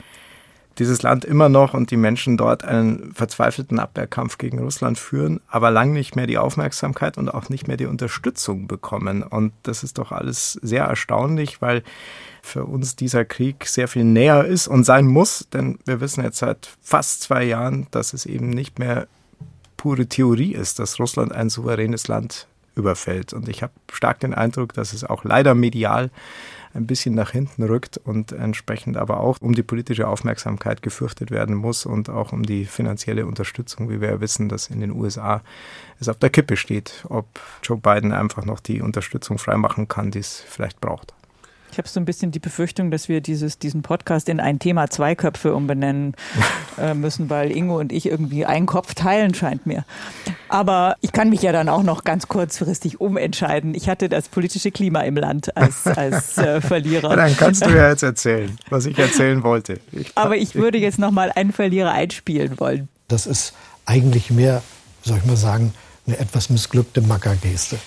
dieses 0.79 1.01
Land 1.01 1.25
immer 1.25 1.49
noch 1.49 1.73
und 1.73 1.91
die 1.91 1.97
Menschen 1.97 2.37
dort 2.37 2.63
einen 2.63 3.13
verzweifelten 3.13 3.79
Abwehrkampf 3.79 4.37
gegen 4.37 4.59
Russland 4.59 4.99
führen, 4.99 5.41
aber 5.47 5.71
lang 5.71 5.93
nicht 5.93 6.15
mehr 6.15 6.27
die 6.27 6.37
Aufmerksamkeit 6.37 7.17
und 7.17 7.29
auch 7.29 7.49
nicht 7.49 7.67
mehr 7.67 7.77
die 7.77 7.85
Unterstützung 7.85 8.67
bekommen. 8.67 9.23
Und 9.23 9.53
das 9.63 9.83
ist 9.83 9.97
doch 9.97 10.11
alles 10.11 10.53
sehr 10.61 10.85
erstaunlich, 10.85 11.61
weil 11.61 11.83
für 12.41 12.65
uns 12.65 12.95
dieser 12.95 13.25
Krieg 13.25 13.65
sehr 13.65 13.87
viel 13.87 14.03
näher 14.03 14.45
ist 14.45 14.67
und 14.67 14.83
sein 14.83 15.07
muss, 15.07 15.47
denn 15.51 15.79
wir 15.85 15.99
wissen 15.99 16.23
jetzt 16.23 16.37
seit 16.37 16.69
fast 16.81 17.21
zwei 17.21 17.43
Jahren, 17.43 17.87
dass 17.91 18.13
es 18.13 18.25
eben 18.25 18.49
nicht 18.49 18.79
mehr 18.79 19.07
pure 19.75 20.07
Theorie 20.07 20.53
ist, 20.53 20.79
dass 20.79 20.99
Russland 20.99 21.31
ein 21.31 21.49
souveränes 21.49 22.07
Land 22.07 22.47
überfällt. 22.77 23.33
Und 23.33 23.49
ich 23.49 23.63
habe 23.63 23.73
stark 23.91 24.19
den 24.19 24.33
Eindruck, 24.33 24.73
dass 24.73 24.93
es 24.93 25.03
auch 25.03 25.23
leider 25.23 25.55
medial 25.55 26.09
ein 26.73 26.85
bisschen 26.85 27.15
nach 27.15 27.31
hinten 27.31 27.63
rückt 27.63 27.97
und 27.97 28.31
entsprechend 28.31 28.97
aber 28.97 29.19
auch 29.19 29.37
um 29.41 29.55
die 29.55 29.63
politische 29.63 30.07
Aufmerksamkeit 30.07 30.81
gefürchtet 30.81 31.31
werden 31.31 31.55
muss 31.55 31.85
und 31.85 32.09
auch 32.09 32.31
um 32.31 32.43
die 32.43 32.65
finanzielle 32.65 33.25
Unterstützung, 33.25 33.89
wie 33.89 33.99
wir 33.99 34.09
ja 34.09 34.21
wissen, 34.21 34.47
dass 34.47 34.69
in 34.69 34.79
den 34.79 34.91
USA 34.91 35.41
es 35.99 36.07
auf 36.07 36.17
der 36.17 36.29
Kippe 36.29 36.55
steht, 36.55 37.05
ob 37.09 37.25
Joe 37.63 37.77
Biden 37.77 38.11
einfach 38.11 38.45
noch 38.45 38.59
die 38.59 38.81
Unterstützung 38.81 39.39
freimachen 39.39 39.87
kann, 39.87 40.11
die 40.11 40.19
es 40.19 40.43
vielleicht 40.47 40.79
braucht. 40.79 41.16
Ich 41.71 41.77
habe 41.77 41.87
so 41.87 41.99
ein 41.99 42.05
bisschen 42.05 42.31
die 42.31 42.39
Befürchtung, 42.39 42.91
dass 42.91 43.09
wir 43.09 43.21
dieses, 43.21 43.59
diesen 43.59 43.81
Podcast 43.81 44.29
in 44.29 44.39
ein 44.39 44.59
Thema 44.59 44.89
zwei 44.89 45.15
Köpfe 45.15 45.53
umbenennen 45.53 46.15
äh, 46.79 46.93
müssen, 46.93 47.29
weil 47.29 47.51
Ingo 47.51 47.79
und 47.79 47.91
ich 47.91 48.05
irgendwie 48.05 48.45
einen 48.45 48.65
Kopf 48.65 48.93
teilen, 48.93 49.33
scheint 49.33 49.65
mir. 49.65 49.85
Aber 50.49 50.95
ich 51.01 51.11
kann 51.11 51.29
mich 51.29 51.41
ja 51.41 51.51
dann 51.51 51.69
auch 51.69 51.83
noch 51.83 52.03
ganz 52.03 52.27
kurzfristig 52.27 53.01
umentscheiden. 53.01 53.75
Ich 53.75 53.89
hatte 53.89 54.09
das 54.09 54.29
politische 54.29 54.71
Klima 54.71 55.01
im 55.01 55.15
Land 55.15 55.55
als, 55.57 55.85
als 55.87 56.37
äh, 56.37 56.61
Verlierer. 56.67 57.15
dann 57.15 57.35
kannst 57.35 57.65
du 57.65 57.69
ja 57.69 57.89
jetzt 57.89 58.03
erzählen, 58.03 58.57
was 58.69 58.85
ich 58.85 58.97
erzählen 58.97 59.43
wollte. 59.43 59.79
Ich 59.91 60.11
Aber 60.15 60.37
ich 60.37 60.55
würde 60.55 60.77
jetzt 60.77 60.99
noch 60.99 61.11
mal 61.11 61.31
einen 61.35 61.51
Verlierer 61.51 61.91
einspielen 61.91 62.59
wollen. 62.59 62.87
Das 63.07 63.25
ist 63.27 63.53
eigentlich 63.85 64.31
mehr, 64.31 64.61
soll 65.03 65.17
ich 65.17 65.25
mal 65.25 65.37
sagen, 65.37 65.73
eine 66.05 66.17
etwas 66.17 66.49
missglückte 66.49 67.01
Mackergeste. 67.01 67.77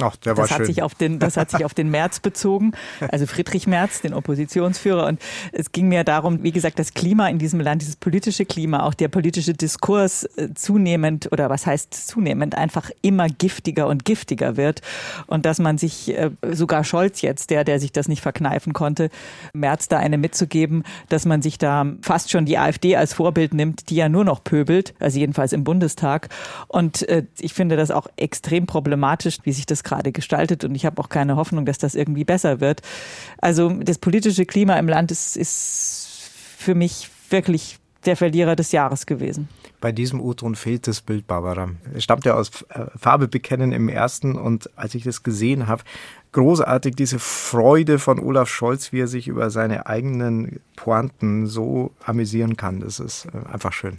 Ach, 0.00 0.16
der 0.16 0.36
war 0.36 0.44
das 0.44 0.50
schön. 0.50 0.58
Hat 0.60 0.66
sich 0.66 0.82
auf 0.82 0.94
den, 0.94 1.18
das 1.18 1.36
hat 1.36 1.50
sich 1.50 1.64
auf 1.64 1.74
den 1.74 1.90
März 1.90 2.20
bezogen, 2.20 2.72
also 3.10 3.26
Friedrich 3.26 3.66
Merz, 3.66 4.00
den 4.00 4.14
Oppositionsführer. 4.14 5.06
Und 5.06 5.20
es 5.52 5.72
ging 5.72 5.88
mir 5.88 6.04
darum, 6.04 6.42
wie 6.42 6.52
gesagt, 6.52 6.78
das 6.78 6.94
Klima 6.94 7.28
in 7.28 7.38
diesem 7.38 7.60
Land, 7.60 7.82
dieses 7.82 7.96
politische 7.96 8.44
Klima, 8.44 8.84
auch 8.84 8.94
der 8.94 9.08
politische 9.08 9.54
Diskurs 9.54 10.24
äh, 10.36 10.54
zunehmend 10.54 11.30
oder 11.32 11.50
was 11.50 11.66
heißt 11.66 11.94
zunehmend, 12.08 12.56
einfach 12.56 12.90
immer 13.02 13.28
giftiger 13.28 13.86
und 13.86 14.04
giftiger 14.04 14.56
wird. 14.56 14.82
Und 15.26 15.46
dass 15.46 15.58
man 15.58 15.78
sich, 15.78 16.16
äh, 16.16 16.30
sogar 16.52 16.84
Scholz 16.84 17.22
jetzt, 17.22 17.50
der, 17.50 17.64
der 17.64 17.80
sich 17.80 17.92
das 17.92 18.08
nicht 18.08 18.22
verkneifen 18.22 18.72
konnte, 18.72 19.10
Merz 19.52 19.88
da 19.88 19.98
eine 19.98 20.18
mitzugeben, 20.18 20.84
dass 21.08 21.26
man 21.26 21.42
sich 21.42 21.58
da 21.58 21.86
fast 22.02 22.30
schon 22.30 22.44
die 22.44 22.58
AfD 22.58 22.96
als 22.96 23.12
Vorbild 23.12 23.54
nimmt, 23.54 23.90
die 23.90 23.96
ja 23.96 24.08
nur 24.08 24.24
noch 24.24 24.44
pöbelt, 24.44 24.94
also 24.98 25.18
jedenfalls 25.18 25.52
im 25.52 25.64
Bundestag. 25.64 26.28
Und 26.68 27.08
äh, 27.08 27.24
ich 27.38 27.54
finde 27.54 27.76
das 27.76 27.90
auch 27.90 28.06
extrem 28.16 28.66
problematisch, 28.66 29.38
wie 29.44 29.52
sich 29.52 29.66
das 29.66 29.84
gerade 29.88 30.12
gestaltet 30.12 30.64
und 30.64 30.74
ich 30.74 30.86
habe 30.86 31.00
auch 31.00 31.08
keine 31.08 31.36
Hoffnung, 31.36 31.66
dass 31.66 31.78
das 31.78 31.94
irgendwie 31.94 32.24
besser 32.24 32.60
wird. 32.60 32.82
Also 33.38 33.70
das 33.70 33.98
politische 33.98 34.46
Klima 34.46 34.78
im 34.78 34.88
Land 34.88 35.10
ist, 35.10 35.36
ist 35.36 36.30
für 36.56 36.74
mich 36.74 37.10
wirklich 37.30 37.78
der 38.04 38.16
Verlierer 38.16 38.56
des 38.56 38.72
Jahres 38.72 39.06
gewesen. 39.06 39.48
Bei 39.80 39.92
diesem 39.92 40.20
U-Ton 40.20 40.56
fehlt 40.56 40.88
das 40.88 41.00
Bild, 41.00 41.26
Barbara. 41.26 41.70
Es 41.94 42.02
stammt 42.02 42.24
ja 42.24 42.34
aus 42.34 42.62
äh, 42.70 42.86
Farbe 42.96 43.28
bekennen 43.28 43.72
im 43.72 43.88
ersten 43.88 44.34
und 44.34 44.70
als 44.76 44.94
ich 44.94 45.04
das 45.04 45.22
gesehen 45.22 45.68
habe, 45.68 45.82
großartig 46.32 46.96
diese 46.96 47.18
Freude 47.18 47.98
von 47.98 48.18
Olaf 48.18 48.48
Scholz, 48.48 48.92
wie 48.92 49.00
er 49.00 49.06
sich 49.06 49.28
über 49.28 49.50
seine 49.50 49.86
eigenen 49.86 50.60
Pointen 50.74 51.46
so 51.46 51.92
amüsieren 52.04 52.56
kann. 52.56 52.80
Das 52.80 52.98
ist 52.98 53.26
äh, 53.26 53.52
einfach 53.52 53.72
schön. 53.72 53.96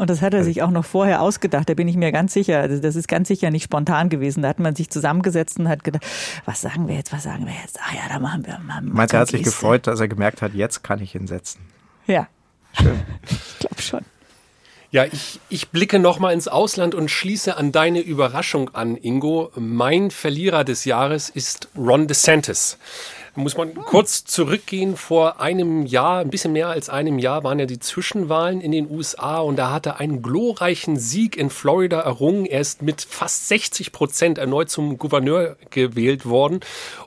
Und 0.00 0.08
das 0.08 0.22
hat 0.22 0.32
er 0.32 0.44
sich 0.44 0.62
auch 0.62 0.70
noch 0.70 0.86
vorher 0.86 1.20
ausgedacht, 1.20 1.68
da 1.68 1.74
bin 1.74 1.86
ich 1.86 1.94
mir 1.94 2.10
ganz 2.10 2.32
sicher. 2.32 2.58
Also 2.60 2.80
das 2.80 2.96
ist 2.96 3.06
ganz 3.06 3.28
sicher 3.28 3.50
nicht 3.50 3.64
spontan 3.64 4.08
gewesen. 4.08 4.40
Da 4.40 4.48
hat 4.48 4.58
man 4.58 4.74
sich 4.74 4.88
zusammengesetzt 4.88 5.58
und 5.58 5.68
hat 5.68 5.84
gedacht, 5.84 6.06
was 6.46 6.62
sagen 6.62 6.88
wir 6.88 6.94
jetzt, 6.94 7.12
was 7.12 7.24
sagen 7.24 7.44
wir 7.44 7.52
jetzt? 7.52 7.78
Ah 7.80 7.94
ja, 7.94 8.08
da 8.08 8.18
machen 8.18 8.46
wir 8.46 8.58
mal. 8.60 8.80
Meinst 8.80 9.12
du, 9.12 9.18
er 9.18 9.20
hat 9.20 9.28
sich 9.28 9.42
gefreut, 9.42 9.86
dass 9.86 10.00
er 10.00 10.08
gemerkt 10.08 10.40
hat, 10.40 10.54
jetzt 10.54 10.82
kann 10.82 11.02
ich 11.02 11.14
ihn 11.14 11.26
setzen? 11.26 11.60
Ja. 12.06 12.28
Schön. 12.72 12.98
ich 13.30 13.58
glaube 13.58 13.82
schon. 13.82 14.00
Ja, 14.90 15.04
ich, 15.04 15.38
ich 15.50 15.68
blicke 15.68 15.98
nochmal 15.98 16.32
ins 16.32 16.48
Ausland 16.48 16.94
und 16.94 17.10
schließe 17.10 17.58
an 17.58 17.70
deine 17.70 18.00
Überraschung 18.00 18.74
an, 18.74 18.96
Ingo. 18.96 19.52
Mein 19.54 20.10
Verlierer 20.10 20.64
des 20.64 20.86
Jahres 20.86 21.28
ist 21.28 21.68
Ron 21.76 22.06
DeSantis 22.06 22.78
muss 23.40 23.56
man 23.56 23.74
kurz 23.74 24.24
zurückgehen. 24.24 24.96
Vor 24.96 25.40
einem 25.40 25.86
Jahr, 25.86 26.20
ein 26.20 26.30
bisschen 26.30 26.52
mehr 26.52 26.68
als 26.68 26.88
einem 26.88 27.18
Jahr, 27.18 27.44
waren 27.44 27.58
ja 27.58 27.66
die 27.66 27.78
Zwischenwahlen 27.78 28.60
in 28.60 28.72
den 28.72 28.90
USA 28.90 29.40
und 29.40 29.56
da 29.56 29.72
hat 29.72 29.86
er 29.86 29.98
einen 29.98 30.22
glorreichen 30.22 30.96
Sieg 30.96 31.36
in 31.36 31.50
Florida 31.50 32.00
errungen. 32.00 32.46
Er 32.46 32.60
ist 32.60 32.82
mit 32.82 33.02
fast 33.02 33.48
60 33.48 33.92
Prozent 33.92 34.38
erneut 34.38 34.70
zum 34.70 34.98
Gouverneur 34.98 35.56
gewählt 35.70 36.26
worden. 36.26 36.60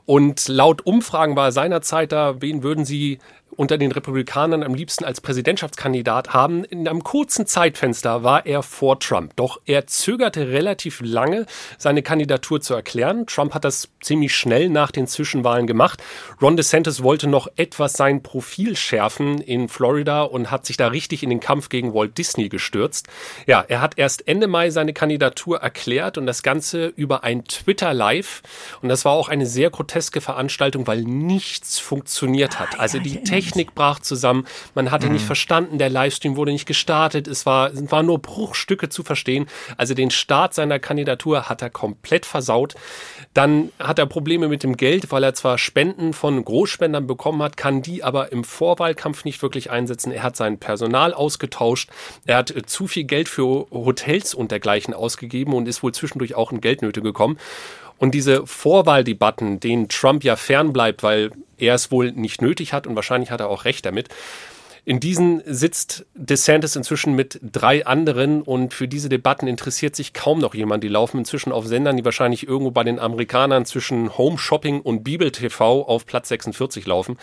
Und 0.06 0.48
laut 0.48 0.84
Umfragen 0.86 1.36
war 1.36 1.46
er 1.46 1.52
seinerzeit 1.52 2.12
da, 2.12 2.40
wen 2.40 2.62
würden 2.62 2.84
Sie 2.84 3.18
unter 3.56 3.78
den 3.78 3.92
Republikanern 3.92 4.62
am 4.62 4.74
liebsten 4.74 5.04
als 5.04 5.20
Präsidentschaftskandidat 5.20 6.34
haben. 6.34 6.64
In 6.64 6.86
einem 6.86 7.04
kurzen 7.04 7.46
Zeitfenster 7.46 8.22
war 8.22 8.46
er 8.46 8.62
vor 8.62 8.98
Trump. 8.98 9.36
Doch 9.36 9.60
er 9.64 9.86
zögerte 9.86 10.48
relativ 10.48 11.00
lange, 11.02 11.46
seine 11.78 12.02
Kandidatur 12.02 12.60
zu 12.60 12.74
erklären. 12.74 13.26
Trump 13.26 13.54
hat 13.54 13.64
das 13.64 13.88
ziemlich 14.02 14.34
schnell 14.34 14.68
nach 14.68 14.90
den 14.90 15.06
Zwischenwahlen 15.06 15.66
gemacht. 15.66 16.02
Ron 16.42 16.56
DeSantis 16.56 17.02
wollte 17.02 17.28
noch 17.28 17.48
etwas 17.56 17.92
sein 17.94 18.22
Profil 18.22 18.76
schärfen 18.76 19.40
in 19.40 19.68
Florida 19.68 20.22
und 20.22 20.50
hat 20.50 20.66
sich 20.66 20.76
da 20.76 20.88
richtig 20.88 21.22
in 21.22 21.30
den 21.30 21.40
Kampf 21.40 21.68
gegen 21.68 21.94
Walt 21.94 22.18
Disney 22.18 22.48
gestürzt. 22.48 23.06
Ja, 23.46 23.64
er 23.66 23.80
hat 23.80 23.98
erst 23.98 24.26
Ende 24.28 24.46
Mai 24.46 24.70
seine 24.70 24.92
Kandidatur 24.92 25.60
erklärt 25.60 26.18
und 26.18 26.26
das 26.26 26.42
Ganze 26.42 26.88
über 26.88 27.24
ein 27.24 27.44
Twitter 27.44 27.94
Live. 27.94 28.42
Und 28.82 28.88
das 28.88 29.04
war 29.04 29.12
auch 29.12 29.28
eine 29.28 29.46
sehr 29.46 29.70
groteske 29.70 30.20
Veranstaltung, 30.20 30.86
weil 30.86 31.02
nichts 31.02 31.78
funktioniert 31.78 32.58
hat. 32.58 32.80
Also 32.80 32.98
die 32.98 33.22
Technik 33.22 33.43
brach 33.74 34.00
zusammen, 34.00 34.46
man 34.74 34.90
hatte 34.90 35.06
mhm. 35.06 35.14
nicht 35.14 35.24
verstanden, 35.24 35.78
der 35.78 35.90
Livestream 35.90 36.36
wurde 36.36 36.52
nicht 36.52 36.66
gestartet, 36.66 37.28
es 37.28 37.46
war, 37.46 37.72
es 37.72 37.90
waren 37.90 38.06
nur 38.06 38.18
Bruchstücke 38.18 38.88
zu 38.88 39.02
verstehen. 39.02 39.46
Also 39.76 39.94
den 39.94 40.10
Start 40.10 40.54
seiner 40.54 40.78
Kandidatur 40.78 41.48
hat 41.48 41.62
er 41.62 41.70
komplett 41.70 42.26
versaut. 42.26 42.74
Dann 43.34 43.70
hat 43.78 43.98
er 43.98 44.06
Probleme 44.06 44.48
mit 44.48 44.62
dem 44.62 44.76
Geld, 44.76 45.10
weil 45.10 45.24
er 45.24 45.34
zwar 45.34 45.58
Spenden 45.58 46.12
von 46.12 46.44
Großspendern 46.44 47.06
bekommen 47.06 47.42
hat, 47.42 47.56
kann 47.56 47.82
die 47.82 48.04
aber 48.04 48.32
im 48.32 48.44
Vorwahlkampf 48.44 49.24
nicht 49.24 49.42
wirklich 49.42 49.70
einsetzen. 49.70 50.12
Er 50.12 50.22
hat 50.22 50.36
sein 50.36 50.58
Personal 50.58 51.12
ausgetauscht, 51.12 51.90
er 52.24 52.36
hat 52.36 52.50
äh, 52.50 52.64
zu 52.64 52.86
viel 52.86 53.04
Geld 53.04 53.28
für 53.28 53.66
Hotels 53.70 54.34
und 54.34 54.50
dergleichen 54.50 54.94
ausgegeben 54.94 55.54
und 55.54 55.68
ist 55.68 55.82
wohl 55.82 55.92
zwischendurch 55.92 56.34
auch 56.34 56.52
in 56.52 56.60
Geldnöte 56.60 57.02
gekommen. 57.02 57.38
Und 57.98 58.12
diese 58.12 58.46
Vorwahldebatten, 58.46 59.60
denen 59.60 59.88
Trump 59.88 60.24
ja 60.24 60.36
fernbleibt, 60.36 61.02
weil 61.02 61.30
er 61.58 61.74
es 61.74 61.90
wohl 61.90 62.12
nicht 62.12 62.42
nötig 62.42 62.72
hat 62.72 62.86
und 62.86 62.96
wahrscheinlich 62.96 63.30
hat 63.30 63.40
er 63.40 63.48
auch 63.48 63.64
recht 63.64 63.86
damit, 63.86 64.08
in 64.86 65.00
diesen 65.00 65.42
sitzt 65.46 66.04
DeSantis 66.14 66.76
inzwischen 66.76 67.14
mit 67.14 67.40
drei 67.42 67.86
anderen 67.86 68.42
und 68.42 68.74
für 68.74 68.86
diese 68.86 69.08
Debatten 69.08 69.46
interessiert 69.46 69.96
sich 69.96 70.12
kaum 70.12 70.40
noch 70.40 70.54
jemand. 70.54 70.84
Die 70.84 70.88
laufen 70.88 71.18
inzwischen 71.18 71.52
auf 71.52 71.66
Sendern, 71.66 71.96
die 71.96 72.04
wahrscheinlich 72.04 72.46
irgendwo 72.46 72.70
bei 72.70 72.84
den 72.84 72.98
Amerikanern 72.98 73.64
zwischen 73.64 74.18
Home 74.18 74.36
Shopping 74.36 74.82
und 74.82 75.02
Bibel 75.02 75.30
TV 75.32 75.86
auf 75.86 76.04
Platz 76.04 76.28
46 76.28 76.86
laufen. 76.86 77.16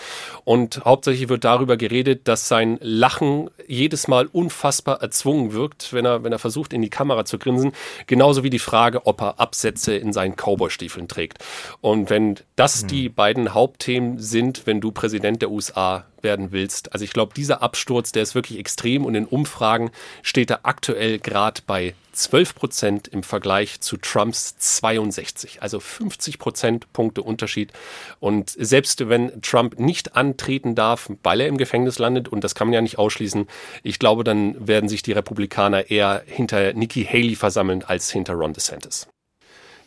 Und 0.44 0.82
hauptsächlich 0.86 1.30
wird 1.30 1.44
darüber 1.44 1.78
geredet, 1.78 2.28
dass 2.28 2.48
sein 2.48 2.80
Lachen 2.82 3.52
jedes 3.68 4.08
Mal 4.08 4.26
unfassbar 4.26 5.04
erzwungen 5.04 5.54
wirkt, 5.54 5.94
wenn 5.94 6.06
er, 6.06 6.24
wenn 6.24 6.32
er 6.32 6.40
versucht, 6.40 6.74
in 6.74 6.82
die 6.82 6.90
Kamera 6.90 7.26
zu 7.26 7.38
grinsen. 7.38 7.74
Genauso 8.08 8.44
wie 8.44 8.50
die 8.50 8.60
Frage, 8.60 9.06
ob 9.06 9.22
er 9.22 9.40
Absätze 9.40 9.96
in 9.96 10.14
seinen 10.14 10.36
Cowboy-Stiefeln 10.36 11.08
trägt. 11.08 11.38
Und 11.80 12.10
wenn 12.10 12.40
das 12.56 12.82
hm. 12.82 12.88
die 12.88 13.10
beiden 13.10 13.54
Hauptthemen 13.54 14.20
sind, 14.20 14.66
wenn 14.66 14.82
du 14.82 14.92
Präsident 14.92 15.44
der 15.44 15.52
USA 15.52 16.06
werden 16.24 16.52
willst. 16.52 16.94
Also 16.94 17.06
ich 17.06 17.14
glaube, 17.14 17.34
dieser 17.36 17.62
Absturz, 17.62 18.12
der 18.12 18.24
ist 18.24 18.36
wirklich 18.36 18.60
extrem 18.60 19.06
und 19.06 19.16
in 19.16 19.26
Umfragen 19.26 19.92
steht 20.22 20.50
er 20.50 20.66
aktuell 20.66 21.20
gerade 21.20 21.62
bei 21.66 21.94
12 22.14 22.56
Prozent 22.56 23.08
im 23.08 23.24
Vergleich 23.24 23.82
zu 23.82 23.98
Trumps 23.98 24.58
62. 24.58 25.62
Also 25.62 25.80
50 25.80 26.40
Prozentpunkte 26.40 27.24
Unterschied. 27.24 27.72
Und 28.20 28.50
selbst 28.50 29.08
wenn 29.10 29.42
Trump 29.42 29.80
nicht 29.80 30.16
antreten 30.16 30.76
darf, 30.76 31.10
weil 31.24 31.42
er 31.42 31.48
im 31.48 31.58
Gefängnis 31.58 32.00
landet, 32.00 32.28
und 32.28 32.44
das 32.44 32.56
kann 32.56 32.68
man 32.68 32.74
ja 32.74 32.82
nicht 32.82 32.98
ausschließen, 32.98 33.48
ich 33.84 34.00
glaube, 34.00 34.24
dann 34.24 34.68
werden 34.68 34.90
sich 34.90 35.04
die 35.04 35.14
Republikaner 35.14 35.90
eher 35.90 36.24
hinter 36.26 36.74
Nikki 36.74 37.06
Haley 37.06 37.36
versammeln 37.36 37.84
als 37.84 38.12
hinter 38.12 38.34
Ron 38.34 38.54
DeSantis. 38.54 39.08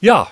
Ja, 0.00 0.30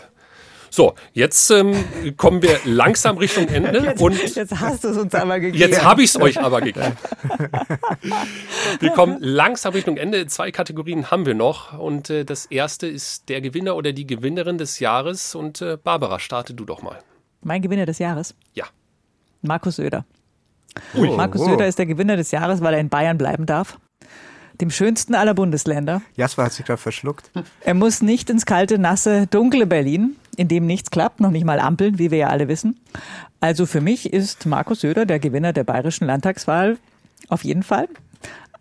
So, 0.75 0.95
jetzt 1.13 1.51
ähm, 1.51 1.75
kommen 2.17 2.41
wir 2.41 2.59
langsam 2.65 3.19
Richtung 3.19 3.47
Ende. 3.49 3.79
Jetzt, 3.79 4.01
und 4.01 4.35
jetzt 4.35 4.59
hast 4.59 4.85
du 4.85 4.89
es 4.89 4.97
uns 4.97 5.15
aber 5.15 5.39
gegeben. 5.39 5.59
Jetzt 5.59 5.85
habe 5.85 6.03
ich 6.03 6.09
es 6.09 6.19
euch 6.19 6.41
aber 6.41 6.63
gegeben. 6.63 6.97
wir 8.81 8.91
kommen 8.93 9.19
langsam 9.21 9.75
Richtung 9.75 9.99
Ende. 9.99 10.27
Zwei 10.29 10.51
Kategorien 10.51 11.11
haben 11.11 11.27
wir 11.27 11.35
noch. 11.35 11.79
Und 11.79 12.09
äh, 12.09 12.25
das 12.25 12.47
erste 12.47 12.87
ist 12.87 13.29
der 13.29 13.43
Gewinner 13.43 13.77
oder 13.77 13.93
die 13.93 14.07
Gewinnerin 14.07 14.57
des 14.57 14.81
Jahres. 14.81 15.35
Und 15.35 15.61
äh, 15.61 15.77
Barbara, 15.77 16.19
starte 16.19 16.55
du 16.55 16.65
doch 16.65 16.81
mal. 16.81 17.01
Mein 17.43 17.61
Gewinner 17.61 17.85
des 17.85 17.99
Jahres? 17.99 18.35
Ja. 18.55 18.65
Markus 19.43 19.77
Söder. 19.77 20.07
Ui. 20.95 21.11
Markus 21.11 21.45
Söder 21.45 21.67
ist 21.67 21.79
der 21.79 21.87
Gewinner 21.87 22.17
des 22.17 22.31
Jahres, 22.31 22.63
weil 22.63 22.73
er 22.73 22.81
in 22.81 22.89
Bayern 22.89 23.19
bleiben 23.19 23.45
darf 23.45 23.77
dem 24.61 24.71
schönsten 24.71 25.15
aller 25.15 25.35
Bundesländer. 25.35 26.03
Jasper 26.15 26.45
hat 26.45 26.53
sich 26.53 26.65
da 26.65 26.77
verschluckt. 26.77 27.31
Er 27.63 27.75
muss 27.75 28.01
nicht 28.01 28.31
ins 28.31 28.47
kalte, 28.47 28.79
nasse, 28.79 29.27
dunkle 29.27 29.67
Berlin, 29.67 30.17
in 30.37 30.49
dem 30.49 30.67
nichts 30.67 30.91
klappt, 30.91 31.21
noch 31.21 31.31
nicht 31.31 31.45
mal 31.45 31.61
Ampeln, 31.61 31.99
wie 31.99 32.11
wir 32.11 32.19
ja 32.19 32.29
alle 32.29 32.49
wissen. 32.49 32.81
Also 33.41 33.67
für 33.67 33.81
mich 33.81 34.13
ist 34.13 34.47
Markus 34.47 34.81
Söder, 34.81 35.05
der 35.05 35.19
Gewinner 35.19 35.53
der 35.53 35.65
bayerischen 35.65 36.07
Landtagswahl, 36.07 36.79
auf 37.29 37.45
jeden 37.45 37.63
Fall 37.63 37.89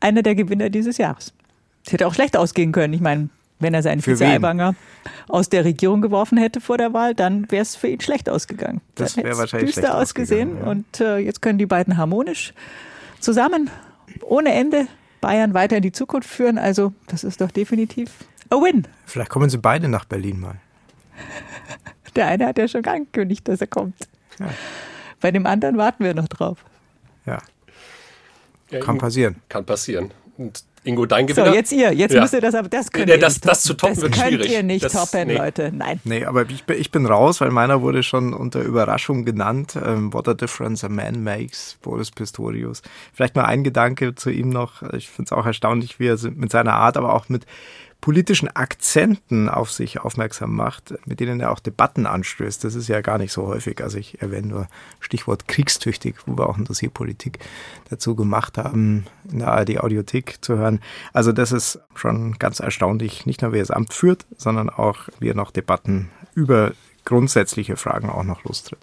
einer 0.02 0.24
der 0.24 0.36
Gewinner 0.36 0.70
dieses 0.70 0.98
Jahres. 0.98 1.34
Es 1.86 1.94
hätte 1.94 2.08
auch 2.08 2.14
schlecht 2.14 2.36
ausgehen 2.36 2.72
können. 2.72 2.94
Ich 2.94 3.02
meine, 3.02 3.30
wenn 3.60 3.74
er 3.74 3.84
seinen 3.84 4.02
Vize 4.02 4.26
Aiwanger 4.26 4.76
aus 5.28 5.50
der 5.50 5.64
Regierung 5.64 6.02
geworfen 6.02 6.38
hätte 6.38 6.60
vor 6.60 6.78
der 6.78 6.94
Wahl, 6.94 7.14
dann 7.14 7.50
wäre 7.52 7.62
es 7.62 7.76
für 7.76 7.88
ihn 7.88 8.02
schlecht 8.02 8.30
ausgegangen. 8.30 8.82
Das 8.96 9.16
wäre 9.16 9.38
wahrscheinlich 9.38 9.76
düster 9.76 9.98
ausgesehen. 9.98 10.58
Ja. 10.58 10.72
Und 10.72 11.00
äh, 11.00 11.18
jetzt 11.18 11.42
können 11.42 11.60
die 11.60 11.68
beiden 11.68 11.98
harmonisch 11.98 12.54
zusammen, 13.20 13.70
ohne 14.22 14.54
Ende, 14.54 14.88
Bayern 15.22 15.54
weiter 15.54 15.78
in 15.78 15.84
die 15.84 15.92
Zukunft 15.92 16.30
führen. 16.30 16.58
Also 16.58 16.94
das 17.08 17.24
ist 17.24 17.42
doch 17.42 17.52
definitiv 17.52 18.12
a 18.50 18.56
win. 18.56 18.88
Vielleicht 19.06 19.30
kommen 19.30 19.50
sie 19.50 19.60
beide 19.60 19.88
nach 19.88 20.06
Berlin 20.06 20.40
mal. 20.40 20.56
Der 22.16 22.28
eine 22.28 22.48
hat 22.48 22.58
ja 22.58 22.68
schon 22.68 22.86
angekündigt, 22.86 23.48
dass 23.48 23.62
er 23.62 23.68
kommt. 23.68 23.96
Ja. 24.40 24.50
Bei 25.20 25.32
dem 25.32 25.46
anderen 25.46 25.78
warten 25.78 26.04
wir 26.04 26.14
noch 26.14 26.28
drauf. 26.28 26.66
Ja. 27.26 27.40
Kann 28.80 28.98
passieren. 28.98 29.38
Kann 29.50 29.66
passieren. 29.66 30.12
Und 30.38 30.64
Ingo, 30.84 31.06
dein 31.06 31.28
Gewinner. 31.28 31.48
So, 31.48 31.54
jetzt 31.54 31.72
ihr. 31.72 31.94
Jetzt 31.94 32.14
ja. 32.14 32.22
müsst 32.22 32.34
ihr 32.34 32.42
das, 32.42 32.56
aber 32.56 32.68
das 32.68 32.92
könnt 32.92 33.08
ja, 33.08 33.16
ihr 33.16 33.22
das, 33.22 33.40
das 33.40 33.62
zu 33.62 33.76
toppen 33.76 33.94
das 33.94 34.02
wird 34.02 34.14
könnt 34.14 34.28
schwierig. 34.30 34.52
ihr 34.52 34.64
nicht 34.64 34.84
das, 34.84 34.94
toppen, 34.94 35.28
nee. 35.28 35.38
Leute. 35.38 35.72
Nein. 35.72 36.00
Nee, 36.04 36.26
aber 36.26 36.50
ich 36.50 36.64
bin, 36.64 36.80
ich 36.80 36.92
bin 36.92 37.06
raus, 37.06 37.40
weil 37.40 37.52
meiner 37.52 37.82
wurde 37.84 38.02
schon 38.02 38.34
unter 38.34 38.62
Überraschung 38.62 39.24
genannt. 39.24 39.78
Ähm, 39.84 40.12
What 40.12 40.28
a 40.28 40.34
difference 40.34 40.84
a 40.84 40.90
man 40.90 41.24
makes, 41.24 41.78
Boris 41.84 42.10
Pistorius. 42.10 42.82
Vielleicht 43.14 43.36
mal 43.36 43.46
ein 43.46 43.64
Gedanke 43.64 44.16
zu 44.16 44.32
ihm 44.32 44.50
noch. 44.50 44.82
Ich 44.94 45.10
finde 45.10 45.30
es 45.30 45.32
auch 45.34 45.46
erstaunlich, 45.46 46.00
wie 46.00 46.08
er 46.08 46.18
mit 46.32 46.52
seiner 46.52 46.74
Art, 46.74 46.98
aber 46.98 47.14
auch 47.14 47.30
mit 47.30 47.46
politischen 48.02 48.50
Akzenten 48.50 49.48
auf 49.48 49.72
sich 49.72 50.00
aufmerksam 50.00 50.56
macht, 50.56 50.96
mit 51.06 51.20
denen 51.20 51.40
er 51.40 51.52
auch 51.52 51.60
Debatten 51.60 52.08
anstößt. 52.08 52.64
Das 52.64 52.74
ist 52.74 52.88
ja 52.88 53.02
gar 53.02 53.20
nicht 53.20 53.32
so 53.32 53.46
häufig. 53.48 53.82
Also 53.82 54.00
ich 54.00 54.22
erwähne 54.22 54.48
nur 54.48 54.68
Stichwort 55.00 55.48
kriegstüchtig, 55.48 56.16
wo 56.26 56.38
wir 56.38 56.50
auch 56.50 56.58
ein 56.58 56.66
Dossierpolitik 56.66 57.40
dazu 57.90 58.16
gemacht 58.16 58.58
haben, 58.58 59.06
in 59.32 59.40
der 59.40 59.50
ARD 59.50 59.80
Audiothek 59.80 60.44
zu 60.44 60.58
hören. 60.58 60.80
Also 61.14 61.32
das 61.32 61.52
ist 61.52 61.80
schon 61.94 62.40
ganz 62.40 62.60
erstaunlich, 62.60 63.28
nicht 63.28 63.44
nur 63.44 63.54
wie 63.54 63.58
er 63.58 63.64
das 63.64 63.72
Amt 63.72 63.94
führt, 63.94 64.26
sondern 64.36 64.70
auch 64.70 65.08
wie 65.20 65.30
er 65.30 65.36
noch 65.36 65.52
Debatten 65.52 66.10
über 66.34 66.74
grundsätzliche 67.06 67.78
Fragen 67.78 68.10
auch 68.10 68.24
noch 68.24 68.44
lostritt. 68.44 68.80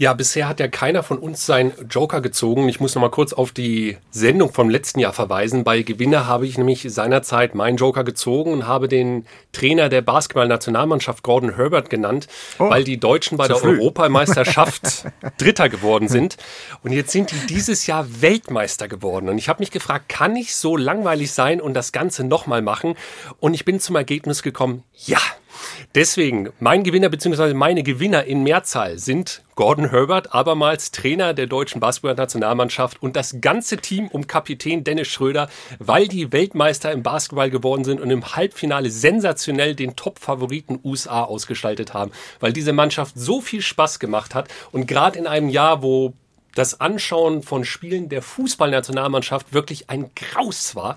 Ja, 0.00 0.14
bisher 0.14 0.46
hat 0.46 0.60
ja 0.60 0.68
keiner 0.68 1.02
von 1.02 1.18
uns 1.18 1.44
seinen 1.44 1.72
Joker 1.90 2.20
gezogen. 2.20 2.68
Ich 2.68 2.78
muss 2.78 2.94
noch 2.94 3.02
mal 3.02 3.10
kurz 3.10 3.32
auf 3.32 3.50
die 3.50 3.96
Sendung 4.12 4.52
vom 4.52 4.70
letzten 4.70 5.00
Jahr 5.00 5.12
verweisen. 5.12 5.64
Bei 5.64 5.82
Gewinner 5.82 6.28
habe 6.28 6.46
ich 6.46 6.56
nämlich 6.56 6.86
seinerzeit 6.88 7.56
meinen 7.56 7.78
Joker 7.78 8.04
gezogen 8.04 8.52
und 8.52 8.68
habe 8.68 8.86
den 8.86 9.26
Trainer 9.50 9.88
der 9.88 10.02
Basketball-Nationalmannschaft 10.02 11.24
Gordon 11.24 11.56
Herbert 11.56 11.90
genannt, 11.90 12.28
oh, 12.60 12.70
weil 12.70 12.84
die 12.84 13.00
Deutschen 13.00 13.38
bei 13.38 13.48
der 13.48 13.56
früh. 13.56 13.80
Europameisterschaft 13.80 15.06
Dritter 15.38 15.68
geworden 15.68 16.06
sind. 16.06 16.36
Und 16.84 16.92
jetzt 16.92 17.10
sind 17.10 17.32
die 17.32 17.46
dieses 17.48 17.88
Jahr 17.88 18.06
Weltmeister 18.20 18.86
geworden. 18.86 19.28
Und 19.28 19.38
ich 19.38 19.48
habe 19.48 19.58
mich 19.58 19.72
gefragt, 19.72 20.08
kann 20.08 20.36
ich 20.36 20.54
so 20.54 20.76
langweilig 20.76 21.32
sein 21.32 21.60
und 21.60 21.74
das 21.74 21.90
Ganze 21.90 22.22
nochmal 22.22 22.62
machen? 22.62 22.94
Und 23.40 23.54
ich 23.54 23.64
bin 23.64 23.80
zum 23.80 23.96
Ergebnis 23.96 24.44
gekommen, 24.44 24.84
ja. 24.94 25.18
Deswegen, 25.94 26.50
mein 26.60 26.84
Gewinner 26.84 27.08
bzw. 27.08 27.54
meine 27.54 27.82
Gewinner 27.82 28.24
in 28.24 28.42
Mehrzahl 28.42 28.98
sind 28.98 29.42
Gordon 29.54 29.90
Herbert, 29.90 30.32
abermals 30.34 30.92
Trainer 30.92 31.34
der 31.34 31.46
deutschen 31.46 31.80
Basketballnationalmannschaft 31.80 33.02
und 33.02 33.16
das 33.16 33.40
ganze 33.40 33.78
Team 33.78 34.06
um 34.06 34.26
Kapitän 34.26 34.84
Dennis 34.84 35.08
Schröder, 35.08 35.48
weil 35.80 36.06
die 36.06 36.30
Weltmeister 36.32 36.92
im 36.92 37.02
Basketball 37.02 37.50
geworden 37.50 37.84
sind 37.84 38.00
und 38.00 38.10
im 38.10 38.36
Halbfinale 38.36 38.90
sensationell 38.90 39.74
den 39.74 39.96
Top-Favoriten 39.96 40.78
USA 40.84 41.24
ausgestaltet 41.24 41.92
haben, 41.92 42.12
weil 42.38 42.52
diese 42.52 42.72
Mannschaft 42.72 43.14
so 43.18 43.40
viel 43.40 43.62
Spaß 43.62 43.98
gemacht 43.98 44.34
hat 44.34 44.48
und 44.70 44.86
gerade 44.86 45.18
in 45.18 45.26
einem 45.26 45.48
Jahr, 45.48 45.82
wo 45.82 46.14
das 46.54 46.80
Anschauen 46.80 47.42
von 47.42 47.64
Spielen 47.64 48.08
der 48.08 48.22
Fußballnationalmannschaft 48.22 49.52
wirklich 49.52 49.90
ein 49.90 50.10
Graus 50.14 50.74
war, 50.74 50.96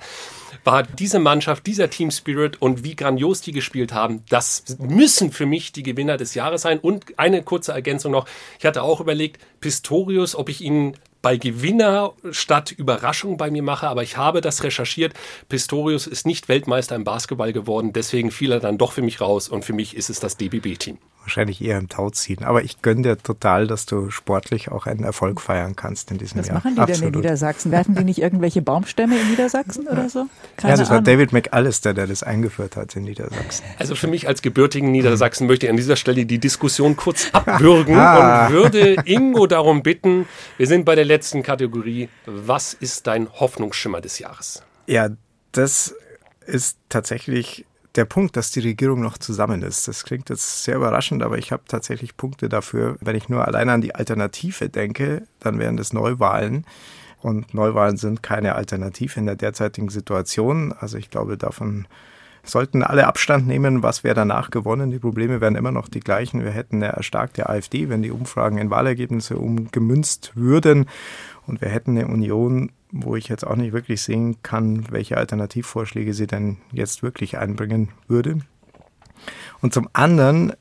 war 0.63 0.83
diese 0.83 1.19
Mannschaft, 1.19 1.65
dieser 1.67 1.89
Team 1.89 2.11
Spirit 2.11 2.61
und 2.61 2.83
wie 2.83 2.95
grandios 2.95 3.41
die 3.41 3.51
gespielt 3.51 3.93
haben, 3.93 4.23
das 4.29 4.63
müssen 4.79 5.31
für 5.31 5.45
mich 5.45 5.71
die 5.71 5.83
Gewinner 5.83 6.17
des 6.17 6.35
Jahres 6.35 6.63
sein. 6.63 6.79
Und 6.79 7.17
eine 7.17 7.43
kurze 7.43 7.71
Ergänzung 7.71 8.11
noch. 8.11 8.27
Ich 8.59 8.65
hatte 8.65 8.83
auch 8.83 8.99
überlegt, 8.99 9.39
Pistorius, 9.59 10.35
ob 10.35 10.49
ich 10.49 10.61
ihn 10.61 10.97
bei 11.21 11.37
Gewinner 11.37 12.13
statt 12.31 12.71
Überraschung 12.71 13.37
bei 13.37 13.51
mir 13.51 13.61
mache, 13.61 13.87
aber 13.87 14.03
ich 14.03 14.17
habe 14.17 14.41
das 14.41 14.63
recherchiert. 14.63 15.13
Pistorius 15.49 16.07
ist 16.07 16.25
nicht 16.25 16.49
Weltmeister 16.49 16.95
im 16.95 17.03
Basketball 17.03 17.53
geworden, 17.53 17.93
deswegen 17.93 18.31
fiel 18.31 18.51
er 18.51 18.59
dann 18.59 18.77
doch 18.77 18.91
für 18.91 19.03
mich 19.03 19.21
raus 19.21 19.47
und 19.47 19.63
für 19.63 19.73
mich 19.73 19.95
ist 19.95 20.09
es 20.09 20.19
das 20.19 20.37
DBB-Team 20.37 20.97
wahrscheinlich 21.21 21.61
eher 21.61 21.77
im 21.77 21.89
Tau 21.89 22.09
ziehen. 22.09 22.43
Aber 22.43 22.63
ich 22.63 22.81
gönne 22.81 23.01
dir 23.03 23.17
total, 23.17 23.67
dass 23.67 23.85
du 23.85 24.09
sportlich 24.09 24.71
auch 24.71 24.85
einen 24.85 25.03
Erfolg 25.03 25.41
feiern 25.41 25.75
kannst 25.75 26.11
in 26.11 26.17
diesem 26.17 26.39
Was 26.39 26.47
Jahr. 26.47 26.57
Was 26.57 26.63
machen 26.63 26.75
die 26.75 26.81
Absolut. 26.81 27.01
denn 27.01 27.13
in 27.13 27.19
Niedersachsen? 27.21 27.71
Werfen 27.71 27.95
die 27.95 28.03
nicht 28.03 28.21
irgendwelche 28.21 28.61
Baumstämme 28.61 29.19
in 29.19 29.29
Niedersachsen 29.29 29.87
oder 29.87 30.09
so? 30.09 30.27
Keine 30.57 30.73
ja, 30.73 30.77
das 30.77 30.89
Ahnung. 30.89 31.05
war 31.05 31.13
David 31.13 31.33
McAllister, 31.33 31.93
der 31.93 32.07
das 32.07 32.23
eingeführt 32.23 32.75
hat 32.75 32.95
in 32.95 33.03
Niedersachsen. 33.03 33.63
Also 33.77 33.95
für 33.95 34.07
mich 34.07 34.27
als 34.27 34.41
gebürtigen 34.41 34.91
Niedersachsen 34.91 35.47
möchte 35.47 35.67
ich 35.67 35.69
an 35.69 35.77
dieser 35.77 35.95
Stelle 35.95 36.25
die 36.25 36.39
Diskussion 36.39 36.95
kurz 36.95 37.29
abwürgen 37.31 37.95
ah. 37.97 38.47
und 38.47 38.53
würde 38.53 38.95
Ingo 39.05 39.47
darum 39.47 39.83
bitten, 39.83 40.27
wir 40.57 40.67
sind 40.67 40.85
bei 40.85 40.95
der 40.95 41.05
letzten 41.05 41.43
Kategorie, 41.43 42.09
was 42.25 42.73
ist 42.73 43.07
dein 43.07 43.31
Hoffnungsschimmer 43.31 44.01
des 44.01 44.19
Jahres? 44.19 44.63
Ja, 44.87 45.09
das 45.51 45.95
ist 46.45 46.77
tatsächlich 46.89 47.65
der 47.95 48.05
Punkt, 48.05 48.37
dass 48.37 48.51
die 48.51 48.61
Regierung 48.61 49.01
noch 49.01 49.17
zusammen 49.17 49.63
ist. 49.63 49.87
Das 49.87 50.05
klingt 50.05 50.29
jetzt 50.29 50.63
sehr 50.63 50.77
überraschend, 50.77 51.23
aber 51.23 51.37
ich 51.37 51.51
habe 51.51 51.63
tatsächlich 51.67 52.15
Punkte 52.15 52.47
dafür. 52.47 52.97
Wenn 53.01 53.15
ich 53.15 53.29
nur 53.29 53.45
allein 53.45 53.69
an 53.69 53.81
die 53.81 53.95
Alternative 53.95 54.69
denke, 54.69 55.23
dann 55.39 55.59
wären 55.59 55.77
das 55.77 55.91
Neuwahlen. 55.91 56.65
Und 57.21 57.53
Neuwahlen 57.53 57.97
sind 57.97 58.23
keine 58.23 58.55
Alternative 58.55 59.19
in 59.19 59.25
der 59.25 59.35
derzeitigen 59.35 59.89
Situation. 59.89 60.73
Also 60.73 60.97
ich 60.97 61.09
glaube, 61.09 61.37
davon 61.37 61.87
sollten 62.43 62.81
alle 62.81 63.07
Abstand 63.07 63.45
nehmen, 63.47 63.83
was 63.83 64.03
wäre 64.03 64.15
danach 64.15 64.49
gewonnen. 64.49 64.89
Die 64.89 64.99
Probleme 64.99 65.41
wären 65.41 65.55
immer 65.55 65.71
noch 65.71 65.87
die 65.87 65.99
gleichen. 65.99 66.43
Wir 66.43 66.51
hätten 66.51 66.77
eine 66.77 66.93
erstarkte 66.93 67.49
AfD, 67.49 67.89
wenn 67.89 68.01
die 68.01 68.11
Umfragen 68.11 68.57
in 68.57 68.71
Wahlergebnisse 68.71 69.37
umgemünzt 69.37 70.31
würden. 70.35 70.87
Und 71.45 71.61
wir 71.61 71.69
hätten 71.69 71.91
eine 71.91 72.07
Union, 72.07 72.71
wo 72.91 73.15
ich 73.15 73.27
jetzt 73.27 73.45
auch 73.45 73.55
nicht 73.55 73.73
wirklich 73.73 74.01
sehen 74.01 74.41
kann, 74.43 74.91
welche 74.91 75.17
Alternativvorschläge 75.17 76.13
sie 76.13 76.27
denn 76.27 76.57
jetzt 76.71 77.03
wirklich 77.03 77.37
einbringen 77.37 77.89
würde. 78.07 78.39
Und 79.61 79.73
zum 79.73 79.87
anderen 79.93 80.53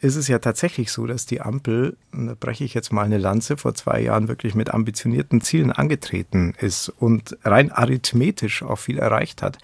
ist 0.00 0.16
es 0.16 0.28
ja 0.28 0.38
tatsächlich 0.38 0.90
so, 0.90 1.06
dass 1.06 1.26
die 1.26 1.42
Ampel, 1.42 1.96
da 2.12 2.34
breche 2.38 2.64
ich 2.64 2.72
jetzt 2.72 2.92
mal 2.92 3.04
eine 3.04 3.18
Lanze, 3.18 3.56
vor 3.56 3.74
zwei 3.74 4.00
Jahren 4.00 4.28
wirklich 4.28 4.54
mit 4.54 4.72
ambitionierten 4.72 5.42
Zielen 5.42 5.72
angetreten 5.72 6.54
ist 6.58 6.88
und 6.88 7.36
rein 7.44 7.70
arithmetisch 7.70 8.62
auch 8.62 8.78
viel 8.78 8.98
erreicht 8.98 9.42
hat 9.42 9.58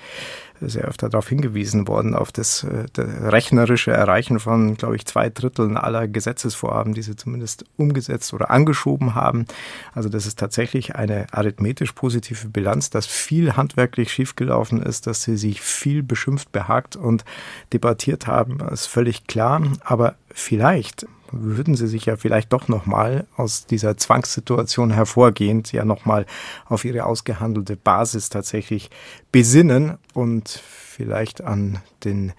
sehr 0.60 0.84
öfter 0.84 1.08
darauf 1.08 1.28
hingewiesen 1.28 1.88
worden, 1.88 2.14
auf 2.14 2.32
das, 2.32 2.64
äh, 2.64 2.86
das 2.92 3.06
rechnerische 3.32 3.90
Erreichen 3.90 4.40
von, 4.40 4.76
glaube 4.76 4.96
ich, 4.96 5.06
zwei 5.06 5.30
Dritteln 5.30 5.76
aller 5.76 6.08
Gesetzesvorhaben, 6.08 6.94
die 6.94 7.02
sie 7.02 7.16
zumindest 7.16 7.64
umgesetzt 7.76 8.32
oder 8.34 8.50
angeschoben 8.50 9.14
haben. 9.14 9.46
Also 9.94 10.08
das 10.08 10.26
ist 10.26 10.38
tatsächlich 10.38 10.96
eine 10.96 11.26
arithmetisch 11.32 11.92
positive 11.92 12.48
Bilanz, 12.48 12.90
dass 12.90 13.06
viel 13.06 13.56
handwerklich 13.56 14.12
schiefgelaufen 14.12 14.82
ist, 14.82 15.06
dass 15.06 15.22
sie 15.22 15.36
sich 15.36 15.60
viel 15.60 16.02
beschimpft, 16.02 16.52
behagt 16.52 16.96
und 16.96 17.24
debattiert 17.72 18.26
haben, 18.26 18.60
ist 18.72 18.86
völlig 18.86 19.26
klar. 19.26 19.62
Aber 19.84 20.16
vielleicht 20.30 21.06
würden 21.42 21.74
sie 21.74 21.86
sich 21.86 22.06
ja 22.06 22.16
vielleicht 22.16 22.52
doch 22.52 22.68
nochmal 22.68 23.26
aus 23.36 23.66
dieser 23.66 23.96
Zwangssituation 23.96 24.90
hervorgehend 24.90 25.72
ja 25.72 25.84
nochmal 25.84 26.26
auf 26.66 26.84
ihre 26.84 27.04
ausgehandelte 27.04 27.76
Basis 27.76 28.28
tatsächlich 28.28 28.90
besinnen 29.32 29.98
und 30.14 30.48
vielleicht 30.48 31.42
an 31.42 31.80
den 32.04 32.32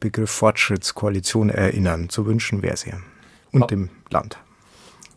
Begriff 0.00 0.30
Fortschrittskoalition 0.30 1.50
erinnern. 1.50 2.08
Zu 2.08 2.26
wünschen 2.26 2.62
wäre 2.62 2.74
es 2.74 2.84
ja. 2.84 2.94
Und 3.52 3.70
dem 3.70 3.90
Land. 4.10 4.38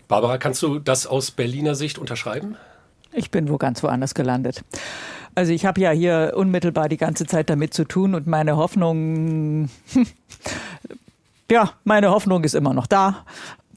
Barbara, 0.08 0.38
kannst 0.38 0.62
du 0.62 0.80
das 0.80 1.08
aus 1.08 1.32
Berliner 1.32 1.76
Sicht 1.76 1.98
unterschreiben? 1.98 2.56
Ich 3.12 3.32
bin 3.32 3.50
wo 3.50 3.58
ganz 3.58 3.84
woanders 3.84 4.14
gelandet. 4.14 4.64
Also 5.36 5.52
ich 5.52 5.66
habe 5.66 5.82
ja 5.82 5.92
hier 5.92 6.34
unmittelbar 6.36 6.90
die 6.90 6.98
ganze 6.98 7.26
Zeit 7.26 7.50
damit 7.50 7.74
zu 7.74 7.84
tun 7.84 8.16
und 8.16 8.28
meine 8.28 8.58
Hoffnung 8.58 9.70
ja, 11.52 11.72
meine 11.84 12.12
Hoffnung 12.12 12.44
ist 12.44 12.56
immer 12.56 12.74
noch 12.74 12.88
da. 12.88 13.26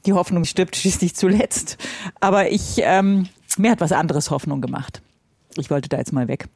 Die 0.05 0.13
Hoffnung 0.13 0.45
stirbt 0.45 0.75
schließlich 0.75 1.15
zuletzt. 1.15 1.77
Aber 2.19 2.51
ich, 2.51 2.79
ähm, 2.79 3.27
mir 3.57 3.71
hat 3.71 3.81
was 3.81 3.91
anderes 3.91 4.31
Hoffnung 4.31 4.61
gemacht. 4.61 5.01
Ich 5.55 5.69
wollte 5.69 5.89
da 5.89 5.97
jetzt 5.97 6.13
mal 6.13 6.27
weg. 6.27 6.47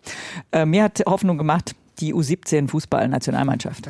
Äh, 0.51 0.65
mir 0.65 0.83
hat 0.83 1.03
Hoffnung 1.05 1.37
gemacht 1.37 1.75
die 1.99 2.13
U17 2.13 2.67
Fußball-Nationalmannschaft. 2.67 3.89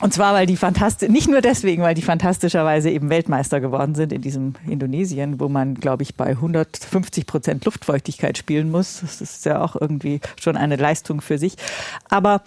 Und 0.00 0.12
zwar, 0.12 0.34
weil 0.34 0.46
die 0.46 0.56
fantastisch, 0.56 1.08
nicht 1.08 1.28
nur 1.28 1.40
deswegen, 1.40 1.82
weil 1.82 1.94
die 1.94 2.02
fantastischerweise 2.02 2.90
eben 2.90 3.08
Weltmeister 3.08 3.60
geworden 3.60 3.94
sind 3.94 4.12
in 4.12 4.20
diesem 4.20 4.54
Indonesien, 4.66 5.38
wo 5.38 5.48
man, 5.48 5.76
glaube 5.76 6.02
ich, 6.02 6.16
bei 6.16 6.30
150 6.30 7.24
Prozent 7.24 7.64
Luftfeuchtigkeit 7.64 8.36
spielen 8.36 8.72
muss. 8.72 9.00
Das 9.00 9.20
ist 9.20 9.44
ja 9.44 9.62
auch 9.62 9.76
irgendwie 9.80 10.20
schon 10.40 10.56
eine 10.56 10.74
Leistung 10.74 11.20
für 11.20 11.38
sich. 11.38 11.54
Aber 12.10 12.42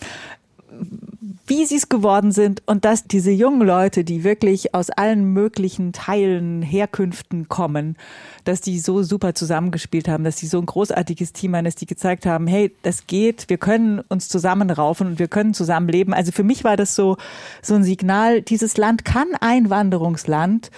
wie 1.47 1.65
sie 1.65 1.75
es 1.75 1.89
geworden 1.89 2.31
sind 2.31 2.63
und 2.65 2.85
dass 2.85 3.05
diese 3.05 3.31
jungen 3.31 3.61
Leute, 3.61 4.03
die 4.03 4.23
wirklich 4.23 4.73
aus 4.73 4.89
allen 4.89 5.25
möglichen 5.25 5.93
Teilen, 5.93 6.61
Herkünften 6.63 7.47
kommen, 7.47 7.97
dass 8.45 8.61
die 8.61 8.79
so 8.79 9.03
super 9.03 9.35
zusammengespielt 9.35 10.07
haben, 10.07 10.23
dass 10.23 10.37
die 10.37 10.47
so 10.47 10.59
ein 10.59 10.65
großartiges 10.65 11.33
Team 11.33 11.53
waren, 11.53 11.65
dass 11.65 11.75
die 11.75 11.85
gezeigt 11.85 12.25
haben, 12.25 12.47
hey, 12.47 12.73
das 12.81 13.05
geht, 13.05 13.45
wir 13.47 13.57
können 13.57 13.99
uns 14.09 14.27
zusammenraufen 14.27 15.07
und 15.07 15.19
wir 15.19 15.27
können 15.27 15.53
zusammenleben. 15.53 16.13
Also 16.13 16.31
für 16.31 16.43
mich 16.43 16.63
war 16.63 16.77
das 16.77 16.95
so, 16.95 17.17
so 17.61 17.75
ein 17.75 17.83
Signal, 17.83 18.41
dieses 18.41 18.77
Land 18.77 19.05
kann 19.05 19.27
Einwanderungsland 19.39 20.71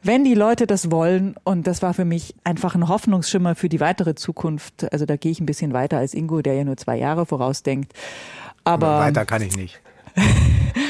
wenn 0.00 0.22
die 0.22 0.34
Leute 0.34 0.68
das 0.68 0.92
wollen, 0.92 1.34
und 1.42 1.66
das 1.66 1.82
war 1.82 1.92
für 1.92 2.04
mich 2.04 2.34
einfach 2.44 2.76
ein 2.76 2.88
Hoffnungsschimmer 2.88 3.56
für 3.56 3.68
die 3.68 3.80
weitere 3.80 4.14
Zukunft, 4.14 4.90
also 4.92 5.06
da 5.06 5.16
gehe 5.16 5.32
ich 5.32 5.40
ein 5.40 5.46
bisschen 5.46 5.72
weiter 5.72 5.98
als 5.98 6.14
Ingo, 6.14 6.40
der 6.40 6.54
ja 6.54 6.62
nur 6.62 6.76
zwei 6.76 6.96
Jahre 6.96 7.26
vorausdenkt. 7.26 7.92
Aber 8.64 9.00
weiter 9.00 9.24
kann 9.24 9.42
ich 9.42 9.56
nicht. 9.56 9.80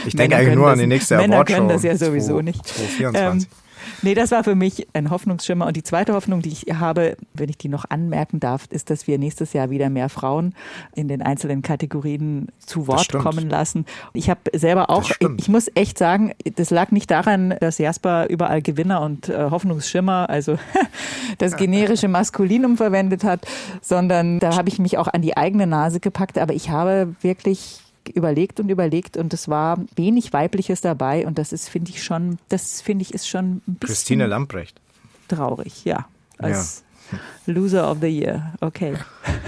Ich 0.06 0.16
denke 0.16 0.36
eigentlich 0.36 0.54
nur 0.54 0.70
an 0.70 0.78
die 0.78 0.86
nächste 0.86 1.16
Männer 1.16 1.36
Awardshow. 1.36 1.56
können 1.56 1.68
das 1.68 1.82
ja 1.82 1.94
sowieso 1.96 2.36
2, 2.36 2.42
nicht. 2.42 2.66
2024. 2.66 3.48
Ähm, 3.50 3.56
nee, 4.02 4.14
das 4.14 4.30
war 4.30 4.44
für 4.44 4.54
mich 4.54 4.88
ein 4.92 5.10
Hoffnungsschimmer. 5.10 5.66
Und 5.66 5.76
die 5.76 5.82
zweite 5.82 6.14
Hoffnung, 6.14 6.42
die 6.42 6.50
ich 6.50 6.66
habe, 6.74 7.16
wenn 7.34 7.48
ich 7.48 7.58
die 7.58 7.68
noch 7.68 7.84
anmerken 7.88 8.40
darf, 8.40 8.66
ist, 8.70 8.90
dass 8.90 9.06
wir 9.06 9.18
nächstes 9.18 9.52
Jahr 9.52 9.70
wieder 9.70 9.90
mehr 9.90 10.08
Frauen 10.08 10.54
in 10.94 11.08
den 11.08 11.22
einzelnen 11.22 11.62
Kategorien 11.62 12.48
zu 12.58 12.86
Wort 12.86 13.12
kommen 13.12 13.48
lassen. 13.48 13.86
Ich 14.12 14.30
habe 14.30 14.40
selber 14.52 14.90
auch, 14.90 15.10
ich 15.36 15.48
muss 15.48 15.70
echt 15.74 15.98
sagen, 15.98 16.32
das 16.56 16.70
lag 16.70 16.90
nicht 16.90 17.10
daran, 17.10 17.54
dass 17.60 17.78
Jasper 17.78 18.28
überall 18.28 18.62
Gewinner 18.62 19.00
und 19.02 19.28
äh, 19.28 19.50
Hoffnungsschimmer, 19.50 20.28
also 20.28 20.58
das 21.38 21.56
generische 21.56 22.08
Maskulinum 22.08 22.76
verwendet 22.76 23.24
hat, 23.24 23.46
sondern 23.80 24.38
da 24.40 24.56
habe 24.56 24.68
ich 24.68 24.78
mich 24.78 24.98
auch 24.98 25.08
an 25.08 25.22
die 25.22 25.36
eigene 25.36 25.66
Nase 25.66 26.00
gepackt. 26.00 26.38
Aber 26.38 26.54
ich 26.54 26.70
habe 26.70 27.14
wirklich 27.20 27.80
überlegt 28.14 28.60
und 28.60 28.68
überlegt 28.68 29.16
und 29.16 29.32
es 29.34 29.48
war 29.48 29.78
wenig 29.94 30.32
Weibliches 30.32 30.80
dabei 30.80 31.26
und 31.26 31.38
das 31.38 31.52
ist, 31.52 31.68
finde 31.68 31.90
ich 31.90 32.02
schon, 32.02 32.38
das 32.48 32.80
finde 32.80 33.02
ich 33.02 33.14
ist 33.14 33.28
schon 33.28 33.62
ein 33.66 33.74
bisschen 33.74 33.94
Christine 33.94 34.26
Lamprecht. 34.26 34.80
traurig, 35.28 35.84
ja. 35.84 36.06
Als 36.38 36.84
Loser 37.46 37.90
of 37.90 37.98
the 38.00 38.08
Year, 38.08 38.54
okay. 38.60 38.94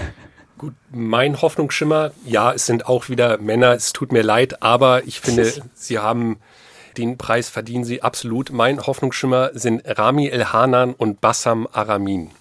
Gut, 0.57 0.73
mein 0.91 1.41
Hoffnungsschimmer, 1.41 2.11
ja, 2.25 2.53
es 2.53 2.67
sind 2.67 2.85
auch 2.85 3.09
wieder 3.09 3.39
Männer, 3.39 3.71
es 3.71 3.93
tut 3.93 4.11
mir 4.11 4.21
leid, 4.21 4.61
aber 4.61 5.07
ich 5.07 5.19
finde, 5.19 5.51
sie 5.73 5.97
haben 5.97 6.37
den 6.97 7.17
Preis 7.17 7.49
verdienen 7.49 7.83
sie 7.83 8.01
absolut. 8.01 8.51
Mein 8.51 8.85
Hoffnungsschimmer 8.85 9.51
sind 9.53 9.83
Rami 9.85 10.27
El-Hanan 10.27 10.93
und 10.93 11.21
Bassam 11.21 11.67
Aramin. 11.71 12.31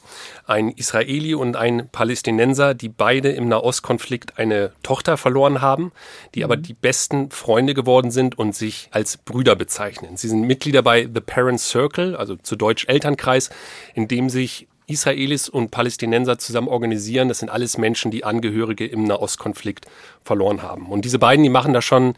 Ein 0.46 0.70
Israeli 0.70 1.34
und 1.34 1.56
ein 1.56 1.88
Palästinenser, 1.90 2.74
die 2.74 2.88
beide 2.88 3.30
im 3.30 3.48
Nahostkonflikt 3.48 4.38
eine 4.38 4.72
Tochter 4.82 5.16
verloren 5.16 5.60
haben, 5.60 5.92
die 6.34 6.42
aber 6.42 6.56
die 6.56 6.74
besten 6.74 7.30
Freunde 7.30 7.74
geworden 7.74 8.10
sind 8.10 8.36
und 8.36 8.56
sich 8.56 8.88
als 8.90 9.16
Brüder 9.16 9.54
bezeichnen. 9.54 10.16
Sie 10.16 10.28
sind 10.28 10.42
Mitglieder 10.42 10.82
bei 10.82 11.02
The 11.02 11.20
Parent 11.20 11.60
Circle, 11.60 12.16
also 12.16 12.34
zu 12.34 12.56
Deutsch 12.56 12.86
Elternkreis, 12.88 13.50
in 13.94 14.08
dem 14.08 14.28
sich 14.28 14.66
Israelis 14.90 15.48
und 15.48 15.70
Palästinenser 15.70 16.38
zusammen 16.38 16.68
organisieren. 16.68 17.28
Das 17.28 17.38
sind 17.38 17.48
alles 17.48 17.78
Menschen, 17.78 18.10
die 18.10 18.24
Angehörige 18.24 18.86
im 18.86 19.04
Nahostkonflikt 19.04 19.86
verloren 20.24 20.62
haben. 20.62 20.86
Und 20.90 21.04
diese 21.04 21.20
beiden, 21.20 21.44
die 21.44 21.50
machen 21.50 21.72
das 21.72 21.84
schon 21.84 22.14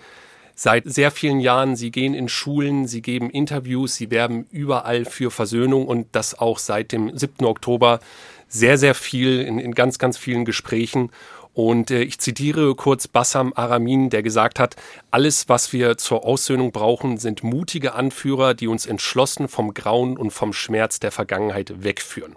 seit 0.55 0.84
sehr 0.86 1.11
vielen 1.11 1.40
Jahren. 1.40 1.76
Sie 1.76 1.90
gehen 1.90 2.14
in 2.14 2.28
Schulen, 2.28 2.86
sie 2.86 3.03
geben 3.03 3.30
Interviews, 3.30 3.96
sie 3.96 4.11
werben 4.11 4.46
überall 4.50 5.05
für 5.05 5.30
Versöhnung 5.30 5.86
und 5.86 6.09
das 6.12 6.38
auch 6.38 6.59
seit 6.59 6.92
dem 6.92 7.16
7. 7.16 7.44
Oktober 7.46 8.00
sehr, 8.48 8.76
sehr 8.78 8.94
viel 8.94 9.40
in, 9.40 9.59
in 9.59 9.74
ganz, 9.74 9.98
ganz 9.98 10.18
vielen 10.18 10.44
Gesprächen. 10.44 11.11
Und 11.55 11.90
äh, 11.90 12.03
ich 12.03 12.18
zitiere 12.18 12.74
kurz 12.74 13.09
Bassam 13.09 13.53
Aramin, 13.55 14.09
der 14.11 14.22
gesagt 14.22 14.59
hat, 14.59 14.76
alles, 15.11 15.48
was 15.48 15.72
wir 15.72 15.98
zur 15.98 16.24
Aussöhnung 16.24 16.72
brauchen, 16.72 17.18
sind 17.18 17.42
mutige 17.42 17.94
Anführer, 17.94 18.55
die 18.55 18.68
uns 18.68 18.86
entschlossen 18.86 19.48
vom 19.48 19.74
Grauen 19.74 20.16
und 20.16 20.30
vom 20.30 20.53
Schmerz 20.53 21.00
der 21.00 21.12
Vergangenheit 21.12 21.84
wegführen. 21.84 22.36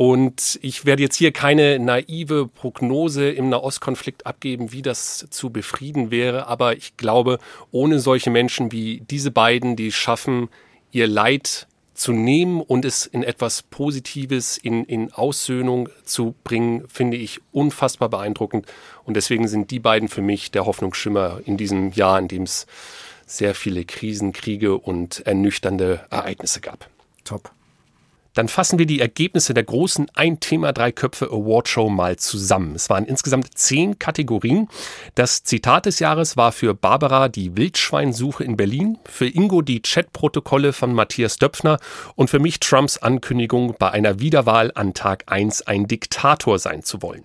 Und 0.00 0.58
ich 0.62 0.86
werde 0.86 1.02
jetzt 1.02 1.16
hier 1.16 1.30
keine 1.30 1.78
naive 1.78 2.48
Prognose 2.48 3.28
im 3.28 3.50
Nahostkonflikt 3.50 4.24
abgeben, 4.24 4.72
wie 4.72 4.80
das 4.80 5.26
zu 5.28 5.50
befrieden 5.50 6.10
wäre. 6.10 6.46
Aber 6.46 6.74
ich 6.74 6.96
glaube, 6.96 7.38
ohne 7.70 7.98
solche 7.98 8.30
Menschen 8.30 8.72
wie 8.72 9.02
diese 9.10 9.30
beiden, 9.30 9.76
die 9.76 9.88
es 9.88 9.94
schaffen, 9.94 10.48
ihr 10.90 11.06
Leid 11.06 11.66
zu 11.92 12.12
nehmen 12.12 12.62
und 12.62 12.86
es 12.86 13.04
in 13.04 13.22
etwas 13.22 13.62
Positives, 13.62 14.56
in, 14.56 14.86
in 14.86 15.12
Aussöhnung 15.12 15.90
zu 16.02 16.34
bringen, 16.44 16.88
finde 16.88 17.18
ich 17.18 17.42
unfassbar 17.52 18.08
beeindruckend. 18.08 18.64
Und 19.04 19.18
deswegen 19.18 19.48
sind 19.48 19.70
die 19.70 19.80
beiden 19.80 20.08
für 20.08 20.22
mich 20.22 20.50
der 20.50 20.64
Hoffnungsschimmer 20.64 21.42
in 21.44 21.58
diesem 21.58 21.92
Jahr, 21.92 22.18
in 22.18 22.28
dem 22.28 22.44
es 22.44 22.66
sehr 23.26 23.54
viele 23.54 23.84
Krisen, 23.84 24.32
Kriege 24.32 24.78
und 24.78 25.26
ernüchternde 25.26 26.06
Ereignisse 26.08 26.62
gab. 26.62 26.88
Top. 27.22 27.52
Dann 28.40 28.48
fassen 28.48 28.78
wir 28.78 28.86
die 28.86 29.00
Ergebnisse 29.00 29.52
der 29.52 29.64
großen 29.64 30.06
Ein 30.14 30.40
Thema 30.40 30.72
Drei 30.72 30.92
Köpfe 30.92 31.26
Award 31.26 31.68
Show 31.68 31.90
mal 31.90 32.16
zusammen. 32.16 32.74
Es 32.74 32.88
waren 32.88 33.04
insgesamt 33.04 33.58
zehn 33.58 33.98
Kategorien. 33.98 34.68
Das 35.14 35.44
Zitat 35.44 35.84
des 35.84 35.98
Jahres 35.98 36.38
war 36.38 36.50
für 36.50 36.72
Barbara 36.72 37.28
die 37.28 37.58
Wildschweinsuche 37.58 38.42
in 38.42 38.56
Berlin, 38.56 38.96
für 39.04 39.26
Ingo 39.26 39.60
die 39.60 39.82
Chatprotokolle 39.82 40.72
von 40.72 40.94
Matthias 40.94 41.36
Döpfner 41.36 41.76
und 42.14 42.30
für 42.30 42.38
mich 42.38 42.60
Trumps 42.60 42.96
Ankündigung, 42.96 43.74
bei 43.78 43.90
einer 43.90 44.20
Wiederwahl 44.20 44.72
an 44.74 44.94
Tag 44.94 45.24
1 45.26 45.66
ein 45.66 45.86
Diktator 45.86 46.58
sein 46.58 46.82
zu 46.82 47.02
wollen. 47.02 47.24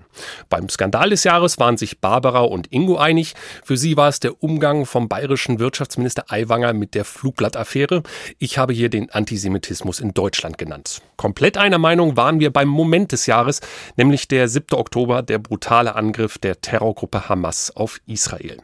Beim 0.50 0.68
Skandal 0.68 1.12
des 1.12 1.24
Jahres 1.24 1.58
waren 1.60 1.78
sich 1.78 2.02
Barbara 2.02 2.42
und 2.42 2.74
Ingo 2.74 2.98
einig. 2.98 3.36
Für 3.64 3.78
sie 3.78 3.96
war 3.96 4.10
es 4.10 4.20
der 4.20 4.44
Umgang 4.44 4.86
vom 4.86 5.08
bayerischen 5.08 5.60
Wirtschaftsminister 5.60 6.26
Aiwanger 6.28 6.74
mit 6.74 6.94
der 6.94 7.06
Flugblattaffäre. 7.06 8.04
Ich 8.38 8.58
habe 8.58 8.74
hier 8.74 8.90
den 8.90 9.10
Antisemitismus 9.12 10.02
in 10.02 10.14
Deutschland 10.14 10.58
genannt. 10.58 11.02
Komplett 11.18 11.58
einer 11.58 11.78
Meinung 11.78 12.18
waren 12.18 12.40
wir 12.40 12.52
beim 12.52 12.68
Moment 12.68 13.12
des 13.12 13.26
Jahres, 13.26 13.62
nämlich 13.96 14.28
der 14.28 14.48
7. 14.48 14.78
Oktober, 14.78 15.22
der 15.22 15.40
brutale 15.40 15.96
Angriff 15.96 16.38
der 16.38 16.62
Terrorgruppe 16.62 17.30
Hamas 17.30 17.76
auf 17.76 18.00
Israel. 18.06 18.62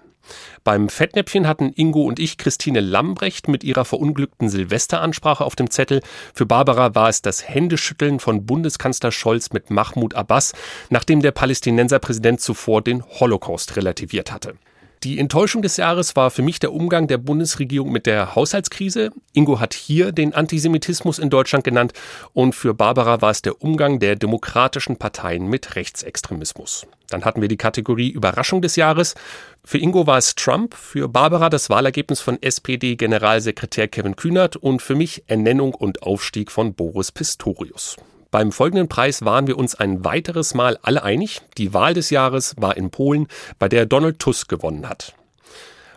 Beim 0.64 0.90
Fettnäpfchen 0.90 1.48
hatten 1.48 1.72
Ingo 1.74 2.04
und 2.04 2.20
ich 2.20 2.38
Christine 2.38 2.80
Lambrecht 2.80 3.48
mit 3.48 3.64
ihrer 3.64 3.86
verunglückten 3.86 4.50
Silvesteransprache 4.50 5.44
auf 5.44 5.56
dem 5.56 5.70
Zettel. 5.70 6.02
Für 6.34 6.46
Barbara 6.46 6.96
war 6.96 7.10
es 7.10 7.22
das 7.22 7.48
Händeschütteln 7.48 8.20
von 8.20 8.46
Bundeskanzler 8.46 9.12
Scholz 9.12 9.52
mit 9.52 9.70
Mahmoud 9.70 10.14
Abbas, 10.14 10.54
nachdem 10.90 11.22
der 11.22 11.32
Palästinenserpräsident 11.32 12.42
zuvor 12.42 12.82
den 12.82 13.04
Holocaust 13.04 13.76
relativiert 13.76 14.32
hatte. 14.32 14.56
Die 15.04 15.18
Enttäuschung 15.18 15.64
des 15.64 15.78
Jahres 15.78 16.16
war 16.16 16.30
für 16.30 16.44
mich 16.44 16.60
der 16.60 16.74
Umgang 16.74 17.08
der 17.08 17.18
Bundesregierung 17.18 17.92
mit 17.92 18.06
der 18.06 18.36
Haushaltskrise. 18.36 19.10
Ingo 19.34 19.60
hat 19.60 19.74
hier 19.74 20.12
den 20.12 20.36
Antisemitismus 20.36 21.18
in 21.18 21.32
Deutschland 21.32 21.64
genannt 21.64 21.94
und 22.34 22.54
für 22.54 22.76
Barbara 22.76 23.20
war 23.20 23.32
es 23.32 23.42
der 23.42 23.64
Umgang 23.64 23.98
der 23.98 24.16
demokratischen 24.16 24.98
Parteien 24.98 25.48
mit 25.48 25.76
Rechtsextremismus. 25.76 26.86
Dann 27.10 27.26
hatten 27.26 27.42
wir 27.42 27.48
die 27.48 27.58
Kategorie 27.58 28.12
Überraschung 28.12 28.62
des 28.62 28.76
Jahres. 28.76 29.16
Für 29.64 29.80
Ingo 29.80 30.06
war 30.06 30.20
es 30.20 30.36
Trump, 30.36 30.76
für 30.76 31.10
Barbara 31.10 31.50
das 31.50 31.72
Wahlergebnis 31.72 32.22
von 32.22 32.40
SPD-Generalsekretär 32.40 33.88
Kevin 33.88 34.16
Kühnert 34.16 34.56
und 34.56 34.84
für 34.84 34.94
mich 34.94 35.24
Ernennung 35.26 35.74
und 35.74 36.04
Aufstieg 36.04 36.52
von 36.52 36.76
Boris 36.76 37.12
Pistorius. 37.12 37.98
Beim 38.32 38.54
folgenden 38.54 38.88
Preis 38.88 39.26
waren 39.26 39.46
wir 39.48 39.58
uns 39.58 39.76
ein 39.76 40.06
weiteres 40.06 40.54
Mal 40.54 40.80
alle 40.82 41.04
einig. 41.04 41.42
Die 41.58 41.74
Wahl 41.74 41.94
des 41.94 42.10
Jahres 42.12 42.56
war 42.58 42.78
in 42.78 42.90
Polen, 42.90 43.28
bei 43.60 43.68
der 43.68 43.86
Donald 43.86 44.20
Tusk 44.20 44.48
gewonnen 44.48 44.88
hat. 44.88 45.14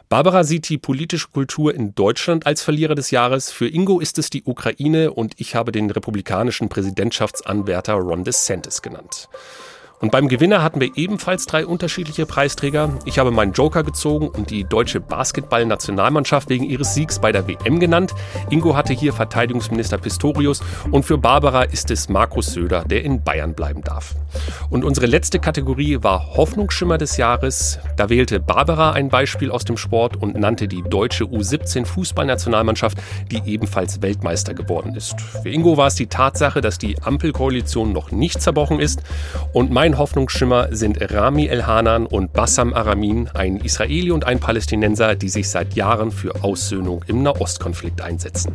Barbara 0.09 0.43
sieht 0.43 0.69
die 0.69 0.79
politische 0.79 1.29
Kultur 1.29 1.73
in 1.73 1.95
Deutschland 1.95 2.45
als 2.45 2.63
Verlierer 2.63 2.97
des 2.97 3.13
Jahres. 3.13 3.53
Für 3.53 3.69
Ingo 3.69 4.01
ist 4.01 4.19
es 4.19 4.31
die 4.31 4.43
Ukraine 4.45 5.13
und 5.13 5.35
ich 5.39 5.55
habe 5.55 5.71
den 5.71 5.89
republikanischen 5.91 6.69
Präsidentschaftsanwärter 6.69 7.95
Ron 7.95 8.25
DeSantis 8.25 8.83
genannt. 8.83 9.29
Und 10.05 10.11
beim 10.11 10.29
Gewinner 10.29 10.63
hatten 10.63 10.83
wir 10.83 10.91
ebenfalls 10.97 11.47
drei 11.47 11.65
unterschiedliche 11.65 12.27
Preisträger. 12.27 12.91
Ich 13.07 13.19
habe 13.19 13.31
meinen 13.31 13.55
Joker 13.55 13.83
gezogen 13.83 14.29
und 14.29 14.51
die 14.51 14.65
deutsche 14.65 15.01
Basketball-Nationalmannschaft 15.01 16.51
wegen 16.51 16.65
ihres 16.65 16.93
Siegs 16.93 17.19
bei 17.19 17.33
der 17.33 17.49
WM 17.49 17.81
genannt. 17.81 18.13
Ingo 18.51 18.77
hatte 18.77 18.93
hier 18.93 19.15
Verteidigungsminister 19.15 19.97
Pistorius 19.97 20.61
und 20.91 21.07
für 21.07 21.17
Barbara 21.17 21.63
ist 21.63 21.91
es 21.91 22.11
Markus 22.11 22.53
Söder, 22.53 22.85
der 22.85 23.03
in 23.03 23.25
Bayern 23.25 23.55
bleiben 23.55 23.81
darf. 23.81 24.15
Und 24.69 24.85
unsere 24.85 25.07
letzte 25.07 25.39
Kategorie 25.39 26.03
war 26.03 26.37
Hoffnungsschimmer 26.37 26.99
des 26.99 27.17
Jahres. 27.17 27.79
Da 27.97 28.11
wählte 28.11 28.41
Barbara 28.41 28.93
ein 28.93 29.09
Beispiel 29.09 29.51
aus 29.51 29.65
dem 29.65 29.79
Sport 29.79 30.17
und 30.17 30.39
nannte 30.39 30.69
die 30.69 30.83
deutsche 30.83 31.25
U17 31.25 31.87
Fußballnationalmannschaft, 31.87 32.99
die 33.31 33.41
ebenfalls 33.47 34.03
Weltmeister 34.03 34.53
geworden 34.53 34.95
ist. 34.97 35.19
Für 35.43 35.49
Ingo 35.49 35.79
war 35.79 35.87
es 35.87 35.95
die 35.95 36.09
Tatsache, 36.09 36.61
dass 36.61 36.77
die 36.77 37.01
Ampelkoalition 37.01 37.95
noch 37.95 38.11
nicht 38.11 38.43
zerbrochen 38.43 38.81
ist. 38.81 39.03
Und 39.55 39.71
mein 39.71 39.94
Hoffnungsschimmer 39.99 40.69
sind 40.75 40.99
Rami 41.01 41.47
El-Hanan 41.47 42.07
und 42.07 42.33
Bassam 42.33 42.75
Aramin, 42.75 43.29
ein 43.35 43.57
Israeli 43.57 44.11
und 44.11 44.25
ein 44.27 44.41
Palästinenser, 44.41 45.15
die 45.15 45.29
sich 45.29 45.49
seit 45.49 45.75
Jahren 45.75 46.11
für 46.11 46.43
Aussöhnung 46.43 47.05
im 47.07 47.23
Nahostkonflikt 47.23 48.01
einsetzen. 48.01 48.55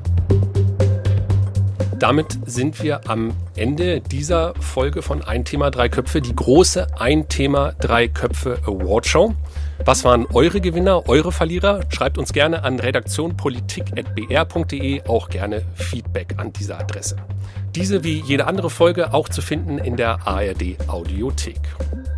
Damit 2.00 2.40
sind 2.46 2.82
wir 2.82 3.10
am 3.10 3.32
Ende 3.56 4.00
dieser 4.00 4.54
Folge 4.56 5.02
von 5.02 5.22
Ein 5.22 5.44
Thema, 5.44 5.70
drei 5.70 5.90
Köpfe, 5.90 6.22
die 6.22 6.36
große 6.36 6.88
Ein 6.98 7.28
Thema, 7.28 7.74
drei 7.80 8.08
Köpfe 8.08 8.60
Award 8.66 9.06
Show. 9.06 9.36
Was 9.86 10.04
waren 10.04 10.26
eure 10.34 10.60
Gewinner, 10.62 11.08
eure 11.08 11.32
Verlierer? 11.32 11.82
Schreibt 11.90 12.18
uns 12.18 12.34
gerne 12.34 12.64
an 12.64 12.80
redaktionpolitik.br.de, 12.80 15.04
auch 15.08 15.30
gerne 15.30 15.62
Feedback 15.76 16.34
an 16.38 16.52
dieser 16.52 16.80
Adresse. 16.80 17.16
Diese 17.76 18.04
wie 18.04 18.20
jede 18.20 18.46
andere 18.46 18.70
Folge 18.70 19.14
auch 19.14 19.30
zu 19.30 19.42
finden 19.42 19.78
in 19.78 19.96
der 19.96 20.28
ARD 20.28 20.76
Audiothek. 20.88 21.62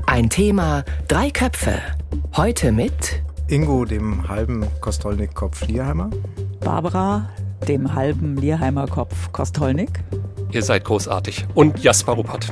Ein 0.07 0.28
Thema, 0.30 0.84
drei 1.07 1.30
Köpfe. 1.30 1.78
Heute 2.36 2.72
mit 2.72 3.22
Ingo, 3.47 3.86
dem 3.86 4.28
halben 4.28 4.66
Kostolnik-Kopf 4.82 5.68
Lierheimer. 5.68 6.09
Barbara, 6.62 7.30
dem 7.68 7.93
halben 7.93 8.38
Lierheimer 8.38 8.88
Kopf 8.88 9.32
Kostolnik. 9.32 10.03
Ihr 10.51 10.64
seid 10.64 10.84
großartig. 10.84 11.45
Und 11.53 11.84
Jasper 11.84 12.14
Ruppert. 12.14 12.51